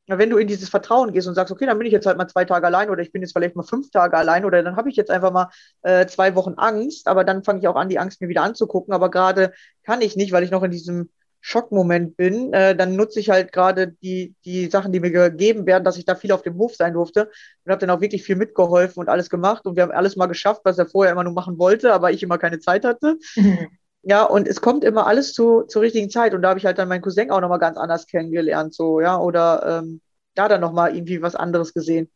[0.06, 2.28] wenn du in dieses Vertrauen gehst und sagst, okay, dann bin ich jetzt halt mal
[2.28, 4.90] zwei Tage allein oder ich bin jetzt vielleicht mal fünf Tage allein oder dann habe
[4.90, 5.48] ich jetzt einfach mal
[5.82, 8.92] äh, zwei Wochen Angst, aber dann fange ich auch an, die Angst mir wieder anzugucken.
[8.92, 9.52] Aber gerade
[9.84, 11.08] kann ich nicht, weil ich noch in diesem
[11.40, 15.84] Schockmoment bin, äh, dann nutze ich halt gerade die, die Sachen, die mir gegeben werden,
[15.84, 17.30] dass ich da viel auf dem Hof sein durfte
[17.64, 20.24] und habe dann auch wirklich viel mitgeholfen und alles gemacht und wir haben alles mal
[20.26, 23.18] geschafft, was er vorher immer nur machen wollte, aber ich immer keine Zeit hatte.
[23.36, 23.68] Mhm.
[24.06, 26.34] Ja, und es kommt immer alles zu, zur richtigen Zeit.
[26.34, 29.18] Und da habe ich halt dann meinen Cousin auch nochmal ganz anders kennengelernt, so, ja,
[29.18, 30.00] oder ähm,
[30.34, 32.10] da dann nochmal irgendwie was anderes gesehen.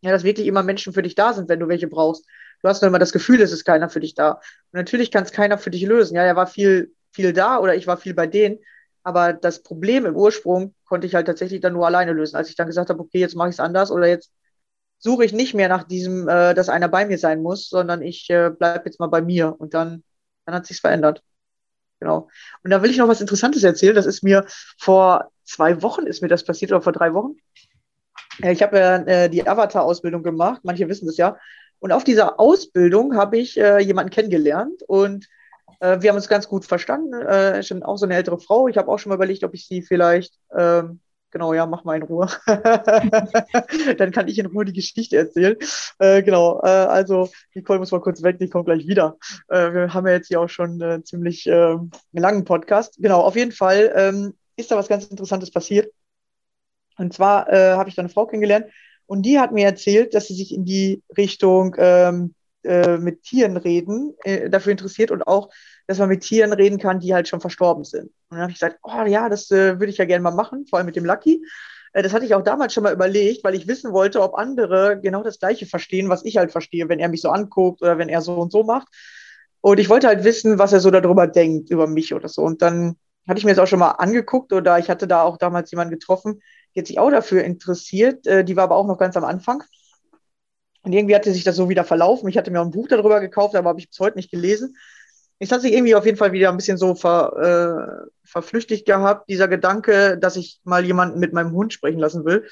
[0.00, 2.26] Ja, dass wirklich immer Menschen für dich da sind, wenn du welche brauchst.
[2.62, 4.32] Du hast nur immer das Gefühl, es ist keiner für dich da.
[4.32, 4.40] Und
[4.72, 6.16] natürlich kann es keiner für dich lösen.
[6.16, 8.58] Ja, er war viel, viel da oder ich war viel bei denen.
[9.02, 12.36] Aber das Problem im Ursprung konnte ich halt tatsächlich dann nur alleine lösen.
[12.36, 14.32] Als ich dann gesagt habe, okay, jetzt mache ich es anders oder jetzt
[14.98, 18.28] suche ich nicht mehr nach diesem, äh, dass einer bei mir sein muss, sondern ich
[18.30, 19.54] äh, bleibe jetzt mal bei mir.
[19.58, 20.02] Und dann
[20.44, 21.22] dann hat sich's verändert.
[22.00, 22.28] Genau.
[22.62, 23.94] Und da will ich noch was Interessantes erzählen.
[23.94, 24.44] Das ist mir
[24.78, 27.36] vor zwei Wochen ist mir das passiert oder vor drei Wochen.
[28.38, 30.60] Ich habe ja äh, die Avatar-Ausbildung gemacht.
[30.64, 31.38] Manche wissen das ja.
[31.78, 35.28] Und auf dieser Ausbildung habe ich äh, jemanden kennengelernt und
[35.80, 37.12] äh, wir haben uns ganz gut verstanden.
[37.12, 38.68] Äh, schon auch so eine ältere Frau.
[38.68, 41.00] Ich habe auch schon mal überlegt, ob ich sie vielleicht ähm,
[41.34, 42.28] Genau, ja, mach mal in Ruhe.
[43.98, 45.56] Dann kann ich in Ruhe die Geschichte erzählen.
[45.98, 49.16] Äh, genau, äh, also Nicole muss mal kurz weg, die kommt gleich wieder.
[49.48, 51.76] Äh, wir haben ja jetzt hier auch schon äh, ziemlich äh,
[52.12, 52.98] langen Podcast.
[53.00, 55.92] Genau, auf jeden Fall ähm, ist da was ganz Interessantes passiert.
[56.98, 58.66] Und zwar äh, habe ich da eine Frau kennengelernt
[59.06, 63.56] und die hat mir erzählt, dass sie sich in die Richtung ähm, äh, mit Tieren
[63.56, 65.50] reden äh, dafür interessiert und auch
[65.86, 68.04] dass man mit Tieren reden kann, die halt schon verstorben sind.
[68.04, 70.66] Und dann habe ich gesagt, oh ja, das äh, würde ich ja gerne mal machen,
[70.66, 71.44] vor allem mit dem Lucky.
[71.92, 74.98] Äh, das hatte ich auch damals schon mal überlegt, weil ich wissen wollte, ob andere
[75.00, 78.08] genau das Gleiche verstehen, was ich halt verstehe, wenn er mich so anguckt oder wenn
[78.08, 78.88] er so und so macht.
[79.60, 82.42] Und ich wollte halt wissen, was er so darüber denkt, über mich oder so.
[82.42, 82.96] Und dann
[83.26, 85.94] hatte ich mir das auch schon mal angeguckt oder ich hatte da auch damals jemanden
[85.94, 86.40] getroffen,
[86.76, 88.26] hat sich auch dafür interessiert.
[88.26, 89.62] Äh, die war aber auch noch ganz am Anfang.
[90.84, 92.28] Und irgendwie hatte sich das so wieder verlaufen.
[92.28, 94.76] Ich hatte mir auch ein Buch darüber gekauft, aber habe ich bis heute nicht gelesen
[95.38, 99.28] es hat sich irgendwie auf jeden Fall wieder ein bisschen so ver, äh, verflüchtigt gehabt,
[99.28, 102.48] dieser Gedanke, dass ich mal jemanden mit meinem Hund sprechen lassen will.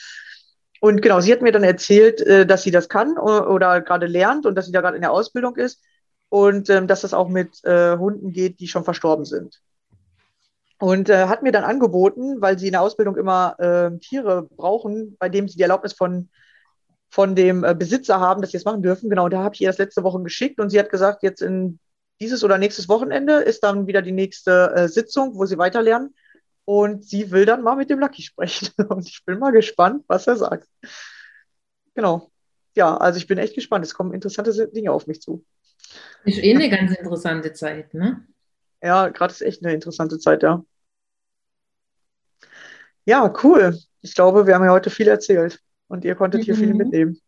[0.81, 4.07] Und genau, sie hat mir dann erzählt, äh, dass sie das kann oder, oder gerade
[4.07, 5.81] lernt und dass sie da gerade in der Ausbildung ist
[6.29, 9.61] und ähm, dass das auch mit äh, Hunden geht, die schon verstorben sind.
[10.81, 15.17] Und äh, hat mir dann angeboten, weil sie in der Ausbildung immer äh, Tiere brauchen,
[15.21, 16.31] bei denen sie die Erlaubnis von,
[17.13, 19.11] von dem äh, Besitzer haben, dass sie das machen dürfen.
[19.11, 21.79] Genau, da habe ich ihr das letzte Woche geschickt und sie hat gesagt, jetzt in
[22.23, 26.15] dieses oder nächstes Wochenende ist dann wieder die nächste äh, Sitzung, wo sie weiterlernen.
[26.65, 28.71] Und sie will dann mal mit dem Lucky sprechen.
[28.89, 30.69] Und ich bin mal gespannt, was er sagt.
[31.95, 32.31] Genau.
[32.75, 33.85] Ja, also ich bin echt gespannt.
[33.85, 35.45] Es kommen interessante Dinge auf mich zu.
[36.25, 38.27] Ist eh eine ganz interessante Zeit, ne?
[38.81, 40.65] Ja, gerade ist echt eine interessante Zeit, ja.
[43.05, 43.79] Ja, cool.
[44.01, 45.61] Ich glaube, wir haben ja heute viel erzählt
[45.93, 46.59] und ihr konntet hier mhm.
[46.59, 47.19] viel mitnehmen.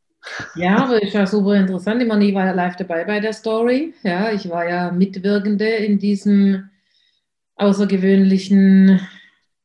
[0.57, 2.01] Ja, aber ich war super interessant.
[2.01, 3.93] Ich meine, ich war ja live dabei bei der Story.
[4.03, 6.71] Ja, ich war ja Mitwirkende in diesem
[7.57, 9.01] außergewöhnlichen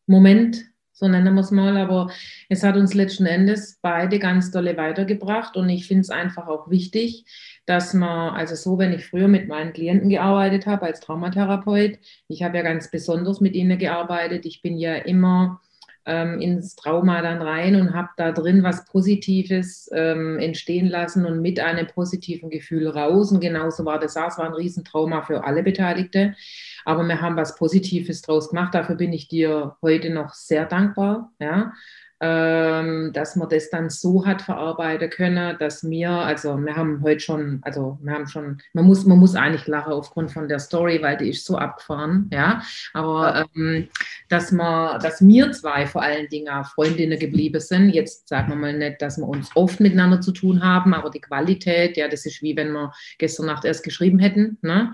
[0.05, 0.69] Moment
[0.99, 1.77] so nennen wir es mal.
[1.77, 2.11] Aber
[2.49, 6.69] es hat uns letzten Endes beide ganz dolle weitergebracht und ich finde es einfach auch
[6.69, 7.25] wichtig,
[7.65, 12.43] dass man, also so, wenn ich früher mit meinen Klienten gearbeitet habe als Traumatherapeut, ich
[12.43, 14.45] habe ja ganz besonders mit ihnen gearbeitet.
[14.45, 15.61] Ich bin ja immer
[16.09, 21.41] ähm, ins Trauma dann rein und habe da drin was Positives ähm, entstehen lassen und
[21.41, 23.31] mit einem positiven Gefühl raus.
[23.31, 24.15] Und genauso war das.
[24.15, 26.35] Es war ein Riesentrauma für alle Beteiligte.
[26.83, 28.73] Aber wir haben was Positives draus gemacht.
[28.73, 31.31] Dafür bin ich dir heute noch sehr dankbar.
[31.39, 31.73] Ja
[32.19, 37.59] dass man das dann so hat verarbeiten können, dass wir, also wir haben heute schon,
[37.61, 41.15] also wir haben schon, man muss, man muss eigentlich lachen aufgrund von der Story, weil
[41.15, 42.61] die ist so abgefahren, ja.
[42.93, 43.87] Aber ähm,
[44.27, 48.77] dass man, dass wir zwei vor allen Dingen Freundinnen geblieben sind, jetzt sagen wir mal
[48.77, 52.41] nicht, dass wir uns oft miteinander zu tun haben, aber die Qualität, ja, das ist
[52.41, 54.57] wie wenn wir gestern Nacht erst geschrieben hätten.
[54.61, 54.93] Ne?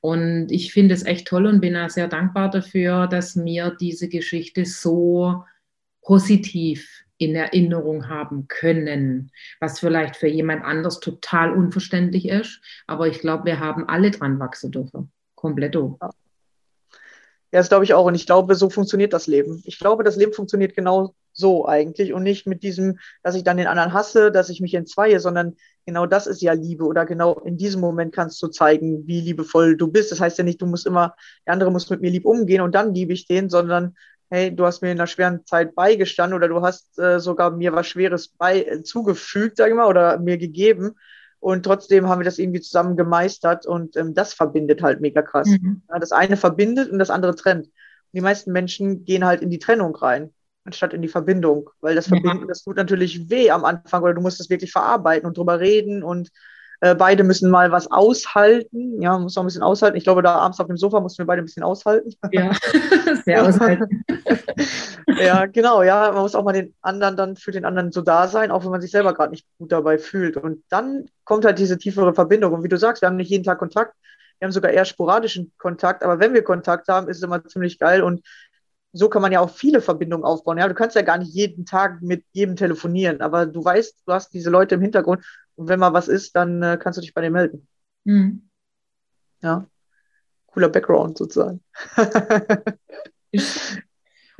[0.00, 4.08] Und ich finde es echt toll und bin auch sehr dankbar dafür, dass mir diese
[4.08, 5.44] Geschichte so
[6.06, 12.60] positiv in Erinnerung haben können, was vielleicht für jemand anders total unverständlich ist.
[12.86, 15.10] Aber ich glaube, wir haben alle dran wachsen dürfen.
[15.34, 15.74] Komplett.
[15.74, 15.96] Ja.
[16.00, 16.10] ja,
[17.50, 18.04] das glaube ich auch.
[18.04, 19.62] Und ich glaube, so funktioniert das Leben.
[19.66, 23.56] Ich glaube, das Leben funktioniert genau so eigentlich und nicht mit diesem, dass ich dann
[23.56, 27.34] den anderen hasse, dass ich mich entzweie, sondern genau das ist ja Liebe oder genau
[27.40, 30.12] in diesem Moment kannst du zeigen, wie liebevoll du bist.
[30.12, 31.14] Das heißt ja nicht, du musst immer,
[31.46, 33.96] der andere muss mit mir lieb umgehen und dann liebe ich den, sondern
[34.30, 37.72] hey, du hast mir in einer schweren Zeit beigestanden oder du hast äh, sogar mir
[37.72, 40.96] was Schweres bei, äh, zugefügt, sag ich mal, oder mir gegeben.
[41.38, 45.48] Und trotzdem haben wir das irgendwie zusammen gemeistert und ähm, das verbindet halt mega krass.
[45.48, 45.82] Mhm.
[45.88, 47.66] Ja, das eine verbindet und das andere trennt.
[47.66, 47.72] Und
[48.12, 50.32] die meisten Menschen gehen halt in die Trennung rein,
[50.64, 52.46] anstatt in die Verbindung, weil das Verbinden, ja.
[52.46, 56.02] das tut natürlich weh am Anfang, oder du musst es wirklich verarbeiten und drüber reden
[56.02, 56.30] und
[56.80, 59.00] äh, beide müssen mal was aushalten.
[59.00, 59.96] Ja, man muss auch ein bisschen aushalten.
[59.96, 62.14] Ich glaube, da abends auf dem Sofa mussten wir beide ein bisschen aushalten.
[62.32, 62.52] Ja,
[63.24, 64.04] sehr aushalten.
[65.18, 65.82] ja, genau.
[65.82, 68.64] Ja, man muss auch mal den anderen dann für den anderen so da sein, auch
[68.64, 70.36] wenn man sich selber gerade nicht gut dabei fühlt.
[70.36, 72.52] Und dann kommt halt diese tiefere Verbindung.
[72.52, 73.94] Und wie du sagst, wir haben nicht jeden Tag Kontakt.
[74.38, 76.02] Wir haben sogar eher sporadischen Kontakt.
[76.02, 78.02] Aber wenn wir Kontakt haben, ist es immer ziemlich geil.
[78.02, 78.20] Und
[78.92, 80.58] so kann man ja auch viele Verbindungen aufbauen.
[80.58, 84.12] Ja, du kannst ja gar nicht jeden Tag mit jedem telefonieren, aber du weißt, du
[84.12, 85.22] hast diese Leute im Hintergrund
[85.56, 87.68] und wenn mal was ist, dann äh, kannst du dich bei denen melden.
[88.04, 88.48] Mhm.
[89.42, 89.66] Ja.
[90.46, 91.60] Cooler Background sozusagen.
[91.96, 92.08] ja,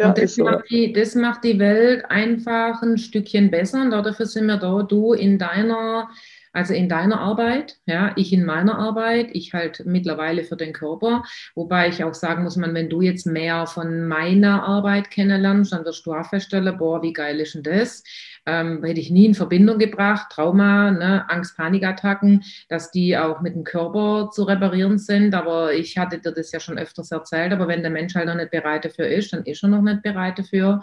[0.08, 0.44] und das, so.
[0.44, 4.82] macht die, das macht die Welt einfach ein Stückchen besser und dafür sind wir da,
[4.82, 6.08] du in deiner
[6.56, 11.22] also in deiner Arbeit, ja, ich in meiner Arbeit, ich halt mittlerweile für den Körper,
[11.54, 15.84] wobei ich auch sagen muss, man, wenn du jetzt mehr von meiner Arbeit kennenlernst, dann
[15.84, 18.02] wirst du auch feststellen, boah, wie geil ist denn das?
[18.46, 23.54] Ähm, hätte ich nie in Verbindung gebracht, Trauma, ne, Angst, Panikattacken, dass die auch mit
[23.54, 25.34] dem Körper zu reparieren sind.
[25.34, 28.36] Aber ich hatte dir das ja schon öfters erzählt, aber wenn der Mensch halt noch
[28.36, 30.80] nicht bereit dafür ist, dann ist er noch nicht bereit dafür.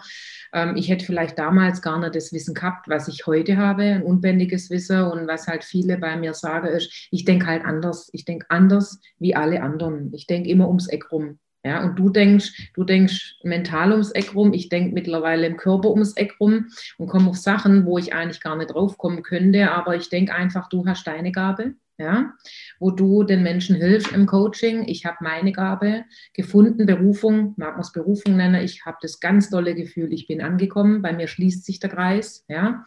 [0.52, 4.02] Ähm, ich hätte vielleicht damals gar nicht das Wissen gehabt, was ich heute habe, ein
[4.02, 8.10] unbändiges Wissen und was halt viele bei mir sagen ist, ich denke halt anders.
[8.12, 10.12] Ich denke anders wie alle anderen.
[10.14, 11.38] Ich denke immer ums Eck rum.
[11.64, 15.90] Ja, und du denkst, du denkst mental ums Eck rum, ich denke mittlerweile im Körper
[15.90, 16.66] ums Eck rum
[16.98, 20.34] und komme auf Sachen, wo ich eigentlich gar nicht drauf kommen könnte, aber ich denke
[20.34, 22.32] einfach, du hast deine Gabe ja,
[22.78, 24.84] wo du den Menschen hilfst im Coaching.
[24.86, 28.62] Ich habe meine Gabe gefunden, Berufung, mag man es Berufung nennen.
[28.62, 32.44] Ich habe das ganz tolle Gefühl, ich bin angekommen, bei mir schließt sich der Kreis,
[32.48, 32.84] ja.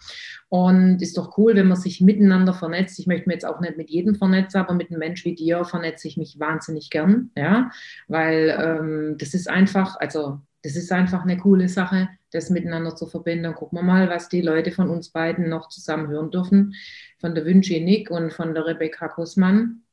[0.49, 2.99] Und ist doch cool, wenn man sich miteinander vernetzt.
[2.99, 5.65] Ich möchte mich jetzt auch nicht mit jedem vernetzen, aber mit einem Mensch wie dir
[5.65, 7.71] vernetze ich mich wahnsinnig gern, ja,
[8.07, 13.05] weil ähm, das ist einfach, also das ist einfach eine coole Sache, das miteinander zu
[13.05, 13.53] verbinden.
[13.53, 16.73] Gucken wir mal, was die Leute von uns beiden noch zusammen hören dürfen.
[17.19, 19.83] Von der Wünsche Nick und von der Rebecca Kussmann.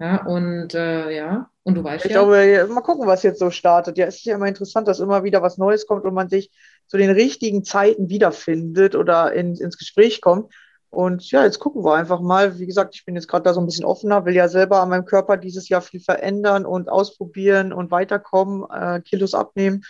[0.00, 2.20] Ja, und äh, ja, und du weißt ich ja.
[2.20, 3.96] Ich glaube, mal gucken, was jetzt so startet.
[3.96, 6.50] Ja, es ist ja immer interessant, dass immer wieder was Neues kommt und man sich
[6.86, 10.52] zu den richtigen Zeiten wiederfindet oder in, ins Gespräch kommt.
[10.90, 12.58] Und ja, jetzt gucken wir einfach mal.
[12.58, 14.88] Wie gesagt, ich bin jetzt gerade da so ein bisschen offener, will ja selber an
[14.88, 19.84] meinem Körper dieses Jahr viel verändern und ausprobieren und weiterkommen, äh, Kilos abnehmen.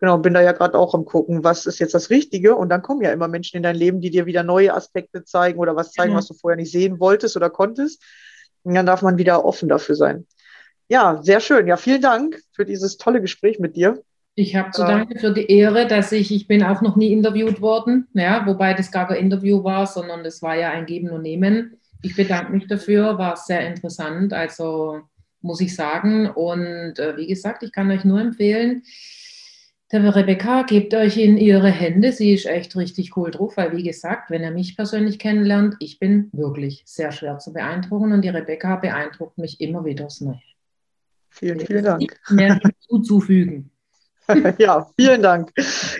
[0.00, 2.56] Genau, bin da ja gerade auch am gucken, was ist jetzt das Richtige.
[2.56, 5.58] Und dann kommen ja immer Menschen in dein Leben, die dir wieder neue Aspekte zeigen
[5.58, 6.16] oder was zeigen, mhm.
[6.16, 8.02] was du vorher nicht sehen wolltest oder konntest.
[8.62, 10.26] Und dann darf man wieder offen dafür sein.
[10.88, 11.66] Ja, sehr schön.
[11.66, 14.02] Ja, vielen Dank für dieses tolle Gespräch mit dir.
[14.34, 17.60] Ich habe zu danken für die Ehre, dass ich, ich bin auch noch nie interviewt
[17.60, 21.22] worden, ja, wobei das gar kein Interview war, sondern das war ja ein Geben und
[21.22, 21.78] Nehmen.
[22.00, 25.00] Ich bedanke mich dafür, war sehr interessant, also
[25.42, 26.30] muss ich sagen.
[26.30, 28.82] Und äh, wie gesagt, ich kann euch nur empfehlen,
[29.92, 32.12] der Rebecca, gebt euch in ihre Hände.
[32.12, 35.98] Sie ist echt richtig cool drauf, weil wie gesagt, wenn ihr mich persönlich kennenlernt, ich
[35.98, 40.40] bin wirklich sehr schwer zu beeindrucken und die Rebecca beeindruckt mich immer wieder aufs Neue.
[41.28, 42.20] Vielen, vielen Dank.
[42.30, 43.70] Mehr hinzuzufügen.
[44.58, 45.50] ja, vielen Dank.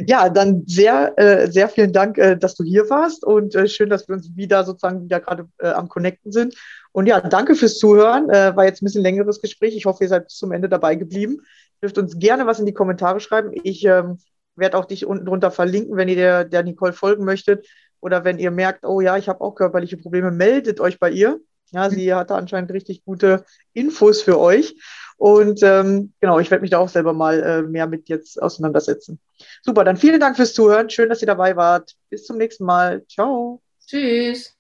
[0.07, 3.91] Ja, dann sehr, äh, sehr vielen Dank, äh, dass du hier warst und äh, schön,
[3.91, 6.55] dass wir uns wieder sozusagen wieder gerade äh, am Connecten sind.
[6.93, 8.31] Und ja, danke fürs Zuhören.
[8.31, 9.77] Äh, war jetzt ein bisschen längeres Gespräch.
[9.77, 11.41] Ich hoffe, ihr seid bis zum Ende dabei geblieben.
[11.83, 13.53] Dürft uns gerne was in die Kommentare schreiben.
[13.63, 14.19] Ich ähm,
[14.57, 17.67] werde auch dich unten drunter verlinken, wenn ihr der, der Nicole folgen möchtet
[18.01, 21.41] oder wenn ihr merkt, oh ja, ich habe auch körperliche Probleme, meldet euch bei ihr.
[21.73, 24.75] Ja, sie hatte anscheinend richtig gute Infos für euch.
[25.17, 29.21] Und ähm, genau, ich werde mich da auch selber mal äh, mehr mit jetzt auseinandersetzen.
[29.63, 30.91] Super, dann vielen Dank fürs Zuhören.
[30.91, 31.95] Schön, dass ihr dabei wart.
[32.09, 33.07] Bis zum nächsten Mal.
[33.07, 33.63] Ciao.
[33.87, 34.57] Tschüss.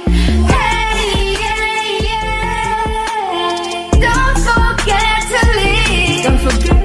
[0.00, 0.77] Hey,
[6.28, 6.77] 人生。